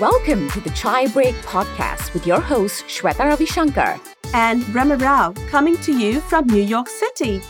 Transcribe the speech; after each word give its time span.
Welcome 0.00 0.48
to 0.50 0.60
the 0.60 0.70
Chai 0.70 1.08
Break 1.08 1.34
podcast 1.36 2.14
with 2.14 2.24
your 2.24 2.40
host, 2.40 2.84
Shweta 2.86 3.28
Ravishankar 3.32 3.98
and 4.32 4.62
Rama 4.72 4.96
Rao, 4.96 5.32
coming 5.48 5.76
to 5.78 5.92
you 5.92 6.20
from 6.20 6.46
New 6.46 6.62
York 6.62 6.88
City. 6.88 7.40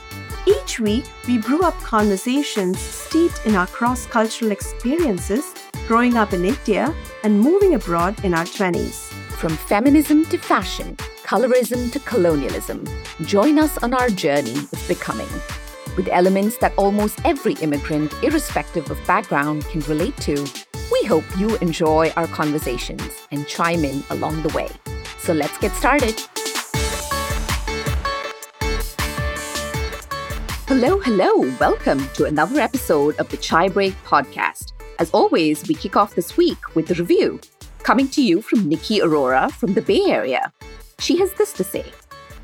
Each 0.46 0.80
week, 0.80 1.04
we 1.26 1.37
brew 1.37 1.61
up 1.61 1.74
conversations 1.80 2.79
steeped 2.79 3.45
in 3.45 3.55
our 3.55 3.66
cross 3.66 4.06
cultural 4.06 4.50
experiences, 4.50 5.52
growing 5.87 6.16
up 6.16 6.32
in 6.32 6.42
India 6.42 6.95
and 7.23 7.38
moving 7.38 7.74
abroad 7.74 8.24
in 8.24 8.32
our 8.32 8.46
20s. 8.46 9.12
From 9.33 9.55
feminism 9.55 10.24
to 10.27 10.38
fashion, 10.38 10.96
colorism 11.24 11.92
to 11.92 12.01
colonialism, 12.01 12.87
join 13.27 13.59
us 13.59 13.77
on 13.78 13.92
our 13.92 14.09
journey 14.09 14.56
of 14.56 14.88
becoming. 14.88 15.28
With 15.98 16.09
elements 16.09 16.56
that 16.59 16.73
almost 16.78 17.20
every 17.27 17.55
immigrant, 17.55 18.15
irrespective 18.23 18.91
of 18.91 19.06
background, 19.06 19.66
can 19.66 19.80
relate 19.80 20.16
to, 20.19 20.46
hope 21.09 21.25
you 21.39 21.57
enjoy 21.57 22.12
our 22.19 22.27
conversations 22.27 23.27
and 23.30 23.48
chime 23.48 23.83
in 23.83 24.05
along 24.11 24.43
the 24.43 24.51
way. 24.51 24.69
So 25.21 25.33
let's 25.33 25.57
get 25.57 25.73
started. 25.73 26.21
Hello, 30.69 31.01
hello. 31.01 31.57
Welcome 31.59 32.07
to 32.11 32.27
another 32.27 32.61
episode 32.61 33.17
of 33.17 33.31
the 33.31 33.39
Chai 33.39 33.71
Break 33.71 33.95
podcast. 34.05 34.73
As 34.98 35.11
always, 35.12 35.67
we 35.67 35.75
kick 35.75 35.97
off 35.97 36.15
this 36.15 36.37
week 36.37 36.75
with 36.75 36.91
a 36.91 36.95
review 36.95 37.41
coming 37.84 38.09
to 38.09 38.23
you 38.23 38.43
from 38.43 38.69
Nikki 38.69 39.01
Arora 39.01 39.51
from 39.51 39.73
the 39.73 39.81
Bay 39.81 40.03
Area. 40.09 40.53
She 40.98 41.17
has 41.20 41.33
this 41.33 41.55
to 41.55 41.65
say 41.65 41.87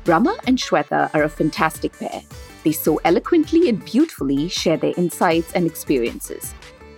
Rama 0.07 0.35
and 0.47 0.57
Shweta 0.57 1.13
are 1.13 1.23
a 1.23 1.29
fantastic 1.29 1.93
pair. 1.99 2.23
They 2.63 2.71
so 2.71 2.99
eloquently 3.05 3.69
and 3.69 3.85
beautifully 3.85 4.49
share 4.49 4.77
their 4.77 4.93
insights 4.97 5.53
and 5.53 5.67
experiences. 5.67 6.55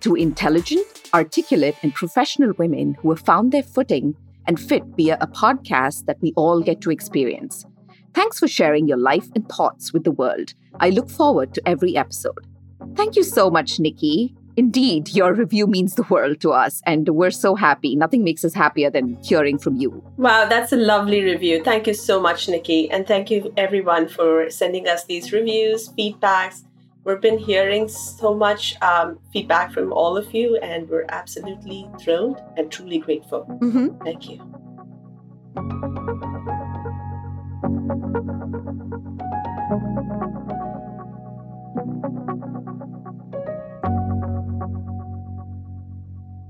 Two 0.08 0.16
intelligent, 0.16 0.88
articulate, 1.14 1.76
and 1.84 1.94
professional 1.94 2.54
women 2.58 2.96
who 3.02 3.10
have 3.10 3.20
found 3.20 3.52
their 3.52 3.62
footing 3.62 4.16
and 4.48 4.58
fit 4.58 4.86
via 4.96 5.18
a 5.20 5.28
podcast 5.28 6.06
that 6.06 6.16
we 6.22 6.32
all 6.38 6.62
get 6.62 6.80
to 6.80 6.92
experience. 6.92 7.66
Thanks 8.14 8.40
for 8.40 8.48
sharing 8.48 8.88
your 8.88 8.98
life 8.98 9.28
and 9.36 9.50
thoughts 9.50 9.92
with 9.92 10.06
the 10.06 10.12
world. 10.12 10.54
I 10.80 10.92
look 10.92 11.10
forward 11.10 11.54
to 11.56 11.68
every 11.68 11.98
episode. 11.98 12.48
Thank 12.96 13.18
you 13.18 13.24
so 13.24 13.50
much, 13.50 13.82
Nikki. 13.82 14.34
Indeed, 14.56 15.10
your 15.10 15.34
review 15.34 15.68
means 15.68 15.96
the 15.96 16.04
world 16.04 16.40
to 16.40 16.52
us, 16.52 16.82
and 16.86 17.10
we're 17.10 17.30
so 17.30 17.56
happy. 17.56 17.98
Nothing 17.98 18.24
makes 18.24 18.46
us 18.46 18.54
happier 18.54 18.90
than 18.90 19.18
hearing 19.22 19.58
from 19.60 19.76
you. 19.76 20.02
Wow, 20.16 20.48
that's 20.48 20.72
a 20.72 20.78
lovely 20.78 21.22
review. 21.22 21.62
Thank 21.62 21.86
you 21.86 21.94
so 21.94 22.22
much, 22.22 22.48
Nikki. 22.48 22.90
And 22.90 23.06
thank 23.06 23.30
you, 23.30 23.54
everyone, 23.58 24.08
for 24.08 24.50
sending 24.50 24.88
us 24.88 25.04
these 25.04 25.34
reviews, 25.34 25.90
feedbacks. 25.90 26.64
We've 27.08 27.22
been 27.22 27.38
hearing 27.40 27.88
so 27.88 28.36
much 28.36 28.76
um, 28.82 29.18
feedback 29.32 29.72
from 29.72 29.94
all 29.94 30.18
of 30.18 30.34
you, 30.34 30.58
and 30.58 30.90
we're 30.90 31.06
absolutely 31.08 31.90
thrilled 32.02 32.42
and 32.58 32.70
truly 32.70 32.98
grateful. 33.00 33.46
Mm-hmm. 33.62 34.04
Thank 34.04 34.30
you. 34.30 34.44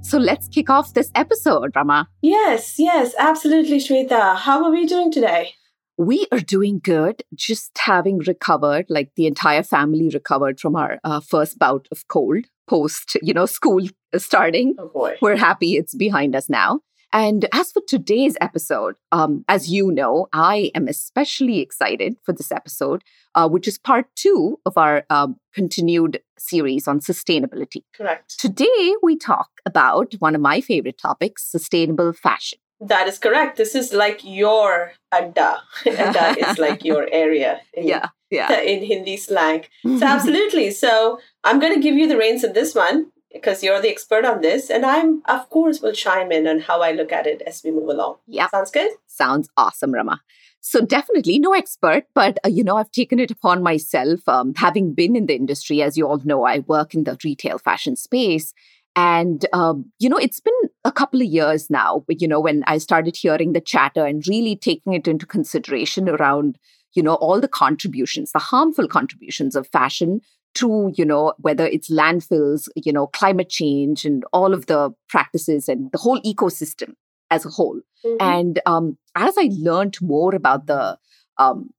So 0.02 0.17
let's 0.17 0.47
kick 0.47 0.72
off 0.72 0.95
this 0.95 1.11
episode, 1.13 1.75
Rama. 1.75 2.09
Yes, 2.23 2.80
yes, 2.80 3.13
absolutely, 3.19 3.78
Shweta. 3.78 4.35
How 4.35 4.63
are 4.63 4.72
we 4.72 4.88
doing 4.88 5.11
today? 5.11 5.53
We 5.98 6.28
are 6.31 6.40
doing 6.40 6.80
good, 6.84 7.23
just 7.34 7.76
having 7.78 8.20
recovered, 8.20 8.86
like 8.88 9.12
the 9.16 9.26
entire 9.26 9.64
family 9.64 10.09
recovered 10.14 10.59
from 10.59 10.76
our 10.76 11.00
uh, 11.03 11.20
first 11.20 11.58
bout 11.58 11.88
of 11.92 12.08
cold 12.08 12.45
post, 12.67 13.17
you 13.23 13.34
know, 13.34 13.48
school 13.48 13.88
starting. 14.16 14.75
Oh 14.78 14.90
boy. 14.90 15.16
We're 15.22 15.38
happy 15.38 15.75
it's 15.75 15.95
behind 15.95 16.36
us 16.36 16.50
now. 16.50 16.81
And 17.14 17.48
as 17.53 17.72
for 17.72 17.81
today's 17.88 18.38
episode, 18.42 18.95
um, 19.12 19.46
as 19.47 19.72
you 19.72 19.91
know, 19.91 20.28
I 20.34 20.72
am 20.75 20.88
especially 20.88 21.59
excited 21.59 22.18
for 22.24 22.34
this 22.34 22.52
episode, 22.52 23.02
uh, 23.34 23.47
which 23.47 23.68
is 23.68 23.78
part 23.78 24.08
two 24.16 24.59
of 24.66 24.78
our 24.78 25.06
um, 25.09 25.38
continued 25.53 26.22
series 26.38 26.88
on 26.88 27.00
sustainability. 27.00 27.84
Correct. 27.96 28.38
Today, 28.38 28.94
we 29.02 29.18
talk 29.18 29.50
about 29.66 30.14
one 30.19 30.35
of 30.35 30.41
my 30.41 30.59
favorite 30.59 30.97
topics 30.97 31.50
sustainable 31.50 32.12
fashion. 32.12 32.59
That 32.80 33.08
is 33.08 33.18
correct. 33.18 33.58
This 33.58 33.74
is 33.74 33.92
like 33.92 34.22
your 34.24 34.94
adda. 35.12 35.62
adda 35.86 36.50
is 36.50 36.58
like 36.66 36.86
your 36.86 37.08
area. 37.12 37.62
In, 37.74 37.88
yeah, 37.88 38.10
yeah. 38.30 38.60
In 38.62 38.84
Hindi 38.84 39.18
slang. 39.18 39.66
So, 39.84 40.06
absolutely. 40.06 40.72
So, 40.72 41.20
I'm 41.44 41.60
going 41.60 41.74
to 41.74 41.82
give 41.82 41.96
you 41.96 42.08
the 42.08 42.18
reins 42.18 42.44
of 42.44 42.54
this 42.54 42.76
one 42.76 43.12
because 43.34 43.64
you're 43.64 43.82
the 43.82 43.90
expert 43.90 44.26
on 44.26 44.42
this. 44.42 44.70
And 44.70 44.86
I'm, 44.86 45.24
of 45.26 45.50
course, 45.50 45.82
will 45.82 45.94
chime 45.94 46.32
in 46.32 46.48
on 46.48 46.60
how 46.60 46.82
I 46.82 46.92
look 46.92 47.12
at 47.12 47.26
it 47.26 47.42
as 47.48 47.64
we 47.64 47.72
move 47.72 47.90
along. 47.90 48.18
Yeah. 48.28 48.48
Sounds 48.50 48.72
good? 48.72 48.92
Sounds 49.08 49.50
awesome, 49.58 49.94
Rama. 49.94 50.22
So, 50.62 50.82
definitely 50.82 51.40
no 51.40 51.54
expert, 51.54 52.06
but 52.14 52.38
uh, 52.46 52.50
you 52.50 52.64
know, 52.64 52.78
I've 52.78 52.92
taken 52.92 53.20
it 53.20 53.32
upon 53.32 53.64
myself, 53.64 54.28
um, 54.28 54.54
having 54.56 54.94
been 54.94 55.16
in 55.16 55.26
the 55.28 55.36
industry. 55.36 55.82
As 55.82 55.98
you 55.98 56.08
all 56.08 56.22
know, 56.26 56.44
I 56.44 56.59
work 56.59 56.94
in 56.94 57.06
the 57.06 57.18
retail 57.24 57.58
fashion 57.58 57.96
space. 57.96 58.54
And, 58.97 59.46
um, 59.53 59.91
you 60.00 60.09
know, 60.09 60.18
it's 60.18 60.40
been 60.40 60.53
a 60.84 60.91
couple 60.91 61.22
of 61.22 61.28
years 61.28 61.69
now, 61.69 62.03
you 62.09 62.28
know, 62.28 62.40
when 62.40 62.63
I 62.66 62.80
started 62.80 63.16
hearing 63.16 63.53
the 63.53 63.62
chatter 63.62 64.03
and 64.03 64.28
really 64.28 64.56
taking 64.56 64.94
it 64.94 65.08
into 65.08 65.28
consideration 65.28 66.09
around, 66.09 66.58
you 66.96 67.03
know, 67.03 67.13
all 67.13 67.40
the 67.40 67.47
contributions, 67.47 68.31
the 68.31 68.40
harmful 68.40 68.88
contributions 68.88 69.56
of 69.56 69.68
fashion 69.68 70.22
to, 70.56 70.91
you 70.96 71.06
know, 71.06 71.34
whether 71.38 71.68
it's 71.68 71.91
landfills, 71.91 72.69
you 72.75 72.91
know, 72.91 73.06
climate 73.06 73.50
change 73.50 74.03
and 74.03 74.24
all 74.34 74.52
of 74.52 74.66
the 74.66 74.90
practices 75.09 75.69
and 75.69 75.91
the 75.91 76.00
whole 76.00 76.19
ecosystem 76.22 76.94
as 77.29 77.46
a 77.46 77.50
whole. 77.50 77.79
Mm-hmm. 78.03 78.18
And 78.19 78.59
um, 78.66 78.97
as 79.14 79.35
I 79.38 79.52
learned 79.59 79.97
more 80.02 80.34
about 80.34 80.66
the, 80.66 80.97
um, 81.38 81.69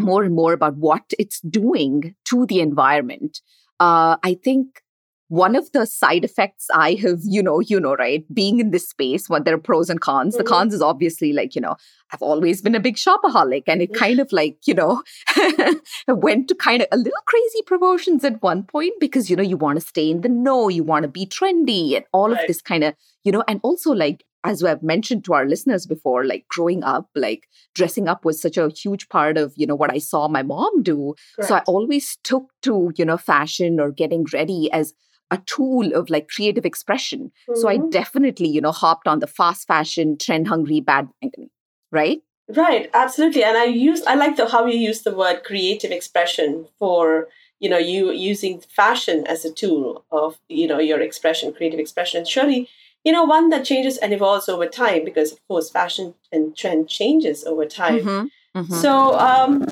more 0.00 0.24
and 0.24 0.34
more 0.34 0.54
about 0.54 0.78
what 0.78 1.02
it's 1.18 1.40
doing 1.40 2.14
to 2.30 2.46
the 2.46 2.60
environment, 2.60 3.42
uh, 3.78 4.16
I 4.22 4.38
think 4.42 4.80
one 5.28 5.56
of 5.56 5.70
the 5.72 5.86
side 5.86 6.24
effects 6.24 6.68
I 6.72 6.92
have, 7.02 7.20
you 7.24 7.42
know, 7.42 7.60
you 7.60 7.80
know, 7.80 7.96
right, 7.96 8.24
being 8.32 8.60
in 8.60 8.70
this 8.70 8.88
space, 8.88 9.28
what 9.28 9.44
there 9.44 9.54
are 9.54 9.58
pros 9.58 9.90
and 9.90 10.00
cons. 10.00 10.34
Mm-hmm. 10.34 10.44
The 10.44 10.48
cons 10.48 10.74
is 10.74 10.82
obviously 10.82 11.32
like, 11.32 11.54
you 11.54 11.60
know, 11.60 11.76
I've 12.12 12.22
always 12.22 12.62
been 12.62 12.76
a 12.76 12.80
big 12.80 12.96
shopaholic 12.96 13.64
and 13.66 13.82
it 13.82 13.92
kind 13.92 14.20
of 14.20 14.30
like, 14.30 14.58
you 14.66 14.74
know, 14.74 15.02
went 16.08 16.48
to 16.48 16.54
kind 16.54 16.82
of 16.82 16.88
a 16.92 16.96
little 16.96 17.12
crazy 17.26 17.62
promotions 17.66 18.24
at 18.24 18.40
one 18.42 18.62
point 18.62 18.94
because, 19.00 19.28
you 19.28 19.34
know, 19.34 19.42
you 19.42 19.56
want 19.56 19.80
to 19.80 19.86
stay 19.86 20.10
in 20.10 20.20
the 20.20 20.28
know, 20.28 20.68
you 20.68 20.84
want 20.84 21.02
to 21.02 21.08
be 21.08 21.26
trendy 21.26 21.96
and 21.96 22.04
all 22.12 22.30
right. 22.30 22.40
of 22.40 22.46
this 22.46 22.62
kind 22.62 22.84
of, 22.84 22.94
you 23.24 23.32
know, 23.32 23.42
and 23.48 23.60
also 23.64 23.90
like, 23.92 24.24
as 24.44 24.62
I've 24.62 24.82
mentioned 24.84 25.24
to 25.24 25.34
our 25.34 25.44
listeners 25.44 25.86
before, 25.86 26.24
like 26.24 26.46
growing 26.48 26.84
up, 26.84 27.08
like 27.16 27.48
dressing 27.74 28.06
up 28.06 28.24
was 28.24 28.40
such 28.40 28.56
a 28.56 28.68
huge 28.68 29.08
part 29.08 29.36
of, 29.36 29.52
you 29.56 29.66
know, 29.66 29.74
what 29.74 29.92
I 29.92 29.98
saw 29.98 30.28
my 30.28 30.44
mom 30.44 30.84
do. 30.84 31.14
Correct. 31.34 31.48
So 31.48 31.56
I 31.56 31.62
always 31.66 32.16
took 32.22 32.52
to, 32.62 32.92
you 32.96 33.04
know, 33.04 33.16
fashion 33.16 33.80
or 33.80 33.90
getting 33.90 34.24
ready 34.32 34.70
as 34.70 34.94
a 35.30 35.38
tool 35.38 35.92
of 35.94 36.10
like 36.10 36.28
creative 36.28 36.64
expression. 36.64 37.32
Mm-hmm. 37.48 37.60
So 37.60 37.68
I 37.68 37.78
mm-hmm. 37.78 37.90
definitely, 37.90 38.48
you 38.48 38.60
know, 38.60 38.72
hopped 38.72 39.08
on 39.08 39.20
the 39.20 39.26
fast 39.26 39.66
fashion, 39.66 40.16
trend 40.18 40.48
hungry 40.48 40.80
bandwagon, 40.80 41.50
right? 41.90 42.20
Right, 42.48 42.88
absolutely. 42.94 43.42
And 43.42 43.56
I 43.56 43.64
use 43.64 44.02
I 44.06 44.14
like 44.14 44.36
the 44.36 44.48
how 44.48 44.66
you 44.66 44.78
use 44.78 45.02
the 45.02 45.14
word 45.14 45.42
creative 45.44 45.90
expression 45.90 46.66
for 46.78 47.28
you 47.58 47.68
know 47.68 47.78
you 47.78 48.12
using 48.12 48.60
fashion 48.60 49.26
as 49.26 49.44
a 49.44 49.52
tool 49.52 50.04
of 50.12 50.38
you 50.48 50.68
know 50.68 50.78
your 50.78 51.00
expression, 51.00 51.52
creative 51.52 51.80
expression. 51.80 52.18
And 52.18 52.28
surely, 52.28 52.68
you 53.02 53.10
know, 53.10 53.24
one 53.24 53.48
that 53.50 53.64
changes 53.64 53.98
and 53.98 54.12
evolves 54.12 54.48
over 54.48 54.66
time 54.66 55.04
because 55.04 55.32
of 55.32 55.38
course 55.48 55.70
fashion 55.70 56.14
and 56.30 56.56
trend 56.56 56.88
changes 56.88 57.44
over 57.44 57.66
time. 57.66 58.00
Mm-hmm. 58.00 58.26
Mm-hmm. 58.60 58.74
So 58.74 59.18
um, 59.18 59.66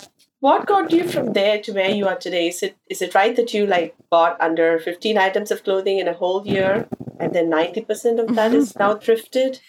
what 0.45 0.67
got 0.67 0.93
you 0.93 1.09
from 1.09 1.33
there 1.33 1.59
to 1.63 1.73
where 1.73 1.89
you 1.89 2.07
are 2.07 2.17
today? 2.17 2.49
Is 2.49 2.63
it 2.63 2.77
is 2.91 3.01
it 3.01 3.15
right 3.15 3.35
that 3.37 3.55
you 3.55 3.67
like 3.67 3.95
bought 4.11 4.39
under 4.47 4.79
15 4.79 5.17
items 5.17 5.51
of 5.51 5.65
clothing 5.65 6.01
in 6.01 6.07
a 6.07 6.13
whole 6.13 6.47
year 6.47 6.87
and 7.19 7.33
then 7.35 7.51
90% 7.51 8.21
of 8.23 8.35
that 8.37 8.53
is 8.53 8.77
now 8.77 8.95
thrifted? 8.97 9.61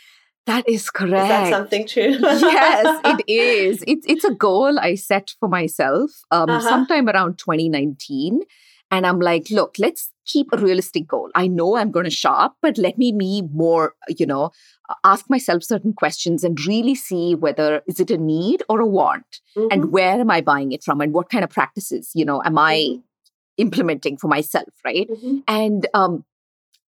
That 0.46 0.68
is 0.68 0.90
correct. 0.90 1.24
Is 1.24 1.30
that 1.30 1.50
something 1.50 1.88
true? 1.88 2.18
yes, 2.22 3.00
it 3.06 3.24
is. 3.30 3.86
It's 3.88 4.06
it's 4.06 4.26
a 4.26 4.34
goal 4.34 4.78
I 4.78 4.96
set 4.96 5.34
for 5.40 5.48
myself 5.48 6.12
um, 6.30 6.50
uh-huh. 6.50 6.70
sometime 6.70 7.08
around 7.08 7.38
2019. 7.38 8.42
And 8.92 9.08
I'm 9.08 9.22
like, 9.22 9.50
look, 9.50 9.78
let's 9.80 10.12
keep 10.26 10.48
a 10.52 10.58
realistic 10.58 11.08
goal. 11.08 11.30
I 11.36 11.48
know 11.48 11.78
I'm 11.78 11.92
going 11.92 12.06
to 12.06 12.12
shop, 12.12 12.58
but 12.62 12.78
let 12.78 12.98
me 12.98 13.12
be 13.12 13.44
more, 13.54 13.94
you 14.10 14.26
know, 14.26 14.52
ask 15.04 15.30
myself 15.30 15.64
certain 15.64 15.94
questions 15.94 16.44
and 16.44 16.64
really 16.66 16.96
see 16.96 17.36
whether 17.36 17.82
is 17.88 18.00
it 18.00 18.12
a 18.12 18.18
need 18.18 18.64
or 18.70 18.80
a 18.80 18.86
want 18.86 19.40
mm-hmm. 19.58 19.68
and 19.72 19.92
where 19.92 20.20
am 20.20 20.32
I 20.32 20.42
buying 20.42 20.72
it 20.72 20.84
from 20.84 21.02
and 21.02 21.14
what 21.14 21.30
kind 21.30 21.44
of 21.44 21.50
practices, 21.50 22.12
you 22.14 22.26
know, 22.26 22.42
am 22.44 22.58
I 22.58 22.76
mm-hmm. 22.76 23.00
implementing 23.58 24.18
for 24.18 24.28
myself, 24.28 24.70
right? 24.84 25.08
Mm-hmm. 25.10 25.38
And 25.48 25.88
um, 25.94 26.26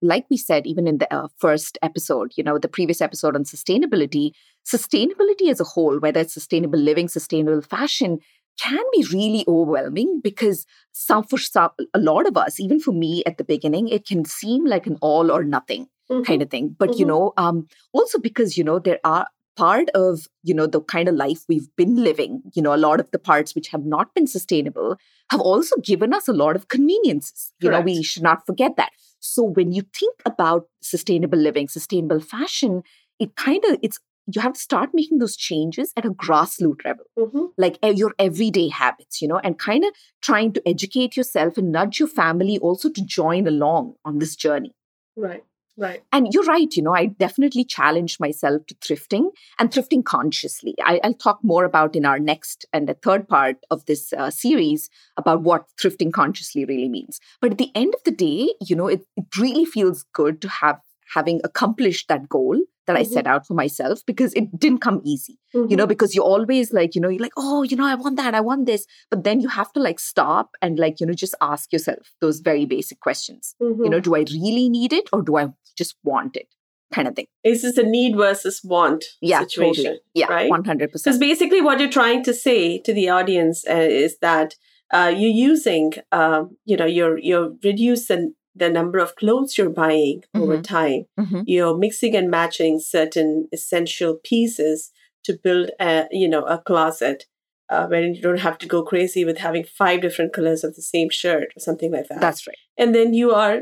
like 0.03 0.27
we 0.31 0.37
said, 0.37 0.67
even 0.67 0.87
in 0.87 0.99
the 0.99 1.13
uh, 1.13 1.29
first 1.39 1.79
episode, 1.83 2.33
you 2.37 2.45
know, 2.45 2.59
the 2.59 2.69
previous 2.69 3.01
episode 3.01 3.35
on 3.35 3.45
sustainability, 3.45 4.33
sustainability 4.65 5.51
as 5.51 5.61
a 5.61 5.65
whole, 5.65 5.99
whether 5.99 6.21
it's 6.21 6.35
sustainable 6.35 6.79
living, 6.79 7.09
sustainable 7.09 7.63
fashion, 7.63 8.19
can 8.61 8.83
be 8.93 9.07
really 9.13 9.45
overwhelming 9.47 10.21
because 10.23 10.67
some 10.93 11.25
for 11.25 11.39
some, 11.39 11.71
a 11.95 11.99
lot 11.99 12.27
of 12.27 12.37
us, 12.37 12.59
even 12.61 12.81
for 12.81 12.93
me 12.93 13.23
at 13.27 13.39
the 13.39 13.45
beginning, 13.45 13.89
it 13.89 14.07
can 14.07 14.25
seem 14.25 14.65
like 14.65 14.87
an 14.87 14.97
all 15.01 15.31
or 15.31 15.45
nothing. 15.45 15.89
mm-hmm. 16.11 16.23
kind 16.23 16.43
of 16.43 16.51
thing. 16.51 16.75
But, 16.79 16.91
mm-hmm. 16.91 17.01
you 17.01 17.07
know, 17.07 17.33
um, 17.37 17.67
also 17.93 18.19
because, 18.19 18.57
you 18.57 18.65
know, 18.65 18.79
there 18.79 19.01
are 19.05 19.27
part 19.57 19.89
of 19.95 20.29
you 20.43 20.55
know 20.55 20.67
the 20.67 20.81
kind 20.83 21.09
of 21.09 21.15
life 21.15 21.41
we've 21.49 21.69
been 21.77 21.97
living 21.97 22.43
you 22.55 22.63
know 22.63 22.75
a 22.75 22.77
lot 22.77 23.01
of 23.01 23.11
the 23.11 23.19
parts 23.19 23.55
which 23.55 23.69
have 23.69 23.85
not 23.85 24.15
been 24.15 24.27
sustainable 24.27 24.97
have 25.31 25.41
also 25.41 25.75
given 25.83 26.13
us 26.13 26.29
a 26.29 26.33
lot 26.33 26.55
of 26.55 26.69
conveniences 26.69 27.53
you 27.61 27.71
Correct. 27.71 27.87
know 27.87 27.93
we 27.93 28.03
should 28.03 28.23
not 28.23 28.45
forget 28.47 28.77
that 28.77 28.91
so 29.19 29.43
when 29.43 29.73
you 29.73 29.83
think 29.99 30.21
about 30.27 30.67
sustainable 30.83 31.39
living 31.39 31.69
sustainable 31.69 32.21
fashion 32.21 32.83
it 33.19 33.35
kind 33.37 33.65
of 33.65 33.79
it's 33.83 33.99
you 34.33 34.41
have 34.41 34.55
to 34.55 34.61
start 34.61 34.91
making 34.93 35.19
those 35.19 35.37
changes 35.37 35.93
at 35.97 36.05
a 36.05 36.11
grassroots 36.11 36.85
level 36.85 37.05
mm-hmm. 37.19 37.45
like 37.57 37.79
your 37.83 38.15
everyday 38.19 38.69
habits 38.69 39.23
you 39.23 39.29
know 39.29 39.39
and 39.39 39.59
kind 39.59 39.85
of 39.85 39.93
trying 40.23 40.53
to 40.53 40.63
educate 40.69 41.17
yourself 41.17 41.57
and 41.57 41.73
nudge 41.73 41.99
your 41.99 42.09
family 42.09 42.59
also 42.59 42.91
to 42.91 43.05
join 43.05 43.47
along 43.47 43.95
on 44.05 44.19
this 44.19 44.37
journey 44.37 44.75
right 45.17 45.45
Right. 45.79 46.03
And 46.11 46.33
you're 46.33 46.45
right, 46.45 46.75
you 46.75 46.83
know, 46.83 46.95
I 46.95 47.07
definitely 47.07 47.63
challenged 47.63 48.19
myself 48.19 48.65
to 48.67 48.75
thrifting 48.77 49.27
and 49.59 49.71
thrifting 49.71 50.03
consciously. 50.03 50.75
I, 50.83 51.01
will 51.05 51.13
talk 51.13 51.41
more 51.43 51.65
about 51.65 51.95
in 51.95 52.07
our 52.07 52.19
next 52.19 52.65
and 52.73 52.89
the 52.89 52.95
third 52.95 53.29
part 53.29 53.57
of 53.71 53.85
this 53.85 54.13
uh, 54.15 54.31
series 54.31 54.89
about 55.19 55.43
what 55.43 55.67
thrifting 55.79 56.15
consciously 56.15 56.65
really 56.65 56.89
means. 56.89 57.21
But 57.43 57.53
at 57.53 57.59
the 57.59 57.73
end 57.75 57.95
of 57.95 58.03
the 58.05 58.11
day, 58.11 58.55
you 58.63 58.75
know, 58.75 58.87
it, 58.87 59.03
it 59.19 59.27
really 59.37 59.67
feels 59.67 60.07
good 60.15 60.41
to 60.41 60.49
have 60.49 60.81
having 61.15 61.41
accomplished 61.45 62.09
that 62.09 62.29
goal 62.29 62.59
that 62.87 62.97
mm-hmm. 62.97 63.11
I 63.11 63.15
set 63.15 63.27
out 63.27 63.47
for 63.47 63.55
myself 63.55 64.01
because 64.07 64.33
it 64.35 64.59
didn't 64.59 64.81
come 64.81 65.01
easy, 65.05 65.39
mm-hmm. 65.55 65.71
you 65.71 65.77
know, 65.77 65.87
because 65.87 66.15
you're 66.15 66.25
always 66.25 66.73
like, 66.73 66.95
you 66.95 67.01
know, 67.01 67.09
you're 67.09 67.23
like, 67.23 67.33
oh, 67.37 67.63
you 67.63 67.77
know, 67.77 67.87
I 67.87 67.95
want 67.95 68.17
that, 68.17 68.35
I 68.35 68.41
want 68.41 68.67
this. 68.67 68.87
But 69.11 69.25
then 69.25 69.41
you 69.41 69.49
have 69.49 69.73
to 69.75 69.81
like 69.81 69.99
stop 69.99 70.51
and 70.63 70.79
like, 70.79 71.01
you 71.01 71.07
know, 71.07 71.13
just 71.13 71.35
ask 71.41 71.73
yourself 71.73 72.15
those 72.21 72.41
very 72.41 72.65
basic 72.65 73.01
questions. 73.01 73.55
Mm-hmm. 73.61 73.85
You 73.85 73.91
know, 73.91 74.01
do 74.01 74.15
I 74.15 74.21
really 74.21 74.69
need 74.69 74.93
it 74.93 75.09
or 75.13 75.23
do 75.23 75.37
I 75.37 75.49
just 75.77 75.97
want 76.05 76.37
it? 76.37 76.49
Kind 76.95 77.09
of 77.09 77.17
thing. 77.17 77.27
Is 77.43 77.63
this 77.63 77.79
a 77.79 77.83
need 77.83 78.17
versus 78.17 78.61
want 78.63 79.05
yeah, 79.21 79.41
situation? 79.41 79.85
Totally. 79.85 80.01
Yeah, 80.15 80.27
right? 80.29 80.51
100%. 80.51 80.79
Because 80.93 81.19
basically, 81.19 81.61
what 81.61 81.81
you're 81.81 81.91
trying 81.91 82.23
to 82.23 82.33
say 82.33 82.79
to 82.83 82.95
the 82.95 83.09
audience 83.09 83.65
uh, 83.69 83.75
is 83.75 84.19
that 84.21 84.55
uh, 84.93 85.13
you're 85.15 85.31
using, 85.31 85.95
um, 86.13 86.57
you 86.65 86.77
know, 86.77 86.87
you're 86.87 87.19
you're 87.19 87.51
reducing 87.65 88.35
the 88.57 88.71
number 88.71 88.99
of 88.99 89.17
clothes 89.17 89.59
you're 89.59 89.69
buying 89.71 90.23
mm-hmm. 90.35 90.43
over 90.43 90.61
time. 90.61 91.05
Mm-hmm. 91.19 91.43
You're 91.47 91.77
mixing 91.77 92.17
and 92.17 92.31
matching 92.31 92.81
certain 92.81 93.49
essential 93.53 94.19
pieces 94.25 94.91
to 95.25 95.39
build 95.43 95.71
a 95.81 96.07
you 96.11 96.29
know 96.29 96.45
a 96.45 96.59
closet 96.59 97.25
uh, 97.69 97.87
where 97.87 98.03
you 98.03 98.21
don't 98.21 98.41
have 98.41 98.59
to 98.59 98.67
go 98.67 98.83
crazy 98.83 99.25
with 99.25 99.39
having 99.39 99.65
five 99.65 100.01
different 100.01 100.33
colors 100.33 100.65
of 100.65 100.75
the 100.75 100.83
same 100.83 101.11
shirt 101.11 101.49
or 101.57 101.61
something 101.61 101.93
like 101.93 102.09
that. 102.09 102.21
That's 102.21 102.47
right. 102.47 102.57
And 102.79 102.95
then 102.95 103.13
you 103.13 103.33
are 103.33 103.61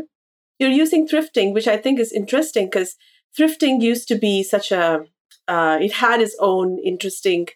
you're 0.58 0.70
using 0.70 1.08
thrifting, 1.08 1.52
which 1.52 1.66
I 1.68 1.76
think 1.76 1.98
is 1.98 2.12
interesting 2.12 2.66
because 2.66 2.96
thrifting 3.38 3.80
used 3.80 4.08
to 4.08 4.16
be 4.16 4.42
such 4.42 4.70
a 4.72 5.04
uh, 5.48 5.78
it 5.80 5.92
had 5.92 6.20
its 6.20 6.36
own 6.40 6.78
interesting 6.78 7.48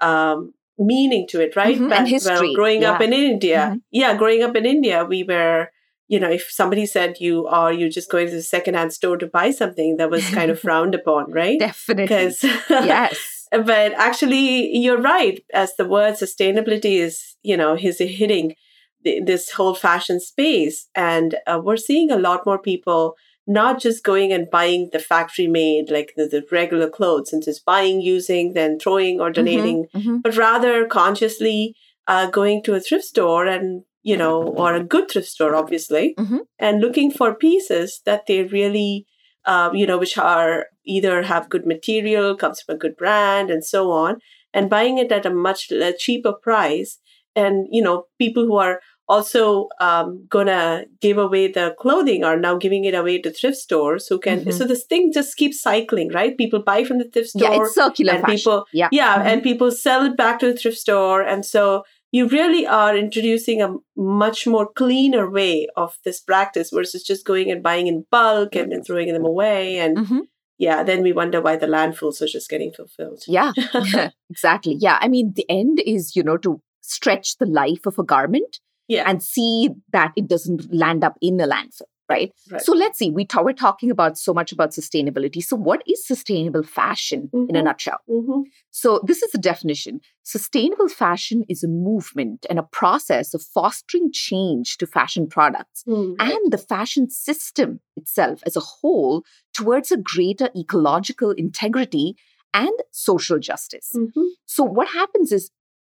um, 0.00 0.54
meaning 0.78 1.26
to 1.28 1.40
it, 1.40 1.56
right? 1.56 1.76
Mm-hmm. 1.76 1.92
and 1.92 2.08
history. 2.08 2.48
Well, 2.48 2.54
growing 2.54 2.82
yeah. 2.82 2.92
up 2.92 3.00
in 3.00 3.12
India, 3.12 3.58
mm-hmm. 3.58 3.78
yeah, 3.90 4.16
growing 4.16 4.42
up 4.42 4.56
in 4.56 4.66
India, 4.66 5.04
we 5.04 5.24
were 5.24 5.68
you 6.08 6.20
know, 6.20 6.30
if 6.30 6.50
somebody 6.50 6.86
said 6.86 7.16
you 7.20 7.46
are 7.46 7.72
you're 7.72 7.88
just 7.88 8.10
going 8.10 8.26
to 8.26 8.34
the 8.34 8.42
secondhand 8.42 8.92
store 8.92 9.16
to 9.16 9.26
buy 9.26 9.50
something, 9.50 9.96
that 9.96 10.10
was 10.10 10.28
kind 10.30 10.50
of 10.50 10.60
frowned 10.64 10.94
upon, 10.94 11.30
right? 11.30 11.58
Definitely. 11.58 12.04
Because 12.04 12.42
yes. 12.70 13.46
but 13.50 13.92
actually, 13.94 14.76
you're 14.76 15.00
right. 15.00 15.42
As 15.52 15.76
the 15.76 15.86
word 15.86 16.14
sustainability 16.14 16.98
is, 16.98 17.36
you 17.42 17.56
know, 17.56 17.76
is 17.76 17.98
hitting 17.98 18.54
the, 19.02 19.20
this 19.20 19.52
whole 19.52 19.74
fashion 19.74 20.20
space, 20.20 20.88
and 20.94 21.36
uh, 21.46 21.60
we're 21.62 21.76
seeing 21.76 22.10
a 22.10 22.18
lot 22.18 22.44
more 22.44 22.58
people 22.58 23.16
not 23.46 23.78
just 23.78 24.02
going 24.04 24.32
and 24.32 24.50
buying 24.50 24.88
the 24.92 24.98
factory 24.98 25.46
made, 25.46 25.90
like 25.90 26.14
the, 26.16 26.26
the 26.26 26.42
regular 26.50 26.88
clothes, 26.88 27.32
and 27.32 27.42
just 27.42 27.64
buying, 27.64 28.00
using, 28.00 28.54
then 28.54 28.78
throwing 28.78 29.20
or 29.20 29.26
mm-hmm, 29.26 29.34
donating, 29.34 29.84
mm-hmm, 29.84 29.98
mm-hmm. 29.98 30.16
but 30.18 30.36
rather 30.36 30.86
consciously 30.86 31.74
uh, 32.06 32.26
going 32.30 32.62
to 32.62 32.74
a 32.74 32.80
thrift 32.80 33.04
store 33.04 33.46
and 33.46 33.84
you 34.04 34.16
know, 34.16 34.42
or 34.42 34.74
a 34.74 34.84
good 34.84 35.10
thrift 35.10 35.28
store, 35.28 35.56
obviously, 35.56 36.14
mm-hmm. 36.18 36.38
and 36.58 36.80
looking 36.80 37.10
for 37.10 37.34
pieces 37.34 38.00
that 38.04 38.26
they 38.26 38.44
really, 38.44 39.06
um, 39.46 39.74
you 39.74 39.86
know, 39.86 39.98
which 39.98 40.16
are 40.18 40.66
either 40.86 41.22
have 41.22 41.48
good 41.48 41.66
material, 41.66 42.36
comes 42.36 42.60
from 42.60 42.76
a 42.76 42.78
good 42.78 42.96
brand, 42.96 43.50
and 43.50 43.64
so 43.64 43.90
on, 43.90 44.18
and 44.52 44.70
buying 44.70 44.98
it 44.98 45.10
at 45.10 45.26
a 45.26 45.30
much 45.30 45.72
cheaper 45.98 46.34
price. 46.34 46.98
And, 47.34 47.66
you 47.72 47.82
know, 47.82 48.04
people 48.18 48.44
who 48.44 48.56
are 48.56 48.80
also 49.08 49.68
um, 49.80 50.26
gonna 50.28 50.84
give 51.00 51.18
away 51.18 51.48
the 51.48 51.74
clothing 51.78 52.24
are 52.24 52.38
now 52.38 52.56
giving 52.56 52.84
it 52.84 52.94
away 52.94 53.20
to 53.20 53.30
thrift 53.30 53.56
stores 53.56 54.06
who 54.06 54.18
can 54.18 54.40
mm-hmm. 54.40 54.50
so 54.50 54.64
this 54.64 54.84
thing 54.84 55.12
just 55.12 55.36
keeps 55.36 55.60
cycling 55.60 56.10
right 56.12 56.38
people 56.38 56.62
buy 56.62 56.84
from 56.84 56.98
the 56.98 57.04
thrift 57.04 57.28
store 57.28 57.42
yeah, 57.42 57.60
it's 57.60 57.74
circular 57.74 58.14
and 58.14 58.22
fashion. 58.22 58.36
people 58.36 58.66
yeah, 58.72 58.88
yeah 58.92 59.18
mm-hmm. 59.18 59.26
and 59.28 59.42
people 59.42 59.70
sell 59.70 60.04
it 60.04 60.16
back 60.16 60.38
to 60.38 60.50
the 60.50 60.56
thrift 60.56 60.78
store 60.78 61.20
and 61.20 61.44
so 61.44 61.84
you 62.14 62.28
really 62.28 62.64
are 62.64 62.96
introducing 62.96 63.60
a 63.60 63.74
much 63.96 64.46
more 64.46 64.68
cleaner 64.72 65.28
way 65.28 65.66
of 65.76 65.96
this 66.04 66.20
practice 66.20 66.70
versus 66.72 67.02
just 67.02 67.26
going 67.26 67.50
and 67.50 67.60
buying 67.60 67.88
in 67.88 68.06
bulk 68.08 68.54
and 68.54 68.70
then 68.70 68.84
throwing 68.84 69.12
them 69.12 69.24
away 69.24 69.78
and 69.78 69.96
mm-hmm. 69.96 70.20
yeah 70.56 70.84
then 70.84 71.02
we 71.02 71.12
wonder 71.12 71.40
why 71.40 71.56
the 71.56 71.66
landfills 71.66 72.22
are 72.22 72.28
just 72.28 72.48
getting 72.48 72.72
fulfilled. 72.72 73.24
Yeah. 73.26 73.50
Exactly. 74.30 74.76
Yeah. 74.78 74.98
I 75.00 75.08
mean 75.08 75.32
the 75.34 75.44
end 75.48 75.80
is 75.84 76.14
you 76.14 76.22
know 76.22 76.36
to 76.38 76.60
stretch 76.82 77.36
the 77.38 77.46
life 77.46 77.84
of 77.84 77.98
a 77.98 78.04
garment 78.04 78.60
yeah. 78.86 79.02
and 79.08 79.20
see 79.20 79.70
that 79.92 80.12
it 80.16 80.28
doesn't 80.28 80.72
land 80.72 81.02
up 81.02 81.16
in 81.20 81.40
a 81.40 81.48
landfill 81.48 81.93
right? 82.08 82.32
right. 82.50 82.60
So 82.60 82.72
let's 82.72 82.98
see. 82.98 83.10
We 83.10 83.26
we're 83.34 83.52
talking 83.52 83.90
about 83.90 84.18
so 84.18 84.32
much 84.32 84.52
about 84.52 84.70
sustainability. 84.70 85.42
So 85.42 85.56
what 85.56 85.82
is 85.86 86.06
sustainable 86.06 86.62
fashion 86.62 87.30
mm-hmm. 87.32 87.50
in 87.50 87.56
a 87.56 87.58
mm-hmm. 87.58 87.66
nutshell? 87.66 87.98
Mm-hmm. 88.08 88.42
So 88.70 89.00
this 89.06 89.22
is 89.22 89.32
the 89.32 89.38
definition. 89.38 90.00
Sustainable 90.22 90.88
fashion 90.88 91.44
is 91.48 91.62
a 91.62 91.68
movement 91.68 92.46
and 92.48 92.58
a 92.58 92.62
process 92.62 93.34
of 93.34 93.42
fostering 93.42 94.10
change 94.12 94.76
to 94.78 94.86
fashion 94.86 95.26
products 95.26 95.84
mm-hmm. 95.86 96.14
and 96.18 96.52
the 96.52 96.58
fashion 96.58 97.10
system 97.10 97.80
itself 97.96 98.40
as 98.46 98.56
a 98.56 98.60
whole 98.60 99.22
towards 99.52 99.90
a 99.92 99.96
greater 99.96 100.50
ecological 100.56 101.30
integrity 101.32 102.16
and 102.52 102.72
social 102.92 103.38
justice. 103.38 103.90
Mm-hmm. 103.94 104.22
So 104.46 104.62
what 104.62 104.88
happens 104.88 105.32
is 105.32 105.50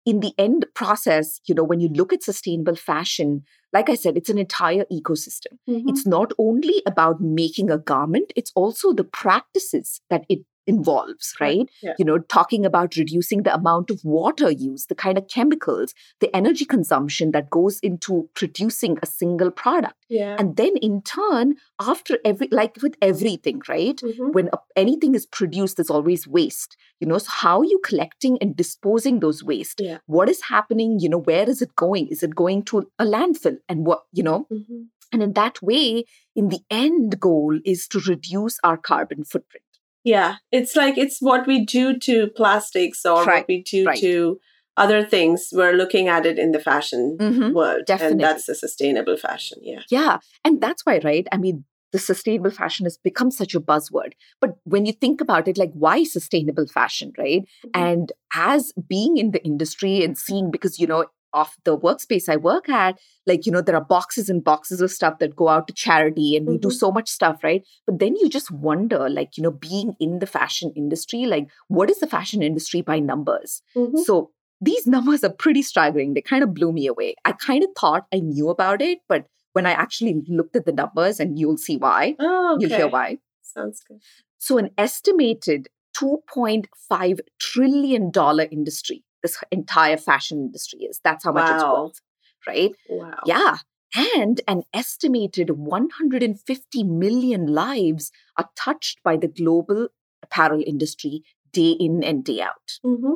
in 0.08 0.22
the 0.22 0.34
end 0.38 0.66
process, 0.74 1.42
you 1.48 1.54
know, 1.54 1.66
when 1.66 1.82
you 1.82 1.90
look 1.90 2.14
at 2.14 2.24
sustainable 2.24 2.78
fashion, 2.78 3.44
like 3.74 3.90
I 3.90 3.96
said, 3.96 4.16
it's 4.16 4.30
an 4.30 4.38
entire 4.38 4.86
ecosystem. 4.90 5.60
Mm-hmm. 5.70 5.90
It's 5.90 6.08
not 6.08 6.32
only 6.40 6.82
about 6.88 7.20
making 7.20 7.70
a 7.70 7.78
garment, 7.78 8.32
it's 8.34 8.54
also 8.56 8.94
the 8.94 9.04
practices 9.04 10.00
that 10.10 10.24
it 10.30 10.40
involves, 10.68 11.34
right? 11.40 11.70
Yeah. 11.82 11.94
You 11.98 12.06
know, 12.06 12.20
talking 12.20 12.66
about 12.66 12.96
reducing 12.96 13.44
the 13.44 13.54
amount 13.54 13.90
of 13.90 14.02
water 14.04 14.52
used, 14.52 14.90
the 14.90 14.96
kind 14.96 15.18
of 15.18 15.28
chemicals, 15.28 15.94
the 16.20 16.36
energy 16.36 16.66
consumption 16.66 17.32
that 17.32 17.50
goes 17.50 17.80
into 17.80 18.30
producing 18.36 18.98
a 19.02 19.06
single 19.06 19.50
product. 19.50 19.96
Yeah. 20.10 20.36
And 20.38 20.58
then 20.58 20.78
in 20.82 21.02
turn, 21.02 21.56
after 21.80 22.20
every, 22.26 22.50
like 22.52 22.78
with 22.82 22.96
everything, 23.02 23.62
right? 23.68 23.98
Mm-hmm. 23.98 24.32
When 24.32 24.50
anything 24.76 25.16
is 25.16 25.26
produced, 25.26 25.78
there's 25.78 25.90
always 25.90 26.28
waste. 26.28 26.78
You 27.00 27.08
know, 27.08 27.18
so 27.18 27.30
how 27.32 27.60
are 27.62 27.66
you 27.66 27.80
collecting 27.84 28.38
and 28.42 28.56
disposing 28.56 29.20
those 29.20 29.44
waste? 29.44 29.80
Yeah. 29.80 30.00
What 30.06 30.30
is 30.30 30.44
happening? 30.44 31.00
You 31.00 31.10
know, 31.10 31.20
where 31.20 31.50
is 31.50 31.62
it 31.62 31.76
going? 31.76 32.08
Is 32.08 32.24
it 32.24 32.36
going 32.36 32.64
to 32.66 32.90
a 33.00 33.06
landfill? 33.06 33.58
And 33.70 33.86
what, 33.86 34.04
you 34.12 34.24
know? 34.24 34.48
Mm-hmm. 34.52 34.84
And 35.14 35.24
in 35.24 35.34
that 35.34 35.62
way, 35.62 36.04
in 36.36 36.50
the 36.50 36.60
end 36.70 37.20
goal 37.20 37.58
is 37.64 37.88
to 37.90 38.00
reduce 38.02 38.60
our 38.64 38.76
carbon 38.76 39.24
footprint. 39.24 39.64
Yeah, 40.08 40.36
it's 40.52 40.76
like 40.76 40.98
it's 40.98 41.18
what 41.20 41.46
we 41.46 41.66
do 41.66 42.00
to 42.00 42.28
plastics 42.28 43.06
or 43.06 43.26
right. 43.26 43.42
what 43.42 43.48
we 43.50 43.64
do 43.64 43.86
right. 43.86 44.00
to 44.00 44.40
other 44.78 45.04
things. 45.04 45.50
We're 45.52 45.74
looking 45.74 46.08
at 46.08 46.26
it 46.26 46.40
in 46.40 46.54
the 46.54 46.60
fashion 46.60 47.18
mm-hmm. 47.20 47.52
world. 47.52 47.84
Definitely. 47.86 48.14
And 48.14 48.22
that's 48.22 48.46
the 48.46 48.56
sustainable 48.56 49.18
fashion. 49.18 49.58
Yeah. 49.62 49.82
Yeah. 49.90 50.20
And 50.46 50.62
that's 50.62 50.86
why, 50.86 51.02
right? 51.04 51.28
I 51.32 51.38
mean, 51.38 51.66
the 51.92 52.00
sustainable 52.00 52.52
fashion 52.52 52.86
has 52.86 52.98
become 52.98 53.32
such 53.32 53.56
a 53.56 53.60
buzzword. 53.60 54.14
But 54.40 54.58
when 54.64 54.86
you 54.86 54.94
think 54.94 55.20
about 55.20 55.48
it, 55.48 55.58
like 55.58 55.72
why 55.74 56.04
sustainable 56.04 56.68
fashion, 56.68 57.12
right? 57.18 57.42
Mm-hmm. 57.66 57.70
And 57.74 58.12
as 58.34 58.72
being 58.88 59.18
in 59.18 59.32
the 59.32 59.44
industry 59.44 60.04
and 60.04 60.18
seeing, 60.18 60.52
because, 60.52 60.80
you 60.80 60.88
know, 60.88 61.06
of 61.38 61.56
the 61.64 61.78
workspace 61.78 62.28
I 62.28 62.36
work 62.38 62.70
at, 62.70 63.00
like, 63.26 63.46
you 63.46 63.52
know, 63.52 63.62
there 63.62 63.76
are 63.76 63.84
boxes 63.84 64.30
and 64.30 64.44
boxes 64.44 64.82
of 64.82 64.92
stuff 64.92 65.20
that 65.20 65.36
go 65.36 65.48
out 65.48 65.68
to 65.68 65.74
charity 65.74 66.36
and 66.36 66.48
we 66.48 66.56
mm-hmm. 66.56 66.70
do 66.70 66.72
so 66.72 66.92
much 66.92 67.10
stuff, 67.10 67.44
right? 67.44 67.64
But 67.86 68.00
then 68.00 68.16
you 68.16 68.30
just 68.30 68.52
wonder, 68.52 69.10
like, 69.10 69.38
you 69.38 69.44
know, 69.44 69.52
being 69.52 69.94
in 70.00 70.20
the 70.20 70.28
fashion 70.28 70.72
industry, 70.76 71.26
like, 71.26 71.48
what 71.68 71.90
is 71.90 72.00
the 72.00 72.08
fashion 72.08 72.42
industry 72.42 72.82
by 72.82 73.00
numbers? 73.00 73.62
Mm-hmm. 73.76 74.00
So 74.00 74.32
these 74.62 74.88
numbers 74.88 75.24
are 75.24 75.30
pretty 75.30 75.62
staggering. 75.62 76.14
They 76.14 76.22
kind 76.22 76.44
of 76.44 76.54
blew 76.54 76.72
me 76.74 76.88
away. 76.88 77.16
I 77.26 77.34
kind 77.34 77.64
of 77.64 77.70
thought 77.80 78.08
I 78.14 78.20
knew 78.20 78.50
about 78.50 78.82
it, 78.82 79.00
but 79.08 79.26
when 79.54 79.66
I 79.66 79.72
actually 79.72 80.22
looked 80.28 80.56
at 80.56 80.66
the 80.66 80.72
numbers, 80.72 81.20
and 81.20 81.40
you'll 81.40 81.58
see 81.58 81.78
why, 81.78 82.16
oh, 82.20 82.56
okay. 82.56 82.62
you'll 82.62 82.78
hear 82.78 82.88
why. 82.88 83.18
Sounds 83.42 83.82
good. 83.88 84.02
So, 84.38 84.60
an 84.60 84.70
estimated 84.78 85.70
$2.5 86.00 87.20
trillion 87.40 88.12
industry 88.52 89.04
this 89.28 89.44
entire 89.52 89.98
fashion 89.98 90.40
industry 90.40 90.80
is. 90.82 91.00
That's 91.04 91.26
how 91.26 91.34
much 91.34 91.50
wow. 91.50 91.56
it's 91.56 91.64
worth, 91.64 92.02
right? 92.48 92.72
Wow. 92.90 93.20
Yeah. 93.26 93.58
And 93.96 94.42
an 94.48 94.64
estimated 94.74 95.52
150 95.52 96.84
million 96.84 97.48
lives 97.48 98.12
are 98.38 98.50
touched 98.56 99.02
by 99.04 99.18
the 99.18 99.28
global 99.28 99.90
apparel 100.24 100.64
industry 100.66 101.24
day 101.52 101.72
in 101.72 102.04
and 102.04 102.24
day 102.24 102.42
out. 102.42 102.80
Mm-hmm. 102.86 103.16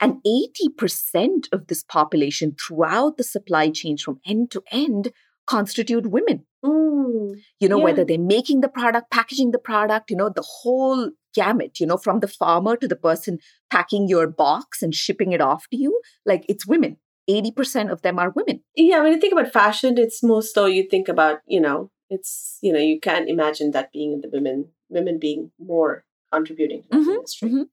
And 0.00 0.16
80% 0.26 1.52
of 1.52 1.68
this 1.68 1.84
population 1.84 2.56
throughout 2.56 3.16
the 3.18 3.24
supply 3.24 3.70
chain 3.70 3.96
from 3.96 4.20
end 4.26 4.50
to 4.50 4.62
end 4.72 5.12
constitute 5.46 6.06
women. 6.06 6.44
Mm. 6.64 7.40
You 7.60 7.68
know, 7.68 7.78
Yeah. 7.78 7.84
whether 7.84 8.04
they're 8.04 8.18
making 8.18 8.60
the 8.60 8.68
product, 8.68 9.10
packaging 9.10 9.50
the 9.50 9.58
product, 9.58 10.10
you 10.10 10.16
know, 10.16 10.28
the 10.28 10.44
whole 10.46 11.10
gamut, 11.34 11.80
you 11.80 11.86
know, 11.86 11.96
from 11.96 12.20
the 12.20 12.28
farmer 12.28 12.76
to 12.76 12.86
the 12.86 12.96
person 12.96 13.38
packing 13.70 14.06
your 14.08 14.26
box 14.26 14.82
and 14.82 14.94
shipping 14.94 15.32
it 15.32 15.40
off 15.40 15.66
to 15.70 15.76
you, 15.76 16.00
like 16.26 16.44
it's 16.48 16.66
women. 16.66 16.98
80% 17.28 17.90
of 17.90 18.02
them 18.02 18.18
are 18.18 18.30
women. 18.30 18.62
Yeah, 18.76 19.02
when 19.02 19.12
you 19.12 19.20
think 19.20 19.32
about 19.32 19.52
fashion, 19.52 19.96
it's 19.96 20.22
more 20.22 20.42
so 20.42 20.66
you 20.66 20.84
think 20.88 21.08
about, 21.08 21.38
you 21.46 21.60
know, 21.60 21.90
it's, 22.10 22.58
you 22.60 22.72
know, 22.72 22.80
you 22.80 23.00
can't 23.00 23.28
imagine 23.28 23.70
that 23.70 23.92
being 23.92 24.12
in 24.12 24.20
the 24.20 24.28
women, 24.30 24.68
women 24.88 25.18
being 25.18 25.50
more 25.58 26.04
contributing 26.32 26.82
to 26.82 26.88
the 26.90 26.96
Mhm, 26.96 27.14
industry. 27.14 27.48
mhm. 27.48 27.64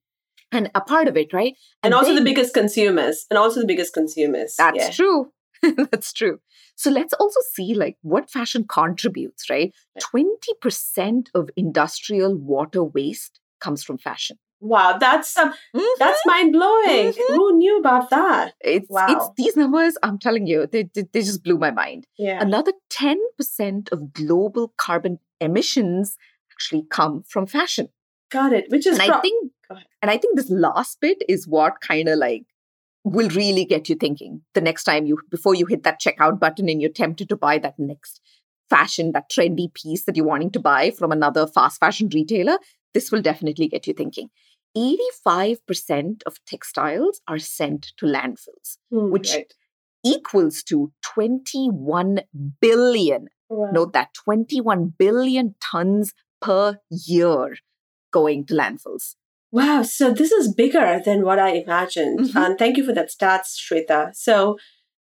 And 0.52 0.72
a 0.74 0.82
part 0.82 1.08
of 1.08 1.16
it, 1.18 1.34
right? 1.34 1.56
And, 1.84 1.94
also 1.94 2.16
the 2.16 2.22
biggest 2.24 2.54
consumers, 2.54 3.26
and 3.30 3.38
also 3.38 3.60
the 3.60 3.68
biggest 3.68 3.94
consumers. 3.94 4.56
That's 4.56 4.78
yeah. 4.78 4.90
true. 4.92 5.32
That's 5.92 6.14
true. 6.14 6.40
So 6.76 6.90
let's 6.90 7.14
also 7.14 7.40
see 7.54 7.74
like 7.74 7.98
what 8.02 8.30
fashion 8.30 8.66
contributes, 8.68 9.50
right? 9.50 9.74
20% 10.02 11.30
of 11.36 11.50
industrial 11.56 12.36
water 12.36 12.84
waste 12.84 13.40
comes 13.60 13.84
from 13.84 13.98
fashion. 13.98 14.38
Wow, 14.62 14.98
that's 14.98 15.38
um, 15.38 15.54
Mhm. 15.74 15.88
that's 16.00 16.20
mind 16.26 16.52
blowing. 16.52 17.14
Mhm. 17.14 17.28
Who 17.28 17.58
knew 17.58 17.80
about 17.80 18.10
that? 18.10 18.54
It's, 18.60 18.88
it's 18.90 18.90
Wow. 18.90 19.34
these 19.38 19.56
numbers, 19.56 19.98
I'm 20.04 20.20
telling 20.20 20.48
you, 20.48 20.68
they, 20.68 20.84
they, 20.94 21.04
they 21.14 21.22
just 21.22 21.44
blew 21.44 21.58
my 21.58 21.72
mind. 21.72 22.08
Yeah. 22.18 22.42
Another 22.42 22.74
10% 22.90 23.90
of 23.92 24.12
global 24.12 24.74
carbon 24.78 25.20
emissions 25.40 26.18
actually 26.52 26.84
come 26.90 27.24
from 27.24 27.46
fashion. 27.48 27.88
Got 28.32 28.52
it. 28.54 28.66
Which 28.70 28.86
is 28.86 29.00
And 29.00 29.12
I 29.12 29.20
think 29.22 29.52
and 30.02 30.10
I 30.12 30.18
think 30.18 30.36
this 30.36 30.50
last 30.50 31.00
bit 31.00 31.22
is 31.28 31.48
what 31.48 31.82
kind 31.82 32.08
of 32.10 32.18
like 32.18 32.44
will 33.04 33.30
really 33.30 33.66
get 33.66 33.88
you 33.90 33.96
thinking 33.96 34.42
the 34.54 34.62
next 34.62 34.84
time 34.84 35.06
you 35.06 35.18
before 35.30 35.56
you 35.56 35.66
hit 35.66 35.84
that 35.84 36.02
checkout 36.02 36.40
button 36.40 36.68
and 36.70 36.82
you're 36.82 36.92
tempted 36.92 37.30
to 37.30 37.36
buy 37.36 37.58
that 37.58 37.76
next 37.80 38.22
fashion, 38.70 39.12
that 39.14 39.30
trendy 39.32 39.74
piece 39.74 40.06
that 40.06 40.16
you're 40.16 40.26
wanting 40.26 40.52
to 40.52 40.60
buy 40.60 40.92
from 40.92 41.12
another 41.12 41.48
fast 41.48 41.80
fashion 41.80 42.10
retailer, 42.14 42.58
this 42.94 43.12
will 43.12 43.22
definitely 43.22 43.68
get 43.68 43.88
you 43.88 43.94
thinking. 43.94 44.30
85% 44.78 46.22
of 46.26 46.38
textiles 46.46 47.22
are 47.28 47.40
sent 47.40 47.94
to 47.98 48.06
landfills, 48.06 48.78
Hmm, 48.92 49.12
which- 49.12 49.34
right. 49.34 49.54
equals 50.06 50.64
to 50.64 50.92
21 51.02 52.22
billion 52.62 53.28
Wow. 53.50 53.72
Note 53.72 53.94
that 53.94 54.14
21 54.14 54.94
billion 54.98 55.56
tons 55.60 56.14
per 56.40 56.80
year 56.92 57.58
going 58.12 58.46
to 58.46 58.54
landfills. 58.54 59.16
Wow, 59.52 59.82
so 59.84 60.12
this 60.12 60.32
is 60.32 60.54
bigger 60.54 61.02
than 61.04 61.24
what 61.26 61.40
I 61.40 61.50
imagined. 61.54 62.20
Mhm. 62.20 62.36
And 62.46 62.58
thank 62.60 62.78
you 62.78 62.84
for 62.86 62.94
that 62.94 63.10
stats, 63.10 63.58
Shweta. 63.58 64.16
So, 64.16 64.58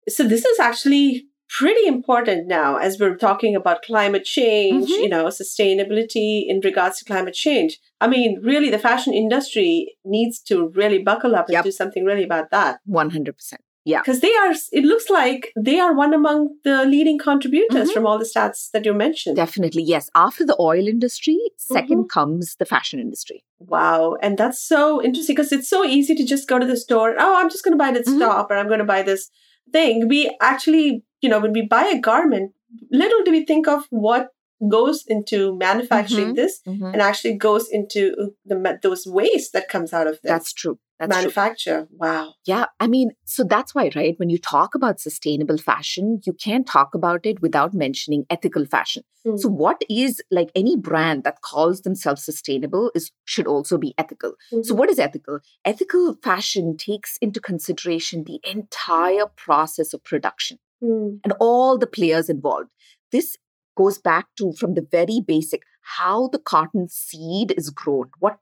so 0.08 0.24
this 0.24 0.44
is 0.46 0.60
actually 0.60 1.26
pretty 1.58 1.86
important 1.86 2.48
now 2.48 2.76
as 2.78 2.98
we're 3.00 3.16
talking 3.16 3.56
about 3.56 3.82
climate 3.82 4.24
change, 4.24 4.90
Mhm. 4.90 4.98
you 5.04 5.10
know, 5.10 5.26
sustainability 5.26 6.44
in 6.48 6.60
regards 6.64 6.98
to 7.00 7.06
climate 7.06 7.34
change. 7.34 7.80
I 8.00 8.08
mean, 8.08 8.40
really, 8.42 8.70
the 8.70 8.78
fashion 8.78 9.14
industry 9.14 9.96
needs 10.04 10.40
to 10.44 10.68
really 10.70 11.00
buckle 11.00 11.36
up 11.36 11.46
and 11.48 11.54
Yep. 11.54 11.64
do 11.66 11.72
something 11.72 12.04
really 12.04 12.24
about 12.24 12.50
that 12.52 12.80
100%. 12.86 13.62
Yeah. 13.84 14.00
because 14.00 14.20
they 14.20 14.34
are. 14.34 14.52
It 14.72 14.84
looks 14.84 15.10
like 15.10 15.52
they 15.56 15.78
are 15.78 15.94
one 15.94 16.14
among 16.14 16.56
the 16.64 16.84
leading 16.86 17.18
contributors 17.18 17.90
Mhm. 17.90 17.92
from 17.94 18.06
all 18.06 18.18
the 18.18 18.24
stats 18.24 18.70
that 18.72 18.84
you 18.86 18.94
mentioned. 18.94 19.36
Definitely. 19.36 19.82
Yes. 19.82 20.10
After 20.14 20.44
the 20.46 20.56
oil 20.58 20.86
industry, 20.88 21.38
2nd 21.58 21.98
Mm-hmm. 21.98 22.06
comes 22.18 22.56
the 22.58 22.64
fashion 22.64 22.98
industry. 22.98 23.44
Wow. 23.58 24.16
And 24.22 24.38
that's 24.38 24.60
so 24.74 25.02
interesting 25.02 25.34
because 25.36 25.52
it's 25.52 25.68
so 25.68 25.84
easy 25.84 26.14
to 26.14 26.24
just 26.24 26.48
go 26.48 26.58
to 26.58 26.66
the 26.66 26.76
store. 26.76 27.14
Oh, 27.18 27.36
I'm 27.36 27.50
just 27.50 27.64
going 27.64 27.76
to 27.78 27.84
buy 27.84 27.90
this 27.92 28.08
Mhm. 28.08 28.20
top 28.20 28.50
or 28.50 28.56
I'm 28.56 28.68
going 28.68 28.78
to 28.86 28.92
buy 28.96 29.02
this 29.02 29.30
thing. 29.72 30.08
We 30.08 30.34
actually, 30.40 31.04
you 31.20 31.28
know, 31.28 31.40
when 31.40 31.52
we 31.52 31.62
buy 31.62 31.84
a 31.92 31.98
garment, 32.00 32.52
little 32.90 33.22
do 33.24 33.30
we 33.30 33.44
think 33.44 33.68
of 33.68 33.86
what 33.90 34.28
goes 34.68 35.04
into 35.06 35.56
manufacturing 35.58 36.30
Mhm. 36.32 36.36
this 36.36 36.60
and 36.66 37.02
actually 37.02 37.34
goes 37.34 37.68
into 37.70 38.32
the 38.46 38.56
ma- 38.58 38.78
those 38.82 39.06
waste 39.06 39.52
that 39.52 39.68
comes 39.68 39.92
out 39.92 40.06
of 40.06 40.14
this 40.22 40.30
That's 40.30 40.52
true. 40.54 40.78
That's 41.06 41.16
true. 41.16 41.22
manufacture. 41.22 41.88
Wow. 41.92 42.34
Yeah. 42.46 42.66
I 42.80 42.86
mean, 42.86 43.10
so 43.24 43.44
that's 43.44 43.74
why, 43.74 43.90
right? 43.94 44.14
When 44.18 44.30
you 44.30 44.38
talk 44.38 44.74
about 44.74 45.00
sustainable 45.00 45.58
fashion, 45.58 46.20
you 46.26 46.32
can't 46.32 46.66
talk 46.66 46.94
about 46.94 47.24
it 47.26 47.40
without 47.42 47.74
mentioning 47.74 48.24
ethical 48.30 48.64
fashion. 48.66 49.02
Mm. 49.26 49.38
So, 49.38 49.48
what 49.48 49.82
is 49.88 50.20
like 50.30 50.50
any 50.54 50.76
brand 50.76 51.24
that 51.24 51.40
calls 51.40 51.82
themselves 51.82 52.24
sustainable 52.24 52.90
is 52.94 53.10
should 53.24 53.46
also 53.46 53.78
be 53.78 53.94
ethical. 53.98 54.34
So, 54.50 54.74
Mhm. 54.74 54.76
what 54.78 54.90
is 54.90 54.98
ethical? 54.98 55.38
Ethical 55.64 56.16
fashion 56.22 56.76
takes 56.76 57.16
into 57.22 57.40
consideration 57.40 58.24
the 58.24 58.40
entire 58.44 59.26
process 59.36 59.94
of 59.94 60.04
production 60.04 60.58
Mm. 60.82 61.20
and 61.24 61.32
all 61.40 61.78
the 61.78 61.86
players 61.86 62.28
involved. 62.28 62.68
This 63.12 63.36
goes 63.76 63.98
back 63.98 64.26
to 64.36 64.52
from 64.52 64.74
the 64.74 64.86
very 64.98 65.20
basic 65.20 65.62
how 65.98 66.28
the 66.28 66.38
cotton 66.38 66.88
seed 66.88 67.52
is 67.56 67.70
grown, 67.70 68.10
what 68.18 68.40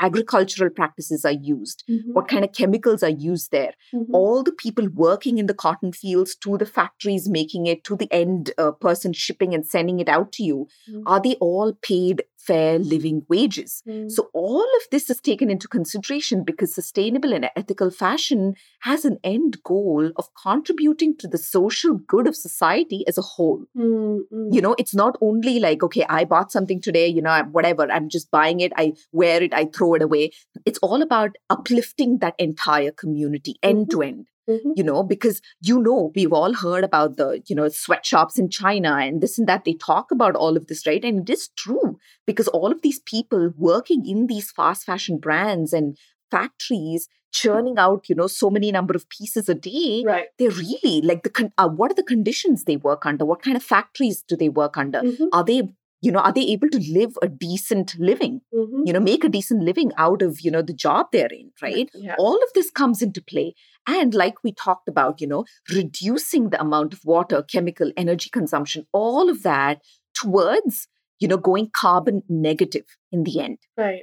agricultural 0.00 0.70
practices 0.70 1.24
are 1.24 1.32
used, 1.32 1.84
Mhm. 1.88 2.12
what 2.14 2.28
kind 2.28 2.44
of 2.44 2.52
chemicals 2.52 3.02
are 3.02 3.10
used 3.10 3.50
there, 3.50 3.74
Mhm. 3.94 4.06
all 4.12 4.42
the 4.42 4.52
people 4.52 4.88
working 4.94 5.38
in 5.38 5.46
the 5.46 5.54
cotton 5.54 5.92
fields 5.92 6.34
to 6.36 6.56
the 6.58 6.66
factories 6.66 7.28
making 7.28 7.66
it 7.66 7.84
to 7.84 7.96
the 7.96 8.10
end 8.12 8.52
uh, 8.58 8.70
person 8.72 9.12
shipping 9.12 9.54
and 9.54 9.66
sending 9.66 9.98
it 10.00 10.08
out 10.08 10.32
to 10.32 10.42
you 10.44 10.66
Mm. 10.90 11.02
are 11.06 11.20
they 11.20 11.34
all 11.36 11.72
paid 11.82 12.22
fair 12.38 12.78
living 12.78 13.24
wages. 13.28 13.82
Mm. 13.86 14.10
so 14.10 14.28
all 14.32 14.68
of 14.76 14.82
this 14.90 15.10
is 15.10 15.20
taken 15.20 15.50
into 15.50 15.68
consideration 15.68 16.44
because 16.44 16.74
sustainable 16.74 17.32
and 17.32 17.50
ethical 17.56 17.90
fashion 17.90 18.54
has 18.80 19.04
an 19.04 19.18
end 19.24 19.58
goal 19.64 20.10
of 20.16 20.28
contributing 20.42 21.16
to 21.16 21.28
the 21.28 21.38
social 21.38 21.94
good 21.94 22.26
of 22.26 22.36
society 22.36 23.04
as 23.08 23.18
a 23.18 23.22
whole. 23.22 23.64
Mm, 23.76 24.20
mm. 24.32 24.54
you 24.54 24.60
know 24.60 24.74
it's 24.78 24.94
not 24.94 25.16
only 25.20 25.58
like 25.58 25.82
okay 25.82 26.06
i 26.08 26.24
bought 26.24 26.52
something 26.52 26.80
today 26.80 27.06
you 27.06 27.22
know 27.22 27.42
whatever 27.50 27.90
i'm 27.90 28.08
just 28.08 28.30
buying 28.30 28.60
it 28.60 28.72
i 28.76 28.92
wear 29.12 29.42
it 29.42 29.52
i 29.52 29.64
throw 29.66 29.94
it 29.94 30.02
away. 30.02 30.30
It's 30.64 30.78
all 30.78 31.02
about 31.02 31.36
uplifting 31.50 32.18
that 32.18 32.34
entire 32.38 32.90
community 32.90 33.56
end 33.62 33.90
to 33.90 34.02
end 34.02 34.26
Mhm. 34.48 34.72
you 34.76 34.82
know 34.82 35.02
because 35.02 35.40
you 35.60 35.78
know 35.86 36.10
we've 36.16 36.32
all 36.32 36.54
heard 36.54 36.84
about 36.84 37.16
the 37.16 37.42
you 37.48 37.54
know 37.56 37.68
sweatshops 37.68 38.38
in 38.38 38.48
china 38.48 38.92
and 39.06 39.20
this 39.20 39.38
and 39.38 39.46
that 39.48 39.64
they 39.64 39.74
talk 39.74 40.10
about 40.16 40.34
all 40.36 40.56
of 40.56 40.66
this 40.68 40.86
right 40.86 41.04
and 41.04 41.28
it 41.28 41.32
is 41.36 41.48
true 41.64 41.98
because 42.26 42.48
all 42.48 42.72
of 42.72 42.80
these 42.82 43.00
people 43.00 43.50
working 43.56 44.06
in 44.14 44.26
these 44.26 44.50
fast 44.50 44.84
fashion 44.92 45.18
brands 45.18 45.72
and 45.72 45.96
factories 46.30 47.08
churning 47.32 47.78
out 47.78 48.08
you 48.08 48.14
know 48.14 48.26
so 48.26 48.48
many 48.50 48.70
number 48.72 48.94
of 48.94 49.08
pieces 49.10 49.48
a 49.48 49.54
day 49.54 50.02
Right. 50.06 50.28
they're 50.38 50.50
really 50.50 51.00
like 51.02 51.22
the 51.24 51.30
con- 51.30 51.52
uh, 51.58 51.68
what 51.68 51.90
are 51.90 51.94
the 52.00 52.02
conditions 52.14 52.64
they 52.64 52.76
work 52.76 53.04
under 53.04 53.24
what 53.24 53.42
kind 53.42 53.56
of 53.56 53.62
factories 53.62 54.22
do 54.26 54.36
they 54.36 54.48
work 54.48 54.78
under 54.78 55.02
Mhm. 55.02 55.28
are 55.32 55.44
they 55.44 55.58
you 56.00 56.12
know 56.14 56.20
are 56.20 56.32
they 56.32 56.46
able 56.54 56.68
to 56.74 56.80
live 56.96 57.18
a 57.22 57.28
decent 57.28 57.94
living 57.98 58.40
Mhm. 58.54 58.86
you 58.86 58.92
know 58.96 59.00
make 59.00 59.24
a 59.24 59.28
decent 59.36 59.62
living 59.70 59.90
out 60.06 60.22
of 60.28 60.40
you 60.46 60.50
know 60.56 60.62
the 60.62 60.72
job 60.86 61.08
they're 61.12 61.34
in 61.40 61.50
right 61.66 61.90
Yeah. 61.94 62.14
all 62.18 62.36
of 62.46 62.52
this 62.58 62.70
comes 62.82 63.02
into 63.08 63.22
play 63.32 63.48
and 63.96 64.14
like 64.14 64.42
we 64.44 64.52
talked 64.52 64.88
about 64.92 65.20
you 65.22 65.26
know 65.32 65.44
reducing 65.74 66.50
the 66.50 66.60
amount 66.66 66.92
of 66.92 67.04
water 67.14 67.42
chemical 67.54 67.92
energy 68.04 68.30
consumption 68.38 68.86
all 68.92 69.30
of 69.34 69.42
that 69.48 69.80
towards 70.20 70.86
you 71.20 71.28
know 71.32 71.36
going 71.48 71.70
carbon 71.82 72.22
negative 72.28 72.84
in 73.12 73.24
the 73.28 73.40
end 73.46 73.58
Right. 73.76 74.02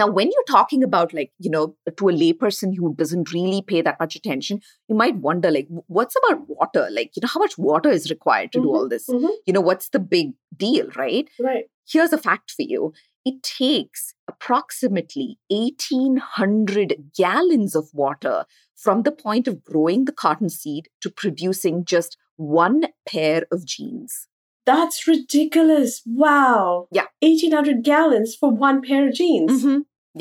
now 0.00 0.06
when 0.18 0.30
you're 0.34 0.48
talking 0.50 0.82
about 0.88 1.14
like 1.20 1.30
you 1.46 1.50
know 1.56 1.64
to 2.00 2.08
a 2.08 2.12
layperson 2.22 2.74
who 2.76 2.94
doesn't 3.02 3.32
really 3.36 3.62
pay 3.72 3.82
that 3.88 4.00
much 4.04 4.16
attention 4.20 4.60
you 4.88 4.96
might 5.02 5.16
wonder 5.28 5.50
like 5.58 5.68
what's 5.98 6.16
about 6.22 6.44
water 6.48 6.84
like 6.98 7.10
you 7.16 7.22
know 7.26 7.32
how 7.36 7.40
much 7.46 7.56
water 7.70 7.90
is 8.00 8.10
required 8.16 8.52
to 8.52 8.60
do 8.66 8.68
Mhm. 8.68 8.74
all 8.80 8.88
this 8.96 9.08
Mhm. 9.16 9.30
you 9.46 9.52
know 9.58 9.64
what's 9.70 9.90
the 9.98 10.04
big 10.16 10.32
deal 10.66 10.88
right 11.04 11.28
Right. 11.48 11.64
here's 11.96 12.12
a 12.18 12.22
fact 12.28 12.50
for 12.58 12.62
you 12.74 12.92
it 13.30 13.42
takes 13.48 14.00
approximately 14.30 15.26
1800 15.50 16.94
gallons 17.16 17.74
of 17.76 17.88
water 17.92 18.44
from 18.84 19.02
the 19.06 19.12
point 19.24 19.46
of 19.50 19.62
growing 19.70 20.04
the 20.06 20.16
cotton 20.24 20.50
seed 20.58 20.88
to 21.02 21.10
producing 21.22 21.84
just 21.94 22.16
one 22.36 22.78
pair 23.14 23.40
of 23.56 23.64
jeans 23.74 24.12
That's 24.70 24.98
ridiculous. 25.10 26.02
Wow. 26.06 26.86
Yeah. 26.98 27.06
1,800 27.20 27.82
gallons 27.88 28.34
for 28.40 28.48
one 28.66 28.78
pair 28.88 29.08
of 29.08 29.14
jeans. 29.20 29.64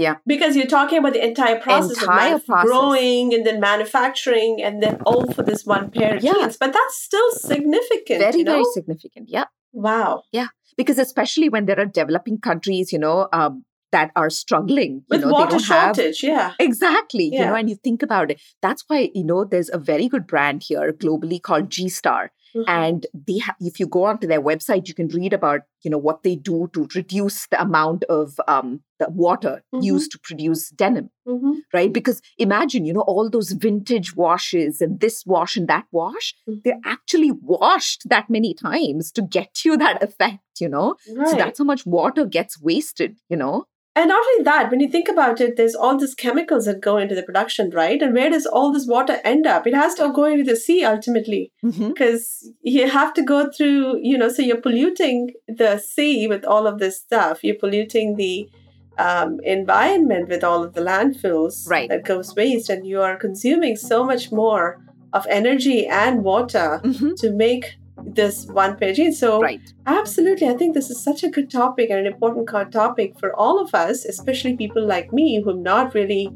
yeah 0.03 0.15
Because 0.31 0.55
you're 0.57 0.71
talking 0.73 0.97
about 1.01 1.13
the 1.17 1.23
entire 1.27 1.59
process 1.65 2.01
Entire 2.01 2.35
of 2.39 2.45
process. 2.45 2.67
growing 2.69 3.33
and 3.35 3.45
then 3.49 3.59
manufacturing 3.59 4.53
and 4.69 4.81
then 4.83 4.95
all 5.11 5.25
for 5.35 5.43
this 5.49 5.63
one 5.75 5.85
pair 5.97 6.15
of 6.15 6.23
Yeah. 6.27 6.33
jeans. 6.39 6.57
But 6.63 6.73
that's 6.77 6.97
still 7.09 7.29
significant. 7.51 8.19
very 8.25 8.39
you 8.39 8.43
know? 8.49 8.53
very 8.59 8.69
significant 8.79 9.29
yeah 9.37 9.45
Wow. 9.73 10.23
Yeah. 10.39 10.47
Because 10.79 10.97
especially 11.07 11.49
when 11.57 11.65
there 11.67 11.79
are 11.83 11.85
developing 12.01 12.37
countries 12.49 12.91
you 12.95 12.99
know 13.05 13.17
um, 13.41 13.63
that 13.91 14.12
are 14.15 14.29
struggling 14.29 14.93
you 14.93 15.03
With 15.10 15.21
know 15.21 15.27
they 15.27 15.33
water 15.33 15.51
don't 15.51 15.67
have 15.67 15.95
shortage. 15.95 16.24
Yeah. 16.24 16.53
Exactly. 16.60 17.25
You 17.25 17.45
know, 17.45 17.55
and 17.55 17.69
you 17.69 17.75
think 17.75 18.03
about 18.03 18.31
it. 18.31 18.41
That's 18.62 18.83
why, 18.88 19.12
you 19.13 19.24
know, 19.24 19.43
there's 19.45 19.69
a 19.71 19.77
very 19.77 20.07
good 20.07 20.27
brand 20.27 20.63
here 20.67 20.91
globally 20.93 21.41
called 21.41 21.69
G 21.69 21.89
Star. 21.89 22.31
Mm-hmm. 22.55 22.69
And 22.69 23.07
they 23.13 23.38
ha- 23.39 23.55
if 23.60 23.79
you 23.79 23.88
go 23.88 24.03
onto 24.05 24.27
their 24.27 24.41
website, 24.41 24.88
you 24.88 24.93
can 24.93 25.07
read 25.07 25.33
about 25.33 25.62
you 25.83 25.89
know 25.89 25.98
what 25.98 26.24
they 26.24 26.36
do 26.36 26.69
to 26.74 26.88
reduce 26.95 27.48
the 27.48 27.62
amount 27.62 28.03
of 28.05 28.39
um, 28.48 28.81
the 29.00 29.10
water 29.10 29.63
mm-hmm. 29.74 29.83
used 29.83 30.12
to 30.12 30.19
produce 30.19 30.69
denim, 30.69 31.10
mm-hmm. 31.27 31.53
right? 31.74 31.93
Because 31.93 32.21
imagine 32.38 32.86
you 32.86 32.93
know 32.93 33.01
all 33.01 33.29
those 33.29 33.51
vintage 33.51 34.15
washes 34.15 34.81
and 34.81 35.00
this 35.00 35.24
wash 35.25 35.55
and 35.55 35.67
that 35.69 35.86
wash, 35.91 36.33
mm-hmm. 36.48 36.60
they're 36.63 36.79
actually 36.86 37.31
washed 37.31 38.10
that 38.10 38.29
many 38.29 38.53
times 38.53 39.12
to 39.13 39.21
get 39.21 39.63
you 39.63 39.77
that 39.77 40.03
effect, 40.03 40.60
you 40.60 40.67
know. 40.67 40.95
Right. 41.15 41.29
So 41.29 41.36
that's 41.38 41.60
how 41.60 41.65
much 41.65 41.86
water 41.86 42.25
gets 42.25 42.62
wasted, 42.62 43.17
you 43.29 43.38
know. 43.38 43.65
And 43.93 44.07
not 44.07 44.24
only 44.25 44.43
that, 44.45 44.71
when 44.71 44.79
you 44.79 44.88
think 44.88 45.10
about 45.10 45.41
it, 45.41 45.57
there's 45.57 45.75
all 45.75 45.98
these 45.98 46.15
chemicals 46.15 46.63
that 46.63 46.79
go 46.79 46.98
into 46.98 47.13
the 47.13 47.24
production, 47.24 47.71
right? 47.71 48.01
And 48.01 48.13
where 48.13 48.29
does 48.29 48.45
all 48.45 48.71
this 48.71 48.88
water 48.88 49.19
end 49.25 49.45
up? 49.45 49.67
It 49.67 49.74
has 49.74 49.95
to 49.95 50.13
go 50.13 50.24
into 50.24 50.45
the 50.45 50.55
sea 50.55 50.86
ultimately, 50.86 51.51
because 51.62 52.41
mm-hmm. 52.45 52.51
you 52.62 52.89
have 52.89 53.13
to 53.15 53.21
go 53.21 53.50
through, 53.51 54.00
you 54.01 54.17
know, 54.17 54.29
so 54.29 54.43
you're 54.43 54.62
polluting 54.62 55.31
the 55.48 55.77
sea 55.77 56.25
with 56.25 56.45
all 56.45 56.67
of 56.67 56.79
this 56.79 57.01
stuff. 57.01 57.43
You're 57.43 57.60
polluting 57.60 58.15
the 58.15 58.50
um, 58.98 59.39
environment 59.43 60.29
with 60.29 60.41
all 60.41 60.63
of 60.63 60.74
the 60.74 60.81
landfills 60.81 61.69
right. 61.69 61.89
that 61.89 62.05
goes 62.05 62.33
waste, 62.33 62.69
and 62.69 62.88
you 62.88 63.01
are 63.01 63.17
consuming 63.17 63.75
so 63.75 64.05
much 64.05 64.31
more 64.31 64.79
of 65.12 65.27
energy 65.29 65.86
and 65.86 66.24
water 66.24 66.79
mm-hmm. 66.81 67.15
to 67.17 67.31
make 67.31 67.75
this 68.05 68.46
one 68.48 68.75
page 68.75 69.00
So, 69.15 69.41
right. 69.41 69.62
absolutely, 69.86 70.48
I 70.48 70.53
think 70.53 70.74
this 70.74 70.89
is 70.89 71.03
such 71.03 71.24
a 71.24 71.29
good 71.29 71.50
topic 71.50 71.89
and 71.89 72.00
an 72.00 72.05
important 72.05 72.48
topic 72.72 73.20
for 73.20 73.36
all 73.36 73.60
of 73.62 73.74
us, 73.74 74.05
especially 74.05 74.55
people 74.55 74.86
like 74.86 75.12
me 75.12 75.41
who 75.41 75.53
not 75.53 75.93
really 75.93 76.29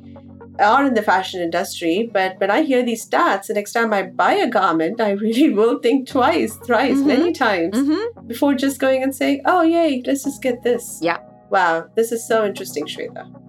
are 0.60 0.86
in 0.86 0.94
the 0.94 1.02
fashion 1.02 1.42
industry. 1.42 2.10
But 2.12 2.40
when 2.40 2.52
I 2.52 2.62
hear 2.62 2.84
these 2.84 3.08
stats, 3.08 3.48
the 3.48 3.54
next 3.54 3.74
time 3.74 3.94
I 3.94 4.04
buy 4.04 4.34
a 4.34 4.50
garment, 4.50 5.02
I 5.02 5.12
really 5.12 5.50
will 5.60 5.80
think 5.80 6.08
twice, 6.08 6.56
thrice, 6.58 6.98
mm-hmm. 6.98 7.08
many 7.08 7.32
times 7.32 7.76
mm-hmm. 7.76 8.28
before 8.28 8.54
just 8.54 8.80
going 8.80 9.04
and 9.04 9.16
saying, 9.16 9.42
"Oh, 9.46 9.62
yay, 9.62 10.02
let's 10.06 10.24
just 10.24 10.42
get 10.42 10.64
this." 10.64 11.00
Yeah. 11.02 11.20
Wow, 11.50 11.88
this 11.96 12.12
is 12.12 12.28
so 12.28 12.46
interesting, 12.46 12.86
Shweta. 12.86 13.45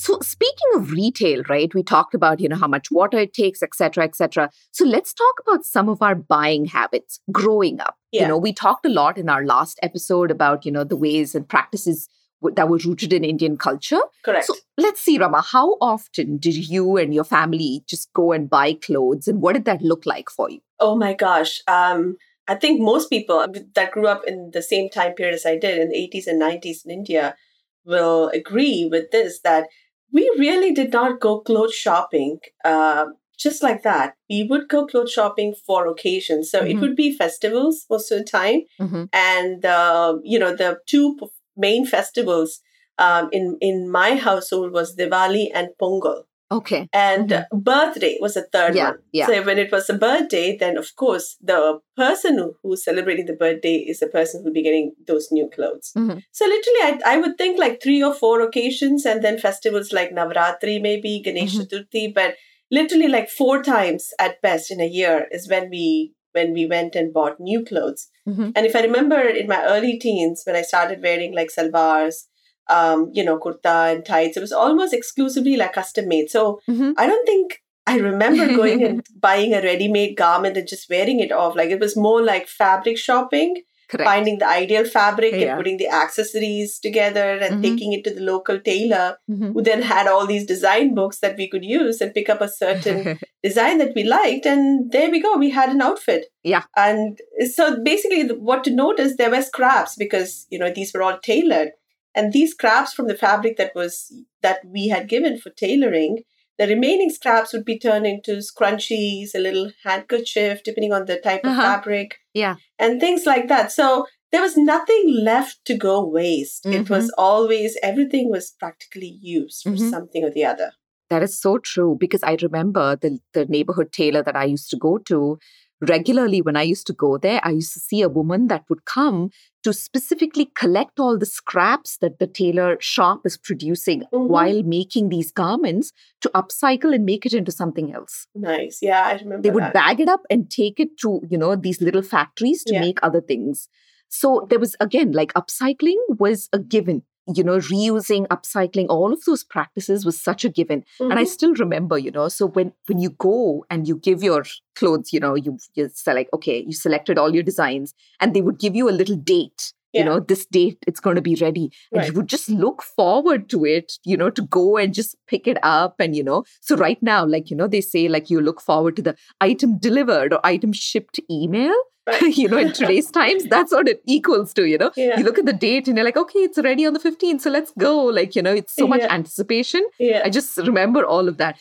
So 0.00 0.18
speaking 0.22 0.70
of 0.76 0.92
retail, 0.92 1.42
right? 1.50 1.74
We 1.74 1.82
talked 1.82 2.14
about, 2.14 2.40
you 2.40 2.48
know, 2.48 2.56
how 2.56 2.66
much 2.66 2.90
water 2.90 3.18
it 3.18 3.34
takes, 3.34 3.62
et 3.62 3.74
cetera, 3.74 4.02
et 4.02 4.16
cetera. 4.16 4.48
So 4.70 4.86
let's 4.86 5.12
talk 5.12 5.34
about 5.46 5.66
some 5.66 5.90
of 5.90 6.00
our 6.00 6.14
buying 6.14 6.64
habits 6.64 7.20
growing 7.30 7.80
up. 7.80 7.96
Yeah. 8.10 8.22
You 8.22 8.28
know, 8.28 8.38
we 8.38 8.54
talked 8.54 8.86
a 8.86 8.88
lot 8.88 9.18
in 9.18 9.28
our 9.28 9.44
last 9.44 9.78
episode 9.82 10.30
about, 10.30 10.64
you 10.64 10.72
know, 10.72 10.84
the 10.84 10.96
ways 10.96 11.34
and 11.34 11.46
practices 11.46 12.08
that 12.54 12.70
were 12.70 12.78
rooted 12.78 13.12
in 13.12 13.24
Indian 13.24 13.58
culture. 13.58 14.00
Correct. 14.24 14.46
So 14.46 14.54
let's 14.78 15.02
see, 15.02 15.18
Rama, 15.18 15.42
how 15.42 15.76
often 15.82 16.38
did 16.38 16.56
you 16.56 16.96
and 16.96 17.12
your 17.12 17.24
family 17.24 17.84
just 17.86 18.10
go 18.14 18.32
and 18.32 18.48
buy 18.48 18.72
clothes 18.72 19.28
and 19.28 19.42
what 19.42 19.52
did 19.52 19.66
that 19.66 19.82
look 19.82 20.06
like 20.06 20.30
for 20.30 20.48
you? 20.48 20.60
Oh 20.78 20.96
my 20.96 21.12
gosh. 21.12 21.60
Um, 21.68 22.16
I 22.48 22.54
think 22.54 22.80
most 22.80 23.10
people 23.10 23.46
that 23.74 23.92
grew 23.92 24.06
up 24.06 24.24
in 24.26 24.52
the 24.54 24.62
same 24.62 24.88
time 24.88 25.12
period 25.12 25.34
as 25.34 25.44
I 25.44 25.58
did 25.58 25.76
in 25.76 25.90
the 25.90 25.96
80s 25.96 26.26
and 26.26 26.40
90s 26.40 26.86
in 26.86 26.90
India 26.90 27.36
will 27.84 28.28
agree 28.28 28.88
with 28.90 29.10
this 29.10 29.40
that 29.40 29.66
we 30.12 30.30
really 30.38 30.72
did 30.72 30.92
not 30.92 31.20
go 31.20 31.40
clothes 31.40 31.74
shopping 31.74 32.38
uh, 32.64 33.06
just 33.38 33.62
like 33.62 33.82
that. 33.82 34.14
We 34.28 34.44
would 34.44 34.68
go 34.68 34.86
clothes 34.86 35.12
shopping 35.12 35.54
for 35.66 35.86
occasions. 35.86 36.50
So 36.50 36.60
mm-hmm. 36.60 36.70
it 36.70 36.80
would 36.80 36.96
be 36.96 37.16
festivals 37.16 37.86
most 37.88 38.12
of 38.12 38.18
the 38.18 38.24
time. 38.24 38.62
Mm-hmm. 38.78 39.04
And, 39.12 39.64
uh, 39.64 40.18
you 40.22 40.38
know, 40.38 40.54
the 40.54 40.78
two 40.86 41.18
main 41.56 41.86
festivals 41.86 42.60
um, 42.98 43.30
in, 43.32 43.56
in 43.60 43.90
my 43.90 44.16
household 44.16 44.72
was 44.72 44.94
Diwali 44.96 45.48
and 45.54 45.68
Pongal. 45.80 46.24
Okay. 46.52 46.88
And 46.92 47.30
mm-hmm. 47.30 47.58
birthday 47.60 48.18
was 48.20 48.34
the 48.34 48.46
third 48.52 48.74
yeah, 48.74 48.90
one. 48.90 48.98
Yeah. 49.12 49.26
So 49.26 49.42
when 49.44 49.58
it 49.58 49.70
was 49.70 49.88
a 49.88 49.94
birthday, 49.94 50.56
then 50.56 50.76
of 50.76 50.94
course 50.96 51.36
the 51.40 51.78
person 51.96 52.38
who, 52.38 52.54
who's 52.62 52.84
celebrating 52.84 53.26
the 53.26 53.34
birthday 53.34 53.76
is 53.76 54.00
the 54.00 54.08
person 54.08 54.42
who'll 54.42 54.52
be 54.52 54.62
getting 54.62 54.94
those 55.06 55.28
new 55.30 55.48
clothes. 55.48 55.92
Mm-hmm. 55.96 56.18
So 56.32 56.44
literally, 56.46 56.80
I, 56.82 57.00
I 57.06 57.16
would 57.18 57.38
think 57.38 57.58
like 57.58 57.80
three 57.82 58.02
or 58.02 58.12
four 58.12 58.40
occasions, 58.40 59.06
and 59.06 59.22
then 59.22 59.38
festivals 59.38 59.92
like 59.92 60.10
Navratri, 60.10 60.82
maybe 60.82 61.22
Ganesh 61.24 61.56
mm-hmm. 61.56 61.76
Chaturthi, 61.76 62.12
but 62.12 62.34
literally 62.70 63.08
like 63.08 63.28
four 63.28 63.62
times 63.62 64.10
at 64.18 64.42
best 64.42 64.70
in 64.70 64.80
a 64.80 64.86
year 64.86 65.26
is 65.30 65.48
when 65.48 65.70
we 65.70 66.14
when 66.32 66.52
we 66.52 66.64
went 66.66 66.94
and 66.94 67.12
bought 67.12 67.40
new 67.40 67.64
clothes. 67.64 68.08
Mm-hmm. 68.28 68.50
And 68.54 68.66
if 68.66 68.76
I 68.76 68.82
remember 68.82 69.20
in 69.20 69.48
my 69.48 69.64
early 69.64 69.98
teens, 69.98 70.42
when 70.44 70.54
I 70.54 70.62
started 70.62 71.02
wearing 71.02 71.34
like 71.34 71.50
salwars 71.50 72.26
um, 72.70 73.10
you 73.12 73.24
know, 73.24 73.38
kurta 73.38 73.92
and 73.92 74.04
tights. 74.04 74.36
It 74.36 74.40
was 74.40 74.52
almost 74.52 74.94
exclusively 74.94 75.56
like 75.56 75.72
custom 75.72 76.08
made. 76.08 76.30
So 76.30 76.60
mm-hmm. 76.68 76.92
I 76.96 77.06
don't 77.06 77.26
think 77.26 77.60
I 77.86 77.98
remember 77.98 78.46
going 78.46 78.84
and 78.84 79.06
buying 79.20 79.52
a 79.54 79.62
ready 79.62 79.88
made 79.88 80.16
garment 80.16 80.56
and 80.56 80.68
just 80.68 80.88
wearing 80.88 81.20
it 81.20 81.32
off. 81.32 81.56
Like 81.56 81.70
it 81.70 81.80
was 81.80 81.96
more 81.96 82.22
like 82.22 82.46
fabric 82.46 82.96
shopping. 82.98 83.62
Correct. 83.88 84.08
Finding 84.08 84.38
the 84.38 84.46
ideal 84.46 84.84
fabric 84.84 85.34
yeah. 85.34 85.48
and 85.48 85.58
putting 85.58 85.76
the 85.76 85.88
accessories 85.88 86.78
together 86.78 87.38
and 87.38 87.54
mm-hmm. 87.54 87.62
taking 87.62 87.92
it 87.92 88.04
to 88.04 88.14
the 88.14 88.20
local 88.20 88.60
tailor, 88.60 89.16
mm-hmm. 89.28 89.50
who 89.50 89.62
then 89.62 89.82
had 89.82 90.06
all 90.06 90.28
these 90.28 90.46
design 90.46 90.94
books 90.94 91.18
that 91.18 91.36
we 91.36 91.48
could 91.48 91.64
use 91.64 92.00
and 92.00 92.14
pick 92.14 92.28
up 92.28 92.40
a 92.40 92.48
certain 92.48 93.18
design 93.42 93.78
that 93.78 93.92
we 93.96 94.04
liked. 94.04 94.46
And 94.46 94.92
there 94.92 95.10
we 95.10 95.20
go, 95.20 95.36
we 95.36 95.50
had 95.50 95.70
an 95.70 95.82
outfit. 95.82 96.26
Yeah. 96.44 96.62
And 96.76 97.18
so 97.52 97.82
basically, 97.82 98.28
what 98.28 98.62
to 98.62 98.70
notice, 98.70 99.16
there 99.16 99.30
were 99.30 99.42
scraps 99.42 99.96
because, 99.96 100.46
you 100.50 100.60
know, 100.60 100.72
these 100.72 100.94
were 100.94 101.02
all 101.02 101.18
tailored. 101.18 101.72
And 102.14 102.32
these 102.32 102.52
scraps 102.52 102.92
from 102.92 103.06
the 103.06 103.14
fabric 103.14 103.56
that 103.56 103.72
was 103.74 104.12
that 104.42 104.60
we 104.64 104.88
had 104.88 105.08
given 105.08 105.38
for 105.38 105.50
tailoring, 105.50 106.22
the 106.58 106.66
remaining 106.66 107.10
scraps 107.10 107.52
would 107.52 107.64
be 107.64 107.78
turned 107.78 108.06
into 108.06 108.42
scrunchies, 108.42 109.34
a 109.34 109.38
little 109.38 109.70
handkerchief, 109.84 110.62
depending 110.62 110.92
on 110.92 111.06
the 111.06 111.18
type 111.18 111.40
uh-huh. 111.44 111.58
of 111.58 111.64
fabric. 111.64 112.18
Yeah. 112.34 112.56
And 112.78 113.00
things 113.00 113.24
like 113.24 113.48
that. 113.48 113.72
So 113.72 114.06
there 114.32 114.42
was 114.42 114.56
nothing 114.56 115.22
left 115.24 115.64
to 115.64 115.76
go 115.76 116.04
waste. 116.06 116.64
Mm-hmm. 116.64 116.82
It 116.82 116.90
was 116.90 117.06
mm-hmm. 117.06 117.20
always 117.20 117.78
everything 117.82 118.30
was 118.30 118.54
practically 118.58 119.18
used 119.22 119.62
for 119.62 119.70
mm-hmm. 119.70 119.88
something 119.88 120.24
or 120.24 120.30
the 120.30 120.44
other. 120.44 120.72
That 121.08 121.22
is 121.22 121.40
so 121.40 121.58
true 121.58 121.96
because 121.98 122.22
I 122.22 122.36
remember 122.40 122.94
the, 122.94 123.18
the 123.32 123.46
neighborhood 123.46 123.92
tailor 123.92 124.22
that 124.22 124.36
I 124.36 124.44
used 124.44 124.70
to 124.70 124.76
go 124.76 124.98
to 124.98 125.38
regularly 125.80 126.42
when 126.42 126.56
I 126.56 126.62
used 126.62 126.86
to 126.88 126.92
go 126.92 127.18
there, 127.18 127.40
I 127.42 127.50
used 127.50 127.72
to 127.74 127.80
see 127.80 128.02
a 128.02 128.08
woman 128.08 128.48
that 128.48 128.64
would 128.68 128.84
come 128.84 129.30
to 129.62 129.72
specifically 129.72 130.50
collect 130.54 130.98
all 130.98 131.18
the 131.18 131.26
scraps 131.26 131.98
that 131.98 132.18
the 132.18 132.26
tailor 132.26 132.78
shop 132.80 133.20
is 133.24 133.36
producing 133.36 134.02
mm-hmm. 134.12 134.28
while 134.28 134.62
making 134.62 135.08
these 135.08 135.32
garments 135.32 135.92
to 136.22 136.30
upcycle 136.30 136.94
and 136.94 137.04
make 137.04 137.26
it 137.26 137.34
into 137.34 137.52
something 137.52 137.94
else. 137.94 138.26
Nice. 138.34 138.78
Yeah, 138.80 139.06
I 139.06 139.12
remember. 139.14 139.42
They 139.42 139.50
would 139.50 139.64
that. 139.64 139.74
bag 139.74 140.00
it 140.00 140.08
up 140.08 140.22
and 140.30 140.50
take 140.50 140.80
it 140.80 140.98
to, 140.98 141.20
you 141.28 141.38
know, 141.38 141.56
these 141.56 141.80
little 141.80 142.02
factories 142.02 142.64
to 142.64 142.74
yeah. 142.74 142.80
make 142.80 142.98
other 143.02 143.20
things. 143.20 143.68
So 144.08 144.46
there 144.50 144.58
was 144.58 144.74
again 144.80 145.12
like 145.12 145.32
upcycling 145.34 145.98
was 146.08 146.48
a 146.52 146.58
given 146.58 147.04
you 147.26 147.44
know 147.44 147.58
reusing 147.58 148.26
upcycling 148.28 148.86
all 148.88 149.12
of 149.12 149.24
those 149.24 149.44
practices 149.44 150.04
was 150.04 150.20
such 150.20 150.44
a 150.44 150.48
given 150.48 150.80
mm-hmm. 150.80 151.10
and 151.10 151.18
i 151.18 151.22
mm-hmm. 151.22 151.30
still 151.30 151.54
remember 151.54 151.98
you 151.98 152.10
know 152.10 152.28
so 152.28 152.46
when 152.46 152.72
when 152.86 152.98
you 152.98 153.10
go 153.10 153.64
and 153.70 153.86
you 153.86 153.96
give 153.96 154.22
your 154.22 154.44
clothes 154.74 155.12
you 155.12 155.20
know 155.20 155.34
you 155.34 155.58
you 155.74 155.88
select 155.94 156.30
okay 156.32 156.64
you 156.66 156.72
selected 156.72 157.18
all 157.18 157.34
your 157.34 157.42
designs 157.42 157.94
and 158.20 158.34
they 158.34 158.40
would 158.40 158.58
give 158.58 158.74
you 158.74 158.88
a 158.88 158.98
little 159.00 159.16
date 159.16 159.72
yeah. 159.92 160.00
you 160.00 160.04
know 160.04 160.20
this 160.20 160.46
date 160.46 160.78
it's 160.86 161.00
going 161.00 161.16
to 161.16 161.22
be 161.22 161.34
ready 161.36 161.70
and 161.92 162.00
right. 162.00 162.08
you 162.08 162.14
would 162.14 162.28
just 162.28 162.48
look 162.48 162.82
forward 162.82 163.48
to 163.48 163.64
it 163.64 163.92
you 164.04 164.16
know 164.16 164.30
to 164.30 164.42
go 164.42 164.76
and 164.76 164.94
just 164.94 165.16
pick 165.26 165.46
it 165.46 165.58
up 165.62 165.96
and 165.98 166.16
you 166.16 166.22
know 166.22 166.44
so 166.60 166.76
right 166.76 167.02
now 167.02 167.24
like 167.24 167.50
you 167.50 167.56
know 167.56 167.66
they 167.66 167.80
say 167.80 168.08
like 168.08 168.30
you 168.30 168.40
look 168.40 168.60
forward 168.60 168.96
to 168.96 169.02
the 169.02 169.16
item 169.40 169.78
delivered 169.78 170.32
or 170.32 170.40
item 170.44 170.72
shipped 170.72 171.20
email 171.30 171.74
right. 172.06 172.22
you 172.36 172.48
know 172.48 172.58
in 172.58 172.72
today's 172.72 173.10
times 173.20 173.44
that's 173.46 173.72
what 173.72 173.88
it 173.88 174.02
equals 174.06 174.52
to 174.54 174.64
you 174.64 174.78
know 174.78 174.90
yeah. 174.96 175.18
you 175.18 175.24
look 175.24 175.38
at 175.38 175.46
the 175.46 175.52
date 175.52 175.88
and 175.88 175.96
you're 175.96 176.04
like 176.04 176.16
okay 176.16 176.40
it's 176.40 176.58
ready 176.58 176.86
on 176.86 176.92
the 176.92 177.00
15th 177.00 177.40
so 177.40 177.50
let's 177.50 177.72
go 177.78 178.04
like 178.04 178.34
you 178.34 178.42
know 178.42 178.52
it's 178.52 178.74
so 178.74 178.86
much 178.86 179.02
anticipation 179.02 179.84
yeah. 179.98 180.22
i 180.24 180.30
just 180.30 180.56
remember 180.58 181.04
all 181.04 181.28
of 181.28 181.36
that 181.38 181.58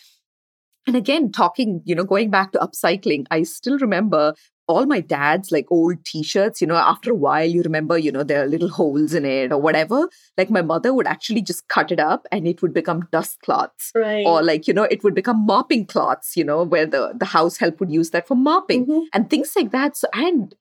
and 0.88 0.96
again 0.96 1.32
talking 1.32 1.82
you 1.86 1.96
know 1.96 2.04
going 2.04 2.30
back 2.30 2.52
to 2.52 2.60
upcycling 2.60 3.26
i 3.32 3.44
still 3.44 3.78
remember 3.80 4.34
all 4.69 4.86
my 4.86 4.99
dad's 5.01 5.51
like 5.51 5.65
old 5.71 6.03
t-shirts 6.05 6.62
you 6.62 6.67
know 6.67 6.75
after 6.75 7.12
a 7.12 7.15
while 7.15 7.49
you 7.55 7.62
remember 7.63 7.97
you 7.97 8.12
know 8.12 8.23
there 8.23 8.43
are 8.43 8.47
little 8.47 8.69
holes 8.69 9.15
in 9.15 9.25
it 9.25 9.51
or 9.51 9.60
whatever 9.60 10.08
like 10.38 10.51
my 10.51 10.62
mother 10.62 10.93
would 10.93 11.08
actually 11.08 11.41
just 11.41 11.67
cut 11.67 11.91
it 11.91 11.99
up 11.99 12.27
and 12.32 12.47
it 12.47 12.62
would 12.62 12.73
become 12.73 13.08
dust 13.12 13.39
cloths 13.41 13.91
right. 13.95 14.25
or 14.25 14.43
like 14.43 14.67
you 14.67 14.73
know 14.73 14.84
it 14.84 15.03
would 15.03 15.15
become 15.15 15.43
mopping 15.45 15.86
cloths 15.86 16.38
you 16.38 16.43
know 16.43 16.63
where 16.63 16.86
the 16.86 17.13
the 17.17 17.25
house 17.25 17.58
help 17.58 17.79
would 17.79 17.91
use 17.91 18.12
that 18.12 18.27
for 18.27 18.36
mopping 18.36 18.86
mm-hmm. 18.86 19.05
and 19.12 19.29
things 19.29 19.53
like 19.55 19.71
that 19.71 19.97
so 19.97 20.08
and 20.13 20.55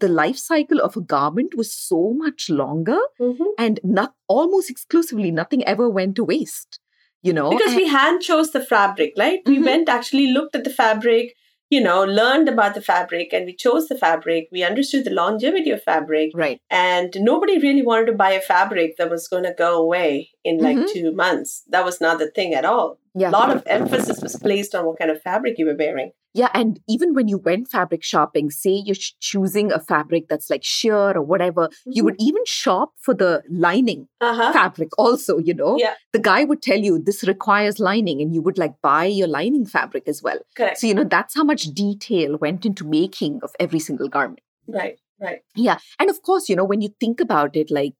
the 0.00 0.08
life 0.08 0.36
cycle 0.36 0.80
of 0.80 0.96
a 0.96 1.00
garment 1.00 1.56
was 1.56 1.72
so 1.72 2.12
much 2.16 2.50
longer 2.50 2.98
mm-hmm. 3.20 3.44
and 3.56 3.78
not 3.84 4.14
almost 4.26 4.68
exclusively 4.68 5.30
nothing 5.30 5.64
ever 5.64 5.88
went 5.88 6.16
to 6.16 6.24
waste 6.24 6.80
you 7.22 7.32
know 7.32 7.50
because 7.50 7.72
and, 7.72 7.76
we 7.76 7.88
hand 7.88 8.20
chose 8.20 8.50
the 8.50 8.64
fabric 8.74 9.14
right 9.16 9.44
mm-hmm. 9.44 9.60
we 9.60 9.62
went 9.70 9.88
actually 9.88 10.28
looked 10.32 10.56
at 10.56 10.64
the 10.64 10.76
fabric 10.82 11.34
you 11.70 11.80
know, 11.80 12.04
learned 12.04 12.48
about 12.48 12.74
the 12.74 12.82
fabric 12.82 13.32
and 13.32 13.46
we 13.46 13.54
chose 13.54 13.88
the 13.88 13.96
fabric. 13.98 14.48
We 14.52 14.62
understood 14.62 15.04
the 15.04 15.10
longevity 15.10 15.70
of 15.70 15.82
fabric. 15.82 16.30
Right. 16.34 16.60
And 16.70 17.14
nobody 17.18 17.58
really 17.58 17.82
wanted 17.82 18.06
to 18.06 18.12
buy 18.12 18.32
a 18.32 18.40
fabric 18.40 18.96
that 18.98 19.10
was 19.10 19.28
going 19.28 19.44
to 19.44 19.54
go 19.56 19.80
away 19.82 20.30
in 20.44 20.58
like 20.58 20.76
Mhm. 20.76 20.92
two 20.92 21.12
months. 21.12 21.64
That 21.68 21.84
was 21.84 22.00
not 22.00 22.18
the 22.18 22.30
thing 22.30 22.54
at 22.54 22.64
all. 22.64 22.98
Yeah. 23.14 23.30
A 23.30 23.32
lot 23.32 23.50
of 23.54 23.62
emphasis 23.66 24.20
was 24.22 24.36
placed 24.36 24.74
on 24.74 24.84
what 24.86 24.98
kind 24.98 25.10
of 25.10 25.22
fabric 25.22 25.58
you 25.58 25.66
were 25.66 25.76
wearing. 25.76 26.12
Yeah, 26.34 26.48
and 26.52 26.80
even 26.88 27.14
when 27.14 27.28
you 27.28 27.38
went 27.38 27.68
fabric 27.68 28.02
shopping, 28.02 28.50
say 28.50 28.70
you're 28.72 28.96
choosing 29.20 29.70
a 29.72 29.78
fabric 29.78 30.26
that's 30.28 30.50
like 30.50 30.64
sheer 30.64 31.12
or 31.16 31.22
whatever, 31.22 31.68
you 31.86 32.02
Mhm. 32.02 32.06
would 32.06 32.16
even 32.18 32.42
shop 32.44 32.90
for 33.00 33.14
the 33.14 33.42
lining 33.48 34.08
Uh-huh. 34.20 34.52
fabric 34.52 34.88
also, 34.98 35.38
you 35.38 35.54
know? 35.54 35.76
Yeah. 35.78 35.94
The 36.12 36.18
guy 36.18 36.44
would 36.44 36.60
tell 36.60 36.78
you 36.78 36.98
this 36.98 37.22
requires 37.22 37.78
lining 37.78 38.20
and 38.20 38.34
you 38.34 38.42
would 38.42 38.58
like 38.58 38.74
buy 38.82 39.04
your 39.06 39.28
lining 39.28 39.64
fabric 39.64 40.08
as 40.08 40.22
well. 40.22 40.38
Correct. 40.56 40.78
So, 40.78 40.88
you 40.88 40.94
know, 40.94 41.04
that's 41.04 41.34
how 41.36 41.44
much 41.44 41.64
detail 41.72 42.36
went 42.36 42.66
into 42.66 42.84
making 42.84 43.40
of 43.42 43.52
every 43.60 43.78
single 43.78 44.08
garment. 44.08 44.40
Right. 44.66 44.98
Right. 45.20 45.42
Yeah. 45.54 45.78
And 46.00 46.10
of 46.10 46.20
course, 46.22 46.48
you 46.48 46.56
know, 46.56 46.64
when 46.64 46.80
you 46.80 46.88
think 47.00 47.20
about 47.20 47.54
it, 47.56 47.70
like 47.70 47.94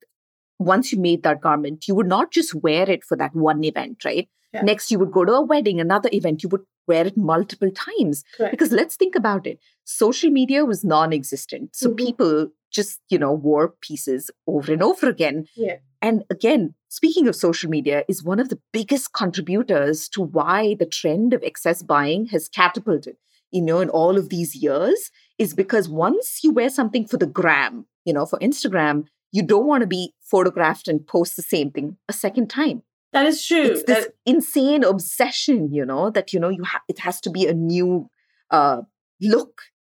once 0.59 0.93
you 0.93 1.01
made 1.01 1.23
that 1.23 1.41
garment, 1.41 1.89
you 1.89 1.95
would 1.95 2.07
not 2.07 2.31
just 2.31 2.55
wear 2.55 2.89
it 2.89 3.05
for 3.05 3.17
that 3.17 3.35
one 3.35 3.65
event, 3.65 4.05
right? 4.05 4.29
Yeah. 4.53 4.63
Next, 4.63 4.91
you 4.91 4.99
would 5.01 5.13
go 5.13 5.25
to 5.25 5.33
a 5.33 5.43
wedding, 5.43 5.81
another 5.81 6.09
event, 6.13 6.43
you 6.43 6.49
would 6.51 6.63
wear 6.87 7.07
it 7.07 7.17
multiple 7.17 7.71
times. 7.71 8.23
Correct. 8.37 8.53
Because 8.53 8.71
let's 8.71 8.95
think 8.97 9.15
about 9.17 9.47
it. 9.47 9.59
Social 9.85 10.31
media 10.31 10.65
was 10.65 10.85
non 10.85 11.13
existent. 11.13 11.75
So 11.75 11.91
Mhm. 11.91 11.97
people 11.97 12.49
just, 12.71 13.01
you 13.09 13.19
know, 13.19 13.33
wore 13.33 13.75
pieces 13.81 14.31
over 14.47 14.73
and 14.73 14.83
over 14.83 15.09
again. 15.09 15.47
Yeah. 15.57 15.79
And 16.03 16.25
again, 16.29 16.75
speaking 16.89 17.27
of 17.29 17.35
social 17.35 17.71
media, 17.71 18.05
is 18.09 18.23
one 18.23 18.39
of 18.39 18.49
the 18.49 18.61
biggest 18.73 19.13
contributors 19.13 20.09
to 20.11 20.23
why 20.23 20.75
the 20.79 20.87
trend 20.87 21.33
of 21.35 21.43
excess 21.43 21.83
buying 21.83 22.27
has 22.27 22.49
catapulted, 22.49 23.17
you 23.51 23.63
know, 23.63 23.81
in 23.81 23.89
all 23.89 24.17
of 24.19 24.29
these 24.29 24.55
years, 24.55 25.11
is 25.39 25.55
because 25.55 25.89
once 25.89 26.41
you 26.45 26.53
wear 26.53 26.69
something 26.69 27.07
for 27.07 27.17
the 27.17 27.27
gram, 27.27 27.87
you 28.05 28.13
know, 28.13 28.27
for 28.27 28.39
Instagram, 28.41 29.07
you 29.37 29.43
don't 29.53 29.67
want 29.67 29.83
to 29.83 29.87
be 29.99 30.03
photographed 30.33 30.87
and 30.89 31.07
post 31.15 31.37
the 31.37 31.43
same 31.55 31.71
thing 31.77 31.89
a 32.09 32.13
second 32.25 32.47
time. 32.49 32.79
That 33.13 33.27
is 33.27 33.45
true. 33.47 33.63
It's 33.69 33.83
this 33.91 34.05
That- 34.05 34.15
insane 34.35 34.83
obsession, 34.95 35.59
you 35.79 35.85
know, 35.91 36.05
that 36.17 36.33
you 36.33 36.39
know 36.43 36.49
you 36.59 36.65
ha- 36.73 36.85
it 36.89 36.99
has 37.07 37.21
to 37.23 37.31
be 37.31 37.43
a 37.47 37.55
new 37.75 38.09
uh, 38.51 38.83
look, 39.21 39.53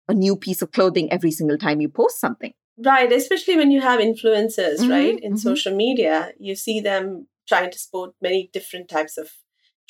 a 0.09 0.15
new 0.15 0.35
piece 0.37 0.63
of 0.63 0.73
clothing 0.73 1.07
every 1.13 1.31
single 1.31 1.59
time 1.59 1.81
you 1.81 1.89
post 1.89 2.17
something. 2.21 2.53
Right, 2.93 3.11
especially 3.13 3.57
when 3.61 3.71
you 3.71 3.81
have 3.81 4.01
influencers, 4.01 4.79
Mhm, 4.81 4.91
right, 4.97 5.19
in 5.27 5.33
mhm. 5.35 5.39
social 5.49 5.75
media, 5.85 6.17
you 6.47 6.55
see 6.65 6.79
them 6.81 7.05
trying 7.51 7.71
to 7.75 7.79
sport 7.87 8.11
many 8.27 8.41
different 8.53 8.89
types 8.89 9.15
of 9.23 9.27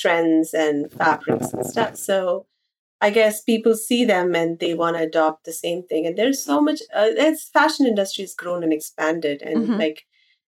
trends 0.03 0.53
and 0.55 0.93
fabrics 0.93 1.53
and 1.55 1.65
stuff. 1.67 1.97
So 1.97 2.47
I 3.01 3.11
guess 3.11 3.43
people 3.43 3.75
see 3.75 4.05
them 4.05 4.35
and 4.35 4.59
they 4.59 4.75
want 4.75 4.97
to 4.97 5.03
adopt 5.05 5.45
the 5.45 5.53
same 5.53 5.83
thing. 5.85 6.07
And 6.07 6.17
there's 6.17 6.43
so 6.43 6.61
much, 6.61 6.81
uh, 6.95 7.07
it's 7.17 7.49
fashion 7.49 7.87
industry 7.87 8.25
has 8.25 8.35
grown 8.35 8.63
and 8.65 8.73
expanded. 8.73 9.43
And 9.43 9.69
Mhm. 9.69 9.79
like, 9.79 10.05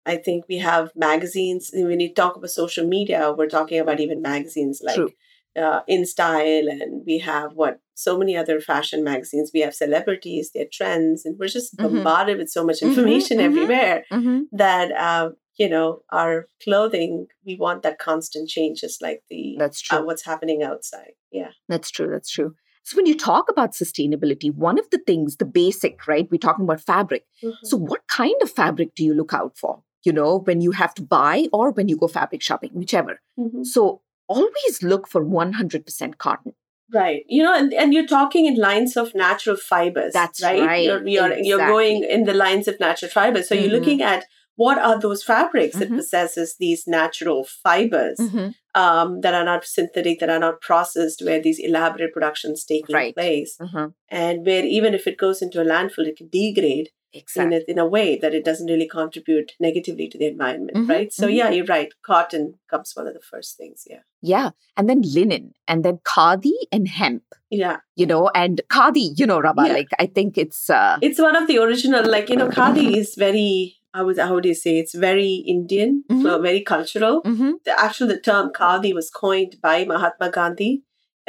I 0.05 0.17
think 0.17 0.45
we 0.49 0.59
have 0.59 0.93
magazines. 0.95 1.71
When 1.75 1.99
you 1.99 2.15
talk 2.15 2.37
about 2.37 2.51
social 2.51 2.87
media, 2.87 3.33
we're 3.37 3.49
talking 3.49 3.81
about 3.81 3.99
even 4.01 4.23
magazines 4.23 4.81
like 4.85 5.17
uh, 5.57 5.81
InStyle, 5.89 6.71
and 6.71 7.03
we 7.07 7.19
have 7.19 7.55
what 7.55 7.81
so 7.95 8.19
many 8.19 8.37
other 8.37 8.61
fashion 8.61 9.03
magazines. 9.03 9.51
We 9.55 9.61
have 9.61 9.75
celebrities, 9.75 10.51
their 10.53 10.67
trends, 10.71 11.25
and 11.25 11.39
we're 11.39 11.49
just 11.49 11.77
Mhm. 11.77 11.83
bombarded 11.83 12.39
with 12.39 12.51
so 12.51 12.63
much 12.65 12.81
Mhm, 12.83 12.89
information 12.89 13.39
mhm. 13.39 13.45
everywhere 13.45 14.05
Mm-hmm. 14.13 14.41
that 14.53 14.93
uh, 14.93 15.31
you 15.59 15.69
know 15.69 16.03
our 16.11 16.47
clothing. 16.63 17.27
We 17.45 17.57
want 17.57 17.83
that 17.83 17.99
constant 17.99 18.49
change, 18.49 18.81
just 18.81 19.03
like 19.03 19.23
the 19.31 19.57
That's 19.59 19.81
true. 19.81 19.99
uh, 19.99 20.03
what's 20.05 20.25
happening 20.25 20.63
outside. 20.63 21.13
Yeah, 21.33 21.51
That's 21.69 21.91
true. 21.91 22.09
That's 22.11 22.31
true. 22.31 22.55
So 22.85 22.97
when 22.97 23.07
you 23.07 23.17
talk 23.17 23.51
about 23.51 23.73
sustainability, 23.73 24.55
one 24.55 24.79
of 24.79 24.89
the 24.91 24.99
things, 25.07 25.37
the 25.39 25.45
basic, 25.45 26.07
right? 26.07 26.29
We're 26.31 26.39
talking 26.39 26.65
about 26.65 26.81
fabric. 26.81 27.25
Mhm. 27.43 27.55
So 27.65 27.77
what 27.77 28.03
kind 28.09 28.35
of 28.43 28.51
fabric 28.51 28.95
do 28.95 29.03
you 29.05 29.13
look 29.13 29.35
out 29.35 29.59
for? 29.59 29.83
You 30.05 30.13
know, 30.13 30.39
when 30.39 30.61
you 30.61 30.71
have 30.71 30.95
to 30.95 31.03
buy 31.03 31.49
or 31.53 31.73
when 31.73 31.89
you 31.89 31.97
go 31.97 32.07
fabric 32.07 32.43
shopping, 32.43 32.71
whichever. 32.75 33.21
Mhm. 33.39 33.65
So 33.67 34.03
always 34.29 34.83
look 34.83 35.09
for 35.09 35.23
100% 35.25 36.19
cotton. 36.19 36.53
right. 36.95 37.25
You 37.29 37.43
know, 37.43 37.53
and, 37.53 37.75
and 37.75 37.93
you're 37.93 38.07
talking 38.07 38.47
in 38.47 38.55
lines 38.55 38.97
of 38.97 39.13
natural 39.17 39.57
fibers. 39.57 40.13
That's 40.13 40.41
right. 40.43 40.63
right. 40.63 40.85
You're 40.85 41.05
you're, 41.09 41.37
you're 41.39 41.67
going 41.75 42.05
in 42.05 42.23
the 42.25 42.35
lines 42.35 42.69
of 42.69 42.79
natural 42.79 43.11
fibers. 43.11 43.49
So 43.49 43.57
Mhm. 43.57 43.63
you're 43.63 43.73
looking 43.81 44.03
at 44.03 44.25
what 44.57 44.79
are 44.79 44.99
those 44.99 45.23
fabrics 45.23 45.77
that 45.77 45.91
Mhm. 45.91 45.97
possesses 45.97 46.57
these 46.59 46.87
natural 46.87 47.45
fibers. 47.45 48.19
Mhm. 48.19 48.55
um, 48.79 49.23
that 49.23 49.33
are 49.33 49.43
not 49.45 49.65
synthetic, 49.65 50.19
that 50.21 50.29
are 50.29 50.39
not 50.39 50.61
processed, 50.61 51.23
where 51.25 51.41
these 51.41 51.59
elaborate 51.59 52.13
productions 52.13 52.63
taking 52.63 52.95
Right. 52.95 53.15
place, 53.15 53.57
Uh-huh. 53.59 53.89
and 54.11 54.45
where 54.45 54.67
even 54.67 54.93
if 54.93 55.07
it 55.07 55.17
goes 55.17 55.41
into 55.41 55.63
a 55.63 55.65
landfill, 55.65 56.07
it 56.07 56.19
can 56.19 56.29
degrade 56.29 56.91
in 57.37 57.53
a, 57.55 57.61
in 57.69 57.79
a 57.79 57.87
way 57.87 58.17
that 58.19 58.35
it 58.35 58.45
doesn't 58.45 58.67
really 58.67 58.87
contribute 58.87 59.53
negatively 59.59 60.07
to 60.09 60.19
the 60.19 60.27
environment, 60.27 60.77
Mhm, 60.77 60.91
right? 60.91 61.11
So 61.11 61.27
mhm. 61.27 61.35
yeah, 61.37 61.49
you're 61.51 61.65
right. 61.65 61.91
Cotton 62.03 62.59
comes 62.71 62.93
one 62.95 63.07
of 63.07 63.15
the 63.15 63.21
first 63.21 63.57
things. 63.57 63.85
Yeah, 63.89 64.01
Yeah. 64.21 64.51
And 64.77 64.91
then 64.91 65.01
linen 65.01 65.55
and 65.67 65.83
then 65.83 65.99
khadi 66.05 66.53
and 66.71 66.87
hemp, 66.87 67.23
yeah. 67.51 67.79
you 67.95 68.05
know, 68.05 68.29
and 68.35 68.61
khadi, 68.71 69.19
you 69.19 69.25
know, 69.27 69.41
Rabba, 69.41 69.69
Yeah. 69.69 69.73
like 69.73 69.89
I 69.99 70.05
think 70.05 70.37
it's 70.37 70.69
uh 70.69 70.99
It's 71.01 71.19
one 71.19 71.37
of 71.37 71.47
the 71.49 71.57
original. 71.59 72.05
Like 72.05 72.29
you 72.29 72.37
know, 72.37 72.49
khadi 72.49 72.95
is 72.99 73.15
very. 73.15 73.76
I 73.99 74.03
would 74.07 74.19
how 74.19 74.35
would 74.35 74.45
you 74.51 74.55
say? 74.63 74.73
It's 74.83 74.95
very 74.95 75.33
Indian, 75.55 75.93
Mhm. 76.11 76.23
so 76.23 76.41
very 76.49 76.63
cultural. 76.73 77.23
mhm, 77.31 77.53
the 77.69 77.75
actually 77.87 78.11
the 78.15 78.21
term 78.31 78.51
khadi 78.59 78.93
was 78.99 79.09
coined 79.23 79.57
by 79.69 79.77
Mahatma 79.93 80.29
Gandhi 80.37 80.73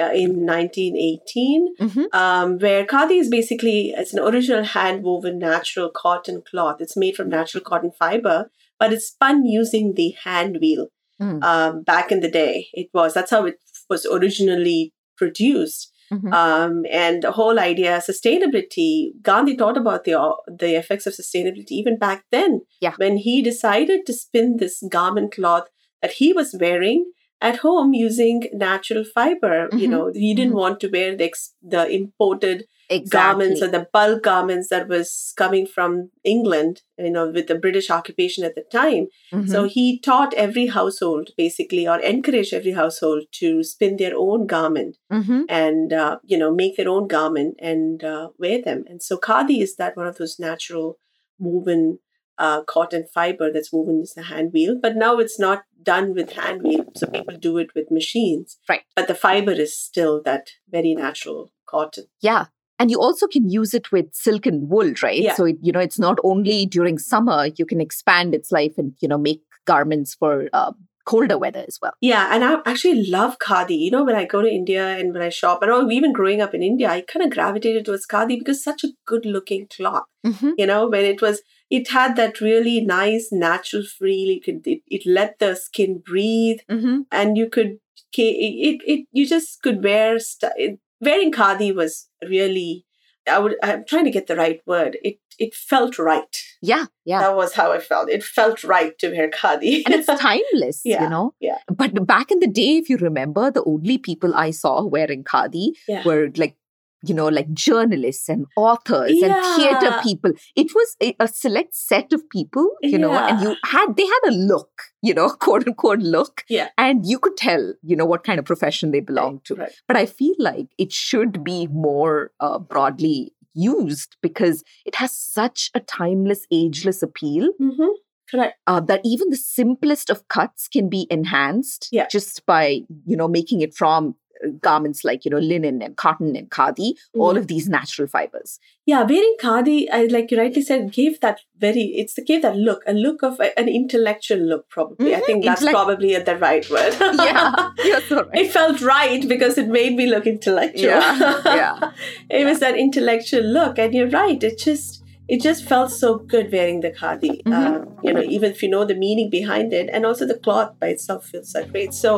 uh, 0.04 0.12
in 0.24 0.34
1918, 0.46 1.68
mhm. 1.80 2.06
um, 2.24 2.58
where 2.66 2.86
khadi 2.86 3.20
is 3.24 3.30
basically 3.30 3.78
it's 4.04 4.14
an 4.14 4.20
original 4.32 4.64
hand 4.76 5.04
woven 5.04 5.40
natural 5.40 5.90
cotton 6.04 6.42
cloth. 6.50 6.82
It's 6.88 6.98
made 7.06 7.16
from 7.16 7.30
natural 7.30 7.64
cotton 7.70 7.92
fiber, 8.04 8.38
but 8.80 8.94
it's 8.94 9.08
spun 9.08 9.46
using 9.46 9.94
the 10.02 10.10
hand 10.26 10.58
wheel. 10.62 10.88
Mm. 11.22 11.44
Um, 11.44 11.82
back 11.84 12.12
in 12.12 12.20
the 12.26 12.30
day, 12.30 12.68
it 12.74 12.90
was 12.94 13.14
that's 13.16 13.32
how 13.32 13.46
it 13.46 13.60
was 13.90 14.06
originally 14.06 14.94
produced. 15.18 15.92
Mhm. 16.12 16.34
Um, 16.34 16.86
and 16.92 17.22
the 17.24 17.32
whole 17.32 17.60
idea, 17.60 17.98
sustainability. 18.00 19.12
Gandhi 19.22 19.56
thought 19.58 19.78
about 19.78 20.04
the 20.06 20.16
the 20.48 20.76
effects 20.76 21.06
of 21.06 21.14
sustainability 21.14 21.72
even 21.72 21.98
back 21.98 22.24
then. 22.32 22.62
Yeah. 22.82 22.94
When 22.98 23.18
he 23.18 23.42
decided 23.42 24.06
to 24.06 24.14
spin 24.14 24.58
this 24.58 24.82
garment 24.90 25.34
cloth 25.34 25.68
that 26.02 26.14
he 26.14 26.34
was 26.34 26.56
wearing 26.60 27.12
at 27.42 27.58
home 27.58 27.94
using 27.94 28.44
natural 28.54 29.04
fiber, 29.04 29.70
you 29.72 29.88
Mhm. 29.88 29.90
know, 29.92 30.12
he 30.14 30.34
didn't 30.34 30.54
Mhm. 30.54 30.62
want 30.64 30.80
to 30.82 30.90
wear 30.90 31.16
the 31.16 31.26
ex- 31.26 31.54
the 31.62 31.88
imported 31.90 32.66
exactly. 32.90 33.10
garments 33.20 33.62
or 33.62 33.68
the 33.68 33.88
bulk 33.94 34.24
garments 34.24 34.70
that 34.70 34.88
was 34.88 35.34
coming 35.38 35.66
from 35.68 36.10
England, 36.24 36.82
you 36.98 37.10
know, 37.12 37.30
with 37.30 37.48
the 37.48 37.56
British 37.66 37.90
occupation 37.92 38.44
at 38.46 38.56
the 38.56 38.64
time. 38.72 39.08
Mhm. 39.34 39.50
So 39.50 39.66
he 39.66 40.00
taught 40.00 40.34
every 40.34 40.68
household 40.68 41.32
basically, 41.38 41.88
or 41.88 42.00
encouraged 42.00 42.54
every 42.54 42.72
household 42.72 43.24
to 43.40 43.64
spin 43.64 43.98
their 43.98 44.16
own 44.18 44.48
garment 44.48 44.98
Mhm. 45.12 45.46
and 45.50 45.94
uh, 45.94 46.18
you 46.24 46.38
know 46.38 46.52
make 46.54 46.76
their 46.78 46.90
own 46.90 47.08
garment 47.08 47.56
and 47.60 48.04
uh, 48.04 48.30
wear 48.40 48.62
them. 48.62 48.86
And 48.88 49.04
so 49.04 49.18
khadi 49.18 49.62
is 49.62 49.76
that 49.76 49.96
one 49.98 50.08
of 50.08 50.18
those 50.18 50.40
natural 50.40 50.98
woven 51.40 52.00
uh, 52.38 52.64
cotton 52.64 53.06
fiber 53.14 53.52
that's 53.52 53.72
woven 53.72 54.00
with 54.00 54.14
a 54.18 54.24
hand 54.24 54.52
wheel. 54.54 54.78
But 54.82 54.96
now 54.96 55.18
it's 55.18 55.40
not 55.40 55.64
done 55.82 56.14
with 56.14 56.34
hand 56.34 56.64
wheel, 56.64 56.86
so 56.96 57.08
people 57.08 57.38
do 57.38 57.58
it 57.58 57.70
with 57.76 57.92
machines. 57.92 58.58
Right. 58.68 58.82
But 58.96 59.08
the 59.08 59.16
fiber 59.16 59.52
is 59.52 59.78
still 59.78 60.22
that 60.24 60.50
very 60.70 60.94
natural 60.96 61.52
cotton. 61.68 62.06
Yeah. 62.22 62.46
And 62.80 62.92
you 62.92 63.00
also 63.00 63.26
can 63.26 63.50
use 63.50 63.74
it 63.74 63.92
with 63.92 64.14
silk 64.14 64.46
and 64.46 64.70
wool, 64.70 64.94
right? 65.02 65.20
Yeah. 65.20 65.34
So, 65.34 65.46
it, 65.46 65.56
you 65.62 65.72
know, 65.72 65.80
it's 65.80 65.98
not 65.98 66.20
only 66.24 66.68
during 66.68 67.00
summer, 67.00 67.48
you 67.58 67.66
can 67.66 67.82
expand 67.82 68.36
its 68.36 68.52
life 68.52 68.74
and, 68.78 68.94
you 69.00 69.08
know, 69.08 69.18
make 69.18 69.42
garments 69.66 70.14
for 70.14 70.48
uh, 70.54 70.74
colder 71.06 71.40
weather 71.40 71.64
as 71.68 71.80
well. 71.82 71.94
Yeah, 72.02 72.30
and 72.32 72.44
I 72.44 72.58
actually 72.66 73.08
love 73.08 73.40
khadi. 73.40 73.80
You 73.80 73.92
know, 73.92 74.04
when 74.04 74.16
I 74.16 74.26
go 74.26 74.44
to 74.44 74.48
India 74.48 74.96
and 74.98 75.14
when 75.14 75.24
I 75.24 75.30
shop, 75.30 75.64
and 75.64 75.72
oh, 75.72 75.90
even 75.90 76.14
growing 76.14 76.42
up 76.42 76.54
in 76.54 76.62
India, 76.62 76.90
I 76.90 77.02
kind 77.02 77.26
of 77.26 77.32
gravitated 77.32 77.86
towards 77.86 78.06
khadi 78.06 78.38
because 78.38 78.64
such 78.64 78.84
a 78.84 78.90
good 79.08 79.26
looking 79.26 79.68
cloth. 79.76 80.04
Mm-hmm. 80.26 80.52
You 80.58 80.68
know, 80.68 80.88
when 80.88 81.06
it 81.06 81.22
was, 81.22 81.42
it 81.70 81.90
had 81.90 82.16
that 82.16 82.40
really 82.42 82.82
nice 82.82 83.30
natural 83.32 83.84
feel. 83.84 84.30
You 84.36 84.42
could, 84.42 84.66
it, 84.68 84.82
it 84.88 85.04
let 85.06 85.40
the 85.40 85.56
skin 85.56 86.02
breathe, 86.06 86.60
Mm-hmm. 86.70 87.02
and 87.12 87.38
you 87.38 87.50
could, 87.50 87.80
it, 88.18 88.82
it, 88.86 89.06
you 89.12 89.28
just 89.28 89.62
could 89.62 89.84
wear. 89.84 90.20
St- 90.20 90.80
wearing 91.02 91.32
khadi 91.32 91.74
was 91.76 92.08
really. 92.28 92.86
I 93.30 93.40
would. 93.40 93.56
I'm 93.62 93.84
trying 93.86 94.06
to 94.06 94.12
get 94.12 94.28
the 94.28 94.38
right 94.38 94.62
word. 94.66 94.98
It 95.04 95.18
it 95.38 95.54
felt 95.54 96.00
right. 96.00 96.36
Yeah. 96.62 96.86
Yeah. 97.06 97.20
That 97.20 97.36
was 97.36 97.54
how 97.54 97.72
I 97.74 97.80
felt. 97.80 98.10
It 98.10 98.24
felt 98.24 98.64
right 98.64 98.98
to 99.00 99.10
wear 99.12 99.30
khadi. 99.30 99.84
and 99.86 99.94
it's 99.96 100.08
timeless, 100.22 100.82
yeah, 100.86 101.04
you 101.04 101.10
know? 101.10 101.34
yeah. 101.42 101.58
But 101.68 102.08
back 102.08 102.32
in 102.32 102.40
the 102.40 102.48
day, 102.48 102.78
if 102.78 102.90
you 102.90 102.98
remember, 102.98 103.52
the 103.52 103.64
only 103.66 103.98
people 103.98 104.34
I 104.34 104.52
saw 104.52 104.84
wearing 104.86 105.24
khadi 105.26 105.72
Yeah. 105.88 106.04
were 106.06 106.32
like 106.38 106.56
you 107.04 107.14
know, 107.14 107.28
like 107.28 107.52
journalists 107.54 108.28
and 108.30 108.46
authors 108.58 109.12
and 109.12 109.34
theater 109.56 110.00
people. 110.04 110.32
It 110.56 110.74
was 110.74 110.96
a, 111.02 111.16
a 111.20 111.28
select 111.28 111.76
set 111.76 112.12
of 112.14 112.28
people, 112.30 112.68
you 112.82 112.98
know, 112.98 113.12
and 113.14 113.42
you 113.42 113.56
had, 113.66 113.96
they 113.96 114.06
had 114.06 114.20
a 114.28 114.32
look, 114.32 114.70
you 115.02 115.14
know, 115.14 115.30
quote 115.40 115.68
unquote 115.68 116.00
look. 116.00 116.44
Yeah. 116.50 116.70
And 116.78 117.06
you 117.06 117.20
could 117.20 117.38
tell, 117.38 117.74
you 117.84 117.96
know, 117.96 118.06
what 118.06 118.24
kind 118.24 118.40
of 118.40 118.46
profession 118.46 118.92
they 118.92 119.00
belong 119.00 119.42
to. 119.46 119.56
Right. 119.56 119.72
But 119.88 119.98
I 119.98 120.06
feel 120.08 120.36
like 120.40 120.68
it 120.78 120.92
should 120.92 121.44
be 121.44 121.68
more 121.68 122.32
uh, 122.40 122.60
broadly 122.60 123.34
used 123.54 124.18
because 124.22 124.64
it 124.86 124.96
has 124.96 125.18
such 125.18 125.70
a 125.74 125.80
timeless, 125.80 126.46
ageless 126.52 127.02
appeal 127.04 127.50
Mm-hmm. 127.62 127.88
Correct. 128.30 128.58
uh, 128.68 128.82
that 128.82 129.00
even 129.06 129.30
the 129.30 129.38
simplest 129.38 130.10
of 130.10 130.28
cuts 130.28 130.68
can 130.68 130.90
be 130.90 131.08
enhanced 131.10 131.88
Yeah. 131.94 132.08
just 132.12 132.46
by 132.46 132.82
you 133.06 133.16
know 133.16 133.28
making 133.30 133.62
it 133.62 133.74
from 133.74 134.16
garments 134.62 135.04
like 135.04 135.26
you 135.26 135.32
know 135.32 135.38
linen 135.40 135.82
and 135.82 135.96
cotton 135.98 136.36
and 136.36 136.50
khadi 136.50 136.94
all 137.16 137.38
of 137.38 137.48
these 137.48 137.68
natural 137.70 138.08
fibers 138.08 138.60
Yeah, 138.90 139.02
wearing 139.04 139.36
khadi, 139.40 139.76
I 139.92 140.06
like 140.12 140.32
you 140.32 140.38
rightly 140.40 140.62
said, 140.68 140.84
gave 140.98 141.16
that 141.24 141.40
very 141.64 141.82
it's 142.02 142.14
the 142.18 142.24
gave 142.28 142.42
that 142.44 142.56
look, 142.68 142.84
a 142.88 142.94
look 142.94 143.24
of 143.30 143.40
a- 143.46 143.58
an 143.62 143.68
intellectual 143.80 144.40
look. 144.52 144.62
Probably, 144.76 145.14
I 145.16 145.20
Mhm, 145.20 145.26
think 145.30 145.44
that's 145.48 145.62
intellect- 145.62 145.76
probably 145.78 146.12
the 146.30 146.36
right 146.44 146.70
word. 146.76 146.94
yeah 147.26 147.50
yes 147.90 148.12
right 148.20 148.40
it 148.44 148.52
felt 148.58 148.82
right 148.92 149.28
because 149.34 149.58
it 149.64 149.68
made 149.80 149.98
me 150.02 150.06
look 150.14 150.26
intellectual. 150.34 150.90
Yeah, 150.94 151.42
yeah. 151.60 151.92
it 152.40 152.46
was 152.52 152.60
that 152.66 152.78
intellectual 152.86 153.44
look, 153.60 153.78
and 153.86 153.94
you're 154.00 154.14
right. 154.22 154.42
It 154.52 154.58
just 154.70 155.04
it 155.36 155.42
just 155.50 155.66
felt 155.74 155.92
so 155.92 156.10
good 156.36 156.52
wearing 156.58 156.80
the 156.88 156.92
khadi. 157.04 157.36
Mhm. 157.44 157.54
Um, 157.60 158.00
you 158.06 158.14
know, 158.14 158.26
even 158.38 158.52
if 158.58 158.64
you 158.64 158.70
know 158.78 158.86
the 158.86 158.96
meaning 159.06 159.30
behind 159.38 159.74
it, 159.84 159.90
and 159.92 160.06
also 160.12 160.26
the 160.34 160.40
cloth 160.48 160.72
by 160.86 160.88
itself 160.98 161.26
feels 161.34 161.52
so 161.58 161.66
great. 161.76 161.94
So 162.04 162.14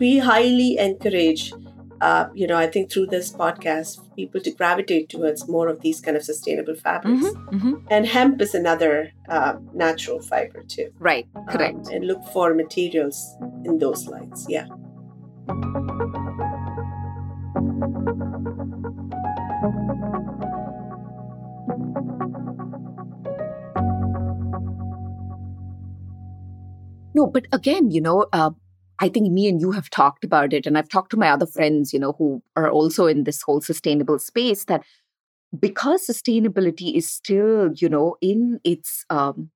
we 0.00 0.18
highly 0.18 0.78
encourage. 0.78 1.52
Uh, 2.00 2.28
you 2.34 2.46
know, 2.46 2.56
I 2.56 2.66
think 2.66 2.90
through 2.90 3.08
this 3.08 3.30
podcast, 3.30 3.98
people 4.16 4.40
to 4.40 4.50
gravitate 4.50 5.10
towards 5.10 5.46
more 5.48 5.68
of 5.68 5.82
these 5.82 6.00
kind 6.00 6.16
of 6.16 6.22
sustainable 6.22 6.74
fabrics. 6.74 7.26
Mhm, 7.26 7.60
mhm. 7.60 7.82
And 7.90 8.06
hemp 8.06 8.40
is 8.40 8.54
another 8.54 9.12
uh, 9.28 9.56
natural 9.74 10.20
fiber 10.20 10.62
too. 10.62 10.88
right 10.98 11.26
Um, 11.36 11.44
correct 11.46 11.88
and 11.92 12.06
look 12.06 12.24
for 12.32 12.54
materials 12.54 13.18
in 13.66 13.78
those 13.78 14.06
lines. 14.08 14.46
Yeah. 14.48 14.66
no 27.14 27.26
but 27.26 27.46
again 27.52 27.90
you 27.90 28.00
know 28.00 28.26
uh, 28.32 28.50
I 29.00 29.08
think 29.08 29.32
me 29.32 29.48
and 29.48 29.60
you 29.60 29.72
have 29.72 29.90
talked 29.90 30.24
about 30.24 30.52
it, 30.52 30.66
and 30.66 30.76
I've 30.76 30.88
talked 30.88 31.10
to 31.12 31.16
my 31.16 31.30
other 31.30 31.46
friends, 31.46 31.92
you 31.92 31.98
know, 31.98 32.12
who 32.12 32.42
are 32.56 32.70
also 32.70 33.06
in 33.06 33.24
this 33.24 33.42
whole 33.42 33.60
sustainable 33.60 34.18
space. 34.18 34.66
That 34.66 34.82
because 35.58 36.06
sustainability 36.06 36.94
is 36.96 37.10
still, 37.10 37.72
you 37.74 37.88
know, 37.88 38.16
in 38.20 38.60
its 38.64 39.04
um, 39.10 39.50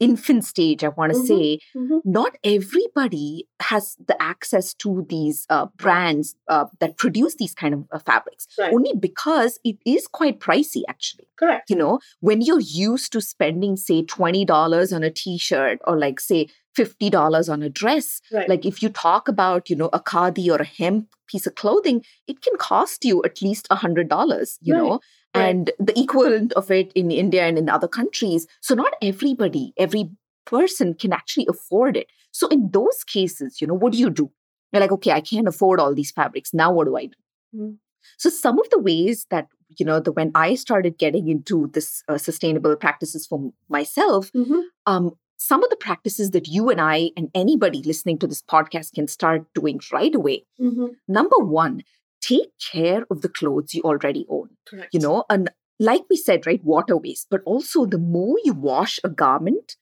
infant 0.00 0.44
stage, 0.44 0.84
I 0.84 0.88
want 0.88 1.12
to 1.12 1.18
Mhm, 1.18 1.26
say, 1.26 1.58
mhm. 1.76 2.00
not 2.04 2.36
everybody 2.44 3.48
has 3.60 3.96
the 4.06 4.20
access 4.22 4.74
to 4.74 5.06
these 5.08 5.46
uh, 5.50 5.66
brands 5.76 6.36
uh, 6.48 6.66
that 6.80 6.96
produce 6.96 7.34
these 7.36 7.54
kind 7.54 7.74
of 7.74 7.84
uh, 7.92 7.98
fabrics. 7.98 8.46
Right. 8.58 8.72
Only 8.72 8.92
because 8.98 9.58
it 9.64 9.76
is 9.84 10.06
quite 10.06 10.38
pricey, 10.40 10.82
actually. 10.88 11.26
Correct. 11.38 11.68
You 11.70 11.76
know, 11.76 11.98
when 12.20 12.40
you're 12.40 12.60
used 12.60 13.12
to 13.12 13.20
spending, 13.20 13.76
say, 13.76 14.02
twenty 14.02 14.44
dollars 14.44 14.92
on 14.92 15.02
a 15.02 15.10
T-shirt, 15.10 15.78
or 15.86 15.98
like 15.98 16.20
say 16.20 16.48
fifty 16.74 17.10
dollars 17.10 17.48
on 17.48 17.62
a 17.62 17.68
dress, 17.68 18.20
Right. 18.32 18.48
like 18.48 18.64
if 18.64 18.82
you 18.82 18.88
talk 18.90 19.28
about, 19.28 19.68
you 19.70 19.76
know, 19.76 19.90
a 19.92 20.00
khadi 20.00 20.48
or 20.50 20.62
a 20.62 20.64
hemp 20.64 21.08
piece 21.26 21.46
of 21.46 21.54
clothing, 21.56 22.04
it 22.26 22.40
can 22.40 22.56
cost 22.56 23.04
you 23.04 23.22
at 23.24 23.42
least 23.42 23.66
a 23.70 23.74
hundred 23.76 24.08
dollars, 24.08 24.58
you 24.62 24.74
Right, 24.74 24.82
know, 24.82 25.00
right. 25.38 25.48
and 25.50 25.70
the 25.78 25.98
equivalent 25.98 26.52
of 26.54 26.70
it 26.70 26.92
in 26.94 27.10
India 27.10 27.42
and 27.46 27.58
in 27.58 27.68
other 27.68 27.88
countries. 27.88 28.46
So 28.60 28.74
not 28.74 28.94
everybody, 29.02 29.72
every 29.76 30.10
person 30.46 30.94
can 30.94 31.12
actually 31.12 31.46
afford 31.48 31.96
it. 31.96 32.06
So 32.32 32.48
in 32.48 32.70
those 32.72 33.04
cases, 33.04 33.60
you 33.60 33.66
know, 33.66 33.74
what 33.74 33.92
do 33.92 33.98
you 33.98 34.10
do? 34.10 34.30
You're 34.72 34.80
like, 34.80 34.92
okay, 34.92 35.12
I 35.12 35.20
can't 35.20 35.48
afford 35.48 35.80
all 35.80 35.94
these 35.94 36.10
fabrics. 36.10 36.52
Now 36.54 36.72
what 36.72 36.86
do 36.86 36.96
I 36.96 37.06
do? 37.06 37.18
Mhm. 37.56 37.78
So 38.16 38.30
some 38.30 38.58
of 38.58 38.68
the 38.70 38.78
ways 38.78 39.26
that 39.30 39.48
you 39.76 39.84
know, 39.84 40.00
the 40.00 40.12
when 40.12 40.30
I 40.34 40.54
started 40.54 40.96
getting 40.96 41.28
into 41.28 41.66
this 41.74 42.02
uh, 42.08 42.16
sustainable 42.16 42.74
practices 42.74 43.26
for 43.26 43.52
myself, 43.68 44.32
Mhm. 44.32 44.62
um, 44.86 45.10
some 45.36 45.62
of 45.62 45.68
the 45.68 45.76
practices 45.76 46.30
that 46.30 46.48
you 46.48 46.70
and 46.70 46.80
I 46.80 47.10
and 47.18 47.28
anybody 47.34 47.82
listening 47.82 48.18
to 48.20 48.26
this 48.26 48.40
podcast 48.40 48.94
can 48.94 49.06
start 49.08 49.44
doing 49.54 49.78
right 49.92 50.14
away. 50.14 50.46
Mhm. 50.58 50.94
Number 51.06 51.36
one, 51.38 51.82
take 52.20 52.50
care 52.72 53.06
of 53.10 53.22
the 53.22 53.28
clothes 53.28 53.74
you 53.74 53.82
already 53.82 54.26
own. 54.28 54.50
Correct. 54.68 54.92
You 54.92 55.00
know, 55.00 55.24
and 55.30 55.50
like 55.80 56.02
we 56.10 56.16
said, 56.16 56.46
right, 56.46 56.62
water 56.64 56.96
waste, 56.96 57.28
but 57.30 57.40
also 57.44 57.86
the 57.86 57.98
more 57.98 58.36
you 58.44 58.52
wash 58.52 58.98
a 59.04 59.08
garment, 59.08 59.76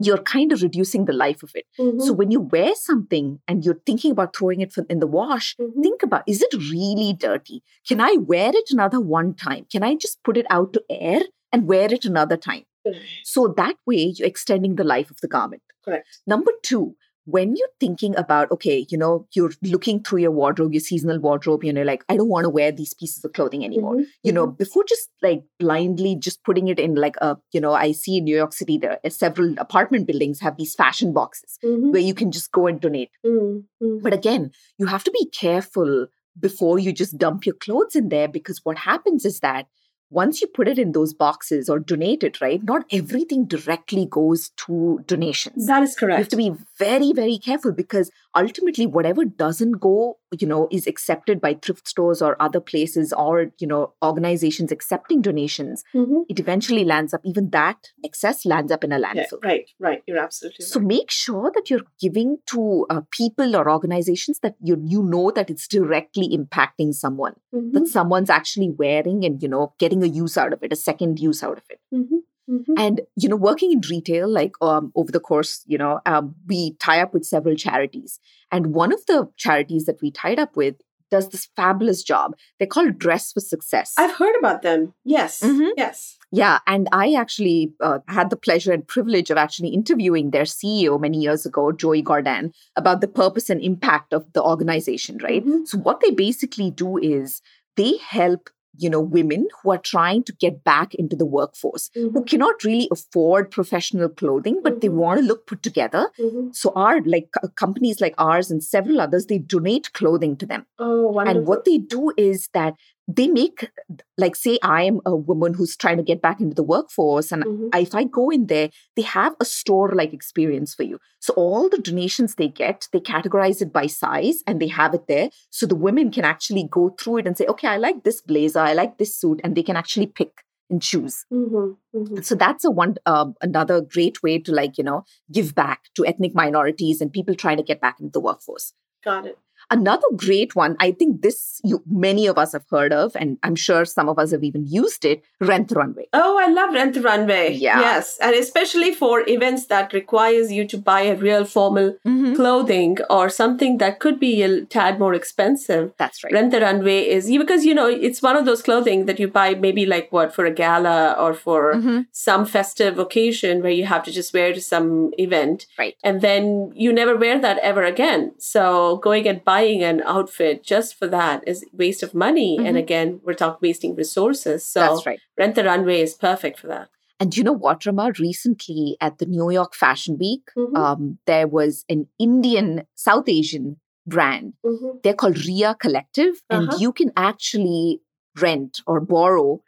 you're 0.00 0.22
kind 0.22 0.52
of 0.52 0.62
reducing 0.62 1.06
the 1.06 1.12
life 1.12 1.42
of 1.42 1.50
it. 1.54 1.66
Mhm. 1.78 2.00
So 2.02 2.12
when 2.12 2.30
you 2.30 2.40
wear 2.40 2.74
something 2.76 3.40
and 3.48 3.64
you're 3.64 3.80
thinking 3.84 4.12
about 4.12 4.36
throwing 4.36 4.60
it 4.60 4.74
in 4.88 5.00
the 5.00 5.08
wash, 5.08 5.56
Mhm. 5.56 5.82
think 5.82 6.02
about 6.04 6.22
is 6.28 6.40
it 6.42 6.54
really 6.70 7.12
dirty? 7.12 7.62
Can 7.88 8.00
I 8.00 8.12
wear 8.14 8.50
it 8.54 8.70
another 8.70 9.00
one 9.00 9.34
time? 9.34 9.66
Can 9.72 9.82
I 9.82 9.94
just 9.96 10.22
put 10.22 10.36
it 10.36 10.46
out 10.50 10.72
to 10.74 10.84
air 10.88 11.22
and 11.52 11.66
wear 11.66 11.92
it 11.92 12.04
another 12.04 12.36
time? 12.36 12.64
Correct. 12.86 13.04
So 13.24 13.48
that 13.56 13.76
way 13.86 14.14
you're 14.16 14.28
extending 14.28 14.76
the 14.76 14.84
life 14.84 15.10
of 15.10 15.20
the 15.20 15.28
garment. 15.28 15.62
Correct. 15.84 16.06
Number 16.26 16.52
two, 16.62 16.96
when 17.30 17.54
you're 17.56 17.68
thinking 17.78 18.16
about, 18.16 18.50
okay, 18.50 18.86
you 18.88 18.96
know, 18.96 19.26
you're 19.34 19.50
looking 19.62 20.02
through 20.02 20.20
your 20.20 20.30
wardrobe, 20.30 20.72
your 20.72 20.80
seasonal 20.80 21.18
wardrobe, 21.20 21.62
you 21.62 21.72
know, 21.72 21.82
like, 21.82 22.02
I 22.08 22.16
don't 22.16 22.28
want 22.30 22.44
to 22.44 22.48
wear 22.48 22.72
these 22.72 22.94
pieces 22.94 23.22
of 23.22 23.34
clothing 23.34 23.64
anymore. 23.64 23.96
Mhm. 23.96 24.06
You 24.22 24.32
know, 24.32 24.46
before 24.46 24.84
just 24.88 25.10
like 25.22 25.42
blindly 25.58 26.16
just 26.16 26.42
putting 26.44 26.68
it 26.68 26.78
in 26.78 26.94
like 26.94 27.16
a, 27.20 27.36
you 27.52 27.60
know, 27.60 27.74
I 27.74 27.92
see 27.92 28.16
in 28.16 28.24
New 28.24 28.36
York 28.36 28.54
City, 28.54 28.78
there 28.78 28.98
are 29.04 29.10
several 29.10 29.54
apartment 29.58 30.06
buildings 30.06 30.40
have 30.40 30.56
these 30.56 30.74
fashion 30.74 31.12
boxes 31.12 31.58
Mhm. 31.62 31.92
where 31.92 32.00
you 32.00 32.14
can 32.14 32.32
just 32.32 32.50
go 32.50 32.66
and 32.66 32.80
donate. 32.80 33.10
Mhm. 33.26 33.64
Mhm. 33.82 34.02
But 34.02 34.14
again, 34.14 34.50
you 34.78 34.86
have 34.86 35.04
to 35.04 35.10
be 35.10 35.26
careful 35.26 36.06
before 36.40 36.78
you 36.78 36.92
just 36.92 37.18
dump 37.18 37.44
your 37.44 37.56
clothes 37.56 37.94
in 37.96 38.08
there 38.08 38.28
because 38.28 38.60
what 38.64 38.78
happens 38.78 39.24
is 39.24 39.40
that 39.40 39.66
once 40.10 40.40
you 40.40 40.46
put 40.46 40.68
it 40.68 40.78
in 40.78 40.92
those 40.92 41.12
boxes 41.12 41.68
or 41.68 41.78
donate 41.78 42.22
it, 42.22 42.40
right, 42.40 42.62
not 42.62 42.84
everything 42.90 43.44
directly 43.44 44.06
goes 44.06 44.50
to 44.50 45.00
donations. 45.06 45.66
That 45.66 45.82
is 45.82 45.94
correct. 45.94 46.18
You 46.18 46.22
have 46.22 46.28
to 46.28 46.36
be 46.36 46.52
very, 46.78 47.12
very 47.12 47.38
careful 47.38 47.72
because 47.72 48.10
ultimately, 48.34 48.86
whatever 48.86 49.24
doesn't 49.24 49.72
go, 49.72 50.18
you 50.38 50.46
know, 50.46 50.68
is 50.70 50.86
accepted 50.86 51.40
by 51.40 51.54
thrift 51.54 51.88
stores 51.88 52.20
or 52.20 52.40
other 52.40 52.60
places 52.60 53.12
or, 53.12 53.50
you 53.58 53.66
know, 53.66 53.92
organizations 54.02 54.70
accepting 54.70 55.22
donations. 55.22 55.84
Mhm. 55.94 56.24
It 56.28 56.38
eventually 56.38 56.84
lands 56.84 57.14
up, 57.14 57.20
even 57.24 57.50
that 57.50 57.92
excess 58.04 58.44
lands 58.44 58.70
up 58.70 58.84
in 58.84 58.92
a 58.92 58.98
Yeah, 59.00 59.06
landfill. 59.14 59.42
right. 59.44 59.70
Right. 59.78 60.02
You're 60.06 60.18
absolutely 60.18 60.64
So 60.64 60.80
right. 60.80 60.86
make 60.88 61.10
sure 61.10 61.50
that 61.54 61.70
you're 61.70 61.86
giving 62.00 62.38
to 62.46 62.86
uh, 62.90 63.00
people 63.10 63.56
or 63.56 63.70
organizations 63.70 64.40
that 64.40 64.56
you 64.62 64.76
you 64.84 65.02
know 65.02 65.30
that 65.30 65.50
it's 65.50 65.66
directly 65.68 66.28
impacting 66.36 66.92
someone, 66.94 67.34
Mhm. 67.54 67.72
that 67.72 67.86
someone's 67.88 68.30
actually 68.30 68.70
wearing 68.70 69.24
and 69.24 69.42
you 69.42 69.48
know 69.48 69.72
getting 69.78 70.02
a 70.02 70.06
use 70.06 70.36
out 70.36 70.52
of 70.52 70.62
it, 70.62 70.72
a 70.72 70.76
second 70.76 71.18
use 71.18 71.42
out 71.42 71.58
of 71.58 71.64
it. 71.70 71.80
Mhm. 71.94 72.20
Mhm. 72.48 72.74
And 72.78 73.00
you 73.16 73.28
know, 73.28 73.36
working 73.36 73.72
in 73.72 73.80
retail, 73.90 74.28
like 74.28 74.52
um, 74.62 74.92
over 74.94 75.12
the 75.12 75.20
course, 75.20 75.62
you 75.66 75.78
know, 75.78 76.00
um, 76.06 76.34
we 76.46 76.74
tie 76.80 77.00
up 77.02 77.12
with 77.12 77.24
several 77.24 77.54
charities, 77.56 78.18
and 78.50 78.74
one 78.74 78.92
of 78.92 79.04
the 79.06 79.28
charities 79.36 79.84
that 79.84 80.00
we 80.02 80.10
tied 80.10 80.38
up 80.38 80.56
with 80.56 80.76
does 81.10 81.30
this 81.30 81.48
fabulous 81.56 82.02
job. 82.02 82.34
They're 82.58 82.66
called 82.68 82.98
Dress 82.98 83.32
for 83.32 83.40
Success. 83.40 83.94
I've 83.96 84.16
heard 84.16 84.36
about 84.38 84.60
them. 84.62 84.92
Yes. 85.04 85.40
Mhm. 85.40 85.70
Yes. 85.76 86.16
Yeah, 86.30 86.58
and 86.66 86.86
I 86.92 87.14
actually 87.14 87.72
uh, 87.80 88.00
had 88.08 88.28
the 88.28 88.36
pleasure 88.36 88.72
and 88.72 88.86
privilege 88.86 89.30
of 89.30 89.38
actually 89.38 89.70
interviewing 89.70 90.30
their 90.30 90.44
CEO 90.44 90.98
many 91.00 91.18
years 91.18 91.46
ago, 91.46 91.72
Joi 91.72 92.02
Gordon, 92.02 92.52
about 92.76 93.00
the 93.00 93.08
purpose 93.08 93.48
and 93.48 93.62
impact 93.62 94.12
of 94.12 94.30
the 94.34 94.42
organization, 94.42 95.16
right? 95.22 95.44
Mhm. 95.44 95.66
So, 95.66 95.78
what 95.78 96.00
they 96.00 96.10
basically 96.10 96.70
do 96.70 96.98
is 96.98 97.40
they 97.76 97.96
help 97.96 98.50
you 98.84 98.88
know 98.94 99.00
women 99.00 99.46
who 99.60 99.70
are 99.74 99.78
trying 99.90 100.22
to 100.28 100.32
get 100.44 100.62
back 100.64 100.94
into 101.04 101.16
the 101.22 101.26
workforce 101.36 101.90
who 101.94 102.10
Mhm. 102.10 102.26
cannot 102.32 102.64
really 102.68 102.88
afford 102.96 103.50
professional 103.56 104.08
clothing 104.22 104.60
but 104.66 104.80
they 104.82 104.88
Mhm. 104.90 105.00
want 105.04 105.20
to 105.20 105.26
look 105.30 105.46
put 105.52 105.62
together 105.68 106.04
Mhm. 106.18 106.44
so 106.62 106.72
our 106.84 107.00
like 107.16 107.28
co- 107.38 107.48
companies 107.64 108.00
like 108.06 108.14
ours 108.28 108.50
and 108.56 108.62
several 108.68 109.00
others 109.06 109.26
they 109.32 109.38
donate 109.56 109.92
clothing 110.00 110.36
to 110.44 110.46
them 110.54 110.66
Oh, 110.78 111.08
wonderful. 111.08 111.38
and 111.38 111.48
what 111.52 111.64
they 111.70 111.78
do 111.96 112.12
is 112.28 112.48
that 112.60 112.74
they 113.10 113.26
make, 113.26 113.70
like, 114.18 114.36
say, 114.36 114.58
I 114.62 114.82
am 114.82 115.00
a 115.06 115.16
woman 115.16 115.54
who's 115.54 115.76
trying 115.76 115.96
to 115.96 116.02
get 116.02 116.20
back 116.20 116.40
into 116.40 116.54
the 116.54 116.62
workforce, 116.62 117.32
and 117.32 117.42
Mhm. 117.44 117.74
if 117.74 117.94
I 117.94 118.04
go 118.04 118.28
in 118.28 118.46
there, 118.46 118.68
they 118.96 119.02
have 119.02 119.34
a 119.40 119.46
store 119.46 119.92
like 119.94 120.12
experience 120.12 120.74
for 120.74 120.82
you. 120.82 120.98
So 121.18 121.32
all 121.34 121.68
the 121.70 121.78
donations 121.78 122.34
they 122.34 122.48
get, 122.48 122.86
they 122.92 123.00
categorize 123.00 123.62
it 123.62 123.72
by 123.72 123.86
size 123.86 124.42
and 124.46 124.60
they 124.60 124.68
have 124.68 124.92
it 124.94 125.06
there. 125.08 125.30
So 125.50 125.66
the 125.66 125.74
women 125.74 126.10
can 126.10 126.24
actually 126.24 126.64
go 126.70 126.90
through 127.00 127.18
it 127.18 127.26
and 127.26 127.36
say, 127.36 127.46
okay, 127.46 127.68
I 127.68 127.78
like 127.78 128.04
this 128.04 128.20
blazer, 128.20 128.60
I 128.60 128.74
like 128.74 128.98
this 128.98 129.16
suit, 129.16 129.40
and 129.42 129.56
they 129.56 129.62
can 129.62 129.76
actually 129.76 130.06
pick 130.06 130.44
and 130.70 130.82
choose. 130.82 131.24
Mhm. 131.32 131.76
Mhm. 131.96 132.22
So 132.22 132.34
that's 132.34 132.64
a 132.64 132.70
one 132.70 132.96
um, 133.06 133.34
another 133.40 133.80
great 133.80 134.22
way 134.22 134.38
to 134.38 134.52
like 134.52 134.76
you 134.76 134.84
know 134.84 135.04
give 135.32 135.54
back 135.54 135.84
to 135.94 136.04
ethnic 136.04 136.34
minorities 136.34 137.00
and 137.00 137.10
people 137.10 137.34
trying 137.34 137.56
to 137.56 137.62
get 137.62 137.80
back 137.80 138.00
into 138.00 138.12
the 138.12 138.20
workforce. 138.20 138.74
Got 139.02 139.26
it. 139.26 139.38
Another 139.70 140.06
great 140.16 140.56
one, 140.56 140.76
I 140.80 140.92
think 140.92 141.22
this 141.22 141.60
you, 141.62 141.82
many 141.86 142.26
of 142.26 142.38
us 142.38 142.52
have 142.52 142.64
heard 142.70 142.92
of, 142.92 143.14
and 143.16 143.36
I'm 143.42 143.54
sure 143.56 143.84
some 143.84 144.08
of 144.08 144.18
us 144.18 144.30
have 144.32 144.42
even 144.44 144.66
used 144.66 145.04
it 145.04 145.22
Rent 145.40 145.68
the 145.68 145.74
Runway. 145.74 146.06
Oh, 146.12 146.38
I 146.38 146.48
love 146.48 146.72
Rent 146.72 146.94
the 146.94 147.02
Runway. 147.02 147.52
Yeah. 147.54 147.80
Yes. 147.80 148.18
And 148.20 148.34
especially 148.34 148.94
for 148.94 149.28
events 149.28 149.66
that 149.66 149.92
requires 149.92 150.50
you 150.50 150.66
to 150.68 150.78
buy 150.78 151.02
a 151.02 151.16
real 151.16 151.44
formal 151.44 151.96
Mm-hmm. 152.06 152.34
clothing 152.36 152.98
or 153.10 153.28
something 153.28 153.78
that 153.78 153.98
could 154.00 154.18
be 154.18 154.42
a 154.42 154.64
tad 154.64 154.98
more 154.98 155.12
expensive. 155.14 155.92
That's 155.98 156.24
right. 156.24 156.32
Rent 156.32 156.50
the 156.52 156.60
Runway 156.60 157.06
is 157.08 157.28
because, 157.30 157.64
you 157.64 157.74
know, 157.74 157.86
it's 157.86 158.22
one 158.22 158.36
of 158.36 158.44
those 158.46 158.62
clothing 158.62 159.04
that 159.06 159.18
you 159.20 159.28
buy 159.28 159.54
maybe 159.54 159.84
like 159.84 160.10
what 160.10 160.34
for 160.34 160.44
a 160.46 160.50
gala 160.50 161.12
or 161.18 161.34
for 161.34 161.74
Mhm. 161.74 162.06
some 162.12 162.46
festive 162.46 162.98
occasion 162.98 163.62
where 163.62 163.72
you 163.72 163.84
have 163.84 164.02
to 164.04 164.12
just 164.12 164.32
wear 164.32 164.52
to 164.54 164.60
some 164.60 165.12
event. 165.18 165.66
Right. 165.78 165.94
And 166.02 166.20
then 166.22 166.72
you 166.74 166.92
never 166.92 167.16
wear 167.16 167.38
that 167.38 167.58
ever 167.58 167.82
again. 167.84 168.32
So 168.38 168.96
going 169.08 169.28
and 169.28 169.44
buying 169.44 169.57
an 169.62 170.02
outfit 170.04 170.62
just 170.64 170.94
for 170.98 171.06
that 171.08 171.46
is 171.46 171.64
waste 171.72 172.02
of 172.02 172.14
money. 172.14 172.56
And 172.58 172.76
Mhm. 172.76 172.78
again, 172.78 173.20
we're 173.24 173.34
talking 173.34 173.58
wasting 173.68 173.94
resources. 173.94 174.64
So 174.64 174.80
That's 174.80 175.06
right. 175.06 175.20
Rent 175.38 175.54
the 175.54 175.64
Runway 175.64 176.00
is 176.02 176.14
perfect 176.14 176.58
for 176.60 176.66
that. 176.68 176.88
And 177.20 177.32
do 177.32 177.38
you 177.40 177.44
know 177.44 177.52
what, 177.52 177.84
Rama? 177.84 178.12
Recently 178.18 178.96
at 179.00 179.18
the 179.18 179.26
New 179.26 179.50
York 179.50 179.74
Fashion 179.74 180.16
Week, 180.18 180.42
Mhm. 180.56 180.76
um, 180.76 181.18
there 181.26 181.48
was 181.48 181.84
an 181.88 182.08
Indian, 182.18 182.84
South 182.94 183.28
Asian 183.28 183.80
brand. 184.06 184.54
Mhm. 184.64 185.02
They're 185.02 185.14
called 185.14 185.44
Ria 185.44 185.74
Collective, 185.74 186.40
and 186.48 186.68
Uh-huh. 186.68 186.78
you 186.80 186.92
can 186.92 187.12
actually 187.16 188.00
rent 188.40 188.80
or 188.86 189.00
borrow 189.00 189.60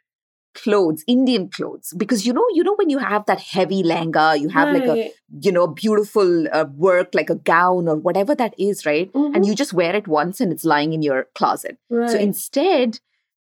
clothes, 0.54 1.04
Indian 1.06 1.48
clothes, 1.48 1.92
because 1.96 2.26
you 2.26 2.32
know, 2.32 2.44
you 2.54 2.62
know, 2.64 2.74
when 2.76 2.90
you 2.90 2.98
have 2.98 3.26
that 3.26 3.40
heavy 3.40 3.82
langa, 3.82 4.38
you 4.38 4.48
have 4.48 4.72
like 4.74 4.84
a 4.84 5.10
you 5.40 5.52
know 5.52 5.66
beautiful 5.66 6.46
uh, 6.52 6.64
work, 6.76 7.14
like 7.14 7.30
a 7.30 7.36
gown 7.36 7.88
or 7.88 7.96
whatever 7.96 8.34
that 8.34 8.54
is, 8.58 8.84
right? 8.86 9.12
Mhm. 9.12 9.34
And 9.34 9.46
you 9.46 9.54
just 9.54 9.72
wear 9.72 9.94
it 9.94 10.08
once, 10.08 10.40
and 10.40 10.52
it's 10.52 10.64
lying 10.64 10.92
in 10.92 11.02
your 11.02 11.28
closet. 11.34 11.78
right. 11.88 12.10
So 12.10 12.18
instead, 12.18 13.00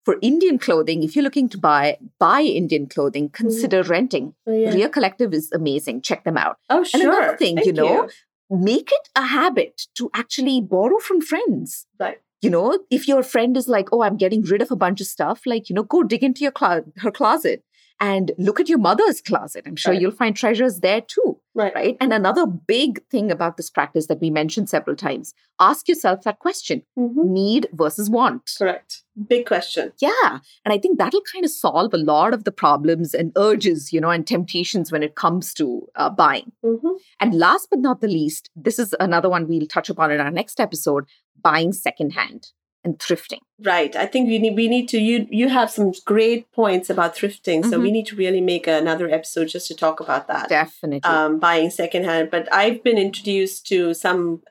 for 0.06 0.18
Indian 0.22 0.58
clothing, 0.60 1.04
if 1.04 1.16
you're 1.16 1.24
looking 1.24 1.50
to 1.50 1.58
buy 1.58 1.98
buy 2.20 2.42
Indian 2.42 2.88
clothing, 2.88 3.30
consider 3.30 3.84
renting. 3.84 4.34
Oh, 4.48 4.52
yeah. 4.54 4.74
Ria 4.74 4.90
Collective 4.90 5.34
is 5.34 5.52
amazing. 5.52 6.02
Check 6.02 6.24
them 6.24 6.38
out. 6.38 6.58
Oh, 6.70 6.80
And 6.80 6.88
sure. 6.88 7.02
another 7.12 7.38
thing, 7.38 7.58
you 7.58 7.64
Thank 7.66 7.78
know, 7.78 8.10
make 8.50 8.92
it 8.92 9.10
a 9.16 9.26
habit 9.26 9.88
to 9.98 10.10
actually 10.14 10.62
borrow 10.62 11.00
from 11.00 11.22
friends. 11.22 11.88
Right. 12.00 12.20
You 12.44 12.50
know, 12.50 12.78
if 12.92 13.08
your 13.08 13.24
friend 13.24 13.56
is 13.58 13.68
like, 13.68 13.88
"Oh, 13.92 14.02
I'm 14.04 14.18
getting 14.18 14.42
rid 14.44 14.62
of 14.62 14.72
a 14.72 14.76
bunch 14.76 15.02
of 15.02 15.08
stuff," 15.08 15.42
like 15.46 15.70
you 15.70 15.76
know, 15.76 15.84
go 15.84 16.04
dig 16.04 16.24
into 16.24 16.42
your 16.42 16.52
clo- 16.52 16.84
her 16.98 17.12
closet 17.12 17.64
and 18.02 18.32
look 18.38 18.60
at 18.60 18.68
your 18.68 18.80
mother's 18.80 19.22
closet. 19.22 19.64
I'm 19.66 19.76
sure 19.78 19.94
Right. 19.94 20.02
you'll 20.02 20.12
find 20.12 20.36
treasures 20.36 20.80
there 20.82 21.02
too, 21.02 21.40
Right. 21.56 21.74
right? 21.76 21.98
And 22.02 22.12
another 22.12 22.46
big 22.48 23.02
thing 23.10 23.32
about 23.32 23.56
this 23.56 23.70
practice 23.70 24.08
that 24.08 24.20
we 24.20 24.30
mentioned 24.30 24.68
several 24.70 24.96
times: 24.98 25.34
ask 25.70 25.88
yourself 25.88 26.24
that 26.24 26.40
question: 26.40 26.84
Mhm. 27.00 27.26
need 27.40 27.70
versus 27.72 28.10
want. 28.10 28.52
Correct. 28.58 29.04
Big 29.28 29.46
question. 29.46 29.92
Yeah. 30.02 30.40
And 30.66 30.74
I 30.74 30.80
think 30.80 30.98
that'll 30.98 31.22
kind 31.32 31.46
of 31.46 31.52
solve 31.52 31.94
a 31.94 31.98
lot 32.00 32.34
of 32.34 32.46
the 32.46 32.52
problems 32.52 33.14
and 33.14 33.32
urges, 33.38 33.94
you 33.94 34.02
know, 34.02 34.10
and 34.10 34.26
temptations 34.26 34.92
when 34.92 35.04
it 35.04 35.14
comes 35.16 35.54
to 35.54 35.88
uh, 35.96 36.10
buying. 36.10 36.52
Mhm. 36.66 36.98
And 37.20 37.36
last 37.38 37.68
but 37.70 37.78
not 37.80 38.02
the 38.02 38.08
least, 38.08 38.50
this 38.56 38.80
is 38.80 38.96
another 39.00 39.30
one 39.30 39.48
we'll 39.48 39.68
touch 39.68 39.90
upon 39.92 40.12
in 40.12 40.20
our 40.20 40.32
next 40.32 40.60
episode 40.60 41.06
buying 41.42 41.74
secondhand 41.74 42.48
and 42.86 43.00
thrifting. 43.00 43.40
Right. 43.64 43.96
I 43.96 44.06
think 44.06 44.28
we 44.28 44.40
need 44.40 44.56
we 44.56 44.68
need 44.68 44.90
to 44.90 45.00
you 45.00 45.26
you 45.32 45.48
have 45.50 45.72
some 45.72 45.94
great 46.06 46.52
points 46.52 46.90
about 46.90 47.16
thrifting, 47.16 47.64
so 47.70 47.80
we 47.80 47.92
need 47.92 48.06
to 48.08 48.16
really 48.18 48.42
make 48.42 48.68
another 48.68 49.10
episode 49.10 49.46
just 49.48 49.68
to 49.70 49.76
talk 49.76 50.02
about 50.02 50.28
that. 50.28 50.50
Definitely. 50.50 51.10
Um, 51.10 51.40
buying 51.40 51.70
secondhand, 51.70 52.30
but 52.30 52.54
I've 52.54 52.84
been 52.84 52.98
introduced 52.98 53.66
to 53.68 53.94
some 53.94 54.42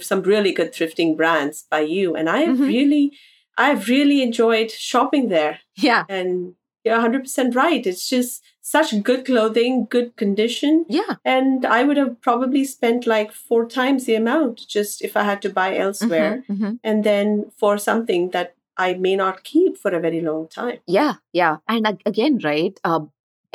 some 0.00 0.22
really 0.22 0.52
good 0.52 0.72
thrifting 0.74 1.16
brands 1.16 1.64
by 1.70 1.80
you, 1.80 2.14
and 2.14 2.28
I've 2.28 2.58
Mhm. 2.58 2.68
really, 2.68 3.12
I've 3.56 3.88
really 3.88 4.22
enjoyed 4.22 4.70
shopping 4.70 5.28
there. 5.28 5.60
yeah. 5.76 6.04
And 6.10 6.54
you're 6.84 6.94
100 6.96 7.22
percent 7.22 7.54
right. 7.54 7.86
It's 7.86 8.06
just 8.08 8.42
such 8.70 8.90
good 9.08 9.24
clothing, 9.28 9.74
good 9.96 10.08
condition, 10.22 10.84
Yeah. 10.88 11.12
and 11.36 11.64
I 11.78 11.84
would 11.84 11.96
have 12.02 12.14
probably 12.28 12.64
spent 12.64 13.06
like 13.12 13.32
four 13.48 13.62
times 13.74 14.04
the 14.04 14.16
amount 14.22 14.64
just 14.76 15.02
if 15.08 15.16
I 15.16 15.22
had 15.30 15.40
to 15.46 15.50
buy 15.60 15.68
elsewhere, 15.84 16.32
Mhm, 16.48 16.58
mhm. 16.58 16.78
and 16.84 17.04
then 17.10 17.28
for 17.62 17.78
something 17.78 18.30
that 18.36 18.54
I 18.86 18.88
may 19.04 19.14
not 19.20 19.42
keep 19.52 19.78
for 19.84 19.90
a 19.94 20.00
very 20.06 20.20
long 20.30 20.42
time. 20.56 20.78
Yeah. 20.98 21.14
Yeah. 21.32 21.56
And 21.76 21.86
again, 22.12 22.38
right? 22.44 22.78
Um, 22.90 23.10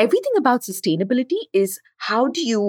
everything 0.06 0.34
about 0.42 0.62
sustainability 0.70 1.42
is 1.54 1.80
how 2.10 2.22
do 2.40 2.42
you 2.54 2.64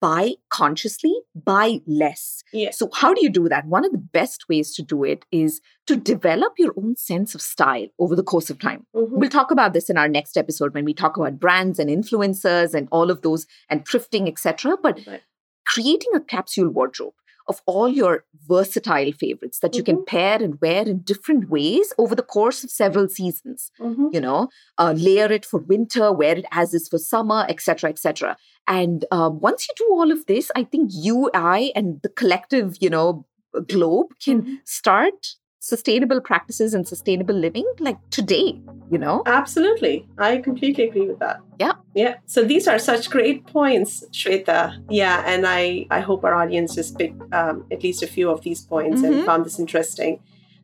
buy 0.00 0.34
consciously, 0.48 1.14
buy 1.34 1.80
less. 1.86 2.42
Yes. 2.52 2.78
So, 2.78 2.88
how 2.94 3.12
do 3.14 3.22
you 3.22 3.28
do 3.30 3.48
that? 3.48 3.66
One 3.66 3.84
of 3.84 3.92
the 3.92 3.98
best 3.98 4.48
ways 4.48 4.74
to 4.74 4.82
do 4.82 5.04
it 5.04 5.24
is 5.30 5.60
to 5.86 5.96
develop 5.96 6.54
your 6.58 6.72
own 6.76 6.96
sense 6.96 7.34
of 7.34 7.40
style 7.42 7.86
over 7.98 8.16
the 8.16 8.22
course 8.22 8.50
of 8.50 8.58
time. 8.58 8.86
Mhm. 8.96 9.10
We'll 9.12 9.30
talk 9.30 9.50
about 9.50 9.72
this 9.72 9.90
in 9.90 9.96
our 9.98 10.08
next 10.08 10.36
episode 10.36 10.74
when 10.74 10.84
we 10.84 10.94
talk 10.94 11.16
about 11.16 11.38
brands 11.38 11.78
and 11.78 11.90
influencers 11.90 12.74
and 12.74 12.88
all 12.90 13.10
of 13.10 13.22
those 13.22 13.46
and 13.68 13.84
thrifting, 13.84 14.28
etc. 14.28 14.76
But 14.82 15.00
Right. 15.06 15.22
creating 15.66 16.10
a 16.14 16.20
capsule 16.20 16.68
wardrobe 16.70 17.14
of 17.48 17.60
all 17.66 17.88
your 17.88 18.24
versatile 18.48 19.12
favorites 19.12 19.58
that 19.60 19.74
you 19.76 19.82
can 19.82 20.04
pair 20.04 20.42
and 20.42 20.60
wear 20.60 20.82
in 20.88 20.98
different 21.00 21.48
ways 21.50 21.92
over 21.98 22.14
the 22.14 22.22
course 22.22 22.62
of 22.64 22.70
several 22.70 23.08
seasons 23.08 23.70
Mhm. 23.80 24.12
you 24.12 24.20
know 24.20 24.48
uh, 24.78 24.92
layer 24.96 25.30
it 25.32 25.44
for 25.44 25.60
winter 25.60 26.12
wear 26.12 26.36
it 26.38 26.44
as 26.52 26.74
is 26.74 26.88
for 26.88 26.98
summer 26.98 27.46
etc 27.48 27.90
etc 27.90 28.36
and 28.68 29.04
uh, 29.10 29.30
once 29.32 29.66
you 29.68 29.74
do 29.76 29.86
all 29.92 30.10
of 30.12 30.26
this 30.26 30.50
i 30.54 30.62
think 30.64 30.90
you 30.92 31.30
i 31.34 31.72
and 31.74 32.00
the 32.02 32.08
collective 32.08 32.76
you 32.80 32.90
know 32.90 33.24
globe 33.68 34.08
can 34.24 34.42
Mhm. 34.42 34.58
start 34.64 35.34
sustainable 35.60 36.20
practices 36.20 36.72
and 36.74 36.88
sustainable 36.88 37.34
living 37.34 37.66
like 37.78 37.98
today 38.10 38.58
you 38.90 38.98
know 38.98 39.22
Absolutely. 39.26 40.08
I 40.18 40.38
completely 40.38 40.88
agree 40.88 41.06
with 41.06 41.20
that. 41.20 41.38
Yeah. 41.60 41.74
Yeah. 41.94 42.14
So 42.26 42.42
these 42.42 42.66
are 42.66 42.78
such 42.78 43.08
great 43.08 43.46
points, 43.46 44.04
Shweta. 44.10 44.82
Yeah. 44.88 45.22
And 45.24 45.46
I, 45.46 45.86
I 45.92 46.00
hope 46.00 46.24
our 46.24 46.34
audience 46.34 46.74
just 46.74 46.98
picked 46.98 47.22
um, 47.32 47.66
at 47.70 47.84
least 47.84 48.02
a 48.02 48.08
few 48.08 48.30
of 48.30 48.40
these 48.42 48.62
points 48.62 49.02
Mhm. 49.02 49.06
and 49.18 49.24
found 49.26 49.44
this 49.44 49.60
interesting. 49.60 50.18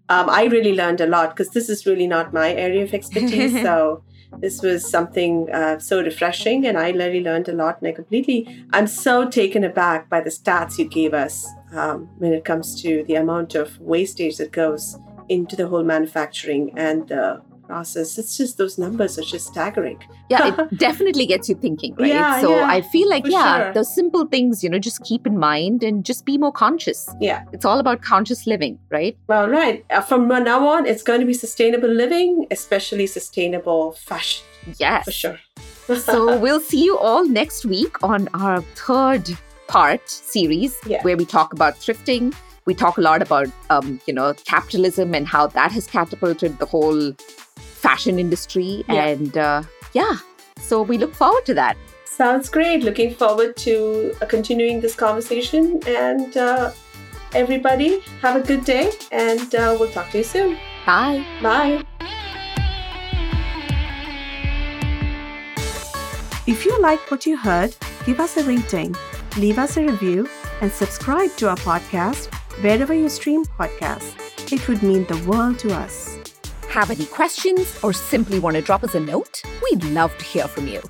Um, 0.09 0.29
I 0.29 0.45
really 0.47 0.75
learned 0.75 1.01
a 1.01 1.07
lot 1.07 1.37
because 1.37 1.51
this 1.53 1.69
is 1.69 1.87
really 1.87 2.09
not 2.09 2.33
my 2.33 2.53
area 2.53 2.83
of 2.83 2.93
expertise. 2.95 3.53
so 3.69 4.03
this 4.41 4.61
was 4.61 4.89
something 4.91 5.49
uh, 5.53 5.79
so 5.79 6.03
refreshing 6.03 6.67
and 6.67 6.77
I 6.77 6.91
really 6.91 7.23
learned 7.23 7.49
a 7.49 7.53
lot. 7.53 7.79
And 7.81 7.87
I 7.89 7.93
completely, 7.93 8.65
I'm 8.73 8.89
so 8.89 9.29
taken 9.29 9.63
aback 9.63 10.09
by 10.09 10.21
the 10.21 10.31
stats 10.31 10.79
you 10.79 10.89
gave 10.89 11.15
us 11.15 11.47
um, 11.72 12.09
when 12.18 12.33
it 12.33 12.44
comes 12.44 12.81
to 12.83 13.05
the 13.05 13.14
amount 13.16 13.55
of 13.55 13.79
wastage 13.81 14.37
that 14.38 14.52
goes 14.52 14.98
into 15.29 15.57
the 15.57 15.66
whole 15.66 15.83
manufacturing 15.85 16.72
and 16.79 17.09
the 17.09 17.42
process. 17.66 18.16
It's 18.16 18.37
just 18.37 18.59
those 18.59 18.79
numbers 18.79 19.18
are 19.18 19.22
just 19.22 19.48
staggering. 19.48 19.98
yeah 20.31 20.55
it 20.55 20.79
definitely 20.79 21.26
gets 21.26 21.48
you 21.48 21.57
thinking 21.57 21.96
right 21.96 22.09
Yeah, 22.12 22.40
so 22.40 22.50
yeah, 22.55 22.68
i 22.76 22.81
feel 22.81 23.09
like 23.09 23.24
yeah 23.26 23.64
sure. 23.64 23.72
those 23.72 23.92
simple 23.92 24.24
things 24.26 24.62
you 24.62 24.70
know 24.70 24.79
just 24.79 25.02
keep 25.02 25.26
in 25.26 25.37
mind 25.37 25.83
and 25.83 26.05
just 26.05 26.24
be 26.24 26.38
more 26.38 26.52
conscious 26.52 27.00
Yeah. 27.20 27.42
it's 27.52 27.64
all 27.64 27.81
about 27.81 28.02
conscious 28.02 28.46
living 28.46 28.79
right 28.92 29.18
Well, 29.26 29.48
right. 29.48 29.85
Uh, 29.90 30.00
from 30.00 30.29
now 30.29 30.61
on, 30.68 30.87
it's 30.87 31.02
going 31.02 31.18
to 31.20 31.26
be 31.26 31.35
sustainable 31.35 31.88
living, 31.88 32.46
especially 32.52 33.09
sustainable 33.09 33.92
fashion, 33.92 34.44
yes 34.79 35.05
for 35.05 35.11
sure. 35.11 35.38
so 35.98 36.38
we'll 36.38 36.61
see 36.61 36.85
you 36.85 36.96
all 36.98 37.26
next 37.26 37.64
week 37.66 38.00
on 38.05 38.29
our 38.35 38.61
third 38.87 39.29
part 39.68 40.09
series 40.09 40.76
Yeah. 40.87 41.02
where 41.02 41.16
we 41.16 41.24
talk 41.24 41.52
about 41.52 41.74
thrifting 41.76 42.35
we 42.66 42.74
talk 42.74 42.98
a 42.98 43.00
lot 43.00 43.22
about 43.22 43.48
um, 43.70 44.00
you 44.07 44.12
know 44.12 44.35
capitalism 44.44 45.14
and 45.14 45.26
how 45.26 45.46
that 45.48 45.70
has 45.72 45.87
catapulted 45.87 46.59
the 46.59 46.66
whole 46.66 47.12
fashion 47.57 48.18
industry 48.18 48.85
Yeah. 48.88 49.05
and 49.07 49.37
uh, 49.38 49.62
yeah 49.92 50.16
so 50.61 50.83
we 50.83 50.98
look 50.98 51.14
forward 51.14 51.44
to 51.46 51.55
that 51.55 51.76
Sounds 52.16 52.48
great. 52.48 52.83
Looking 52.83 53.14
forward 53.14 53.59
to 53.59 54.14
uh, 54.22 54.24
continuing 54.24 54.81
this 54.81 54.94
conversation. 54.94 55.81
And 55.87 56.35
uh, 56.35 56.70
everybody, 57.35 58.00
have 58.22 58.37
a 58.37 58.40
good 58.40 58.64
day, 58.64 58.90
and 59.12 59.55
uh, 59.55 59.76
we'll 59.79 59.90
talk 59.90 60.11
to 60.12 60.18
you 60.18 60.24
soon. 60.24 60.57
bye 60.87 61.22
Bye. 61.42 61.85
If 66.46 66.64
you 66.64 66.81
liked 66.81 67.11
what 67.11 67.26
you 67.26 67.37
heard, 67.37 67.76
give 68.07 68.18
us 68.20 68.37
a 68.38 68.44
rating, 68.44 68.94
leave 69.37 69.59
us 69.59 69.77
a 69.77 69.83
review, 69.83 70.29
and 70.61 70.72
subscribe 70.72 71.31
to 71.37 71.49
our 71.49 71.57
podcast 71.57 72.33
wherever 72.62 72.94
you 72.94 73.09
stream 73.09 73.44
podcasts. 73.44 74.14
It 74.53 74.66
would 74.68 74.83
mean 74.83 75.05
the 75.07 75.18
world 75.29 75.59
to 75.61 75.75
us. 75.75 76.18
Have 76.68 76.90
any 76.90 77.07
questions 77.07 77.79
or 77.83 77.92
simply 77.92 78.38
want 78.38 78.56
to 78.56 78.63
drop 78.63 78.85
us 78.85 78.94
a 78.94 79.00
note? 79.00 79.42
We'd 79.63 79.85
love 79.85 80.17
to 80.19 80.25
hear 80.25 80.46
from 80.46 80.69
you. 80.69 80.83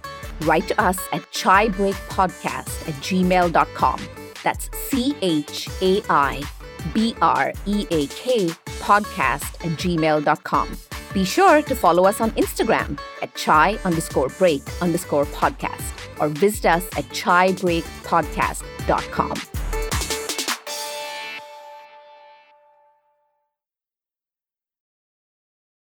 Write 0.43 0.69
to 0.69 0.81
us 0.81 0.99
at 1.13 1.23
chaibreakpodcast 1.33 2.89
at 2.89 2.95
gmail.com. 3.03 4.01
That's 4.43 4.71
C 4.89 5.17
H 5.23 5.69
A 5.81 6.03
I 6.11 6.43
B 6.93 7.15
R 7.23 7.53
E 7.67 7.87
A 7.91 8.07
K 8.09 8.47
podcast 8.81 9.55
at 9.65 9.79
gmail.com. 9.79 10.96
Be 11.17 11.25
sure 11.25 11.63
to 11.63 11.75
follow 11.75 12.05
us 12.05 12.21
on 12.21 12.31
Instagram 12.33 12.99
at 13.23 13.35
chai 13.35 13.79
underscore 13.87 14.29
break 14.29 14.61
underscore 14.83 15.25
podcast 15.25 15.95
or 16.21 16.29
visit 16.29 16.67
us 16.67 16.85
at 16.89 17.05
chaibreakpodcast.com. 17.05 19.56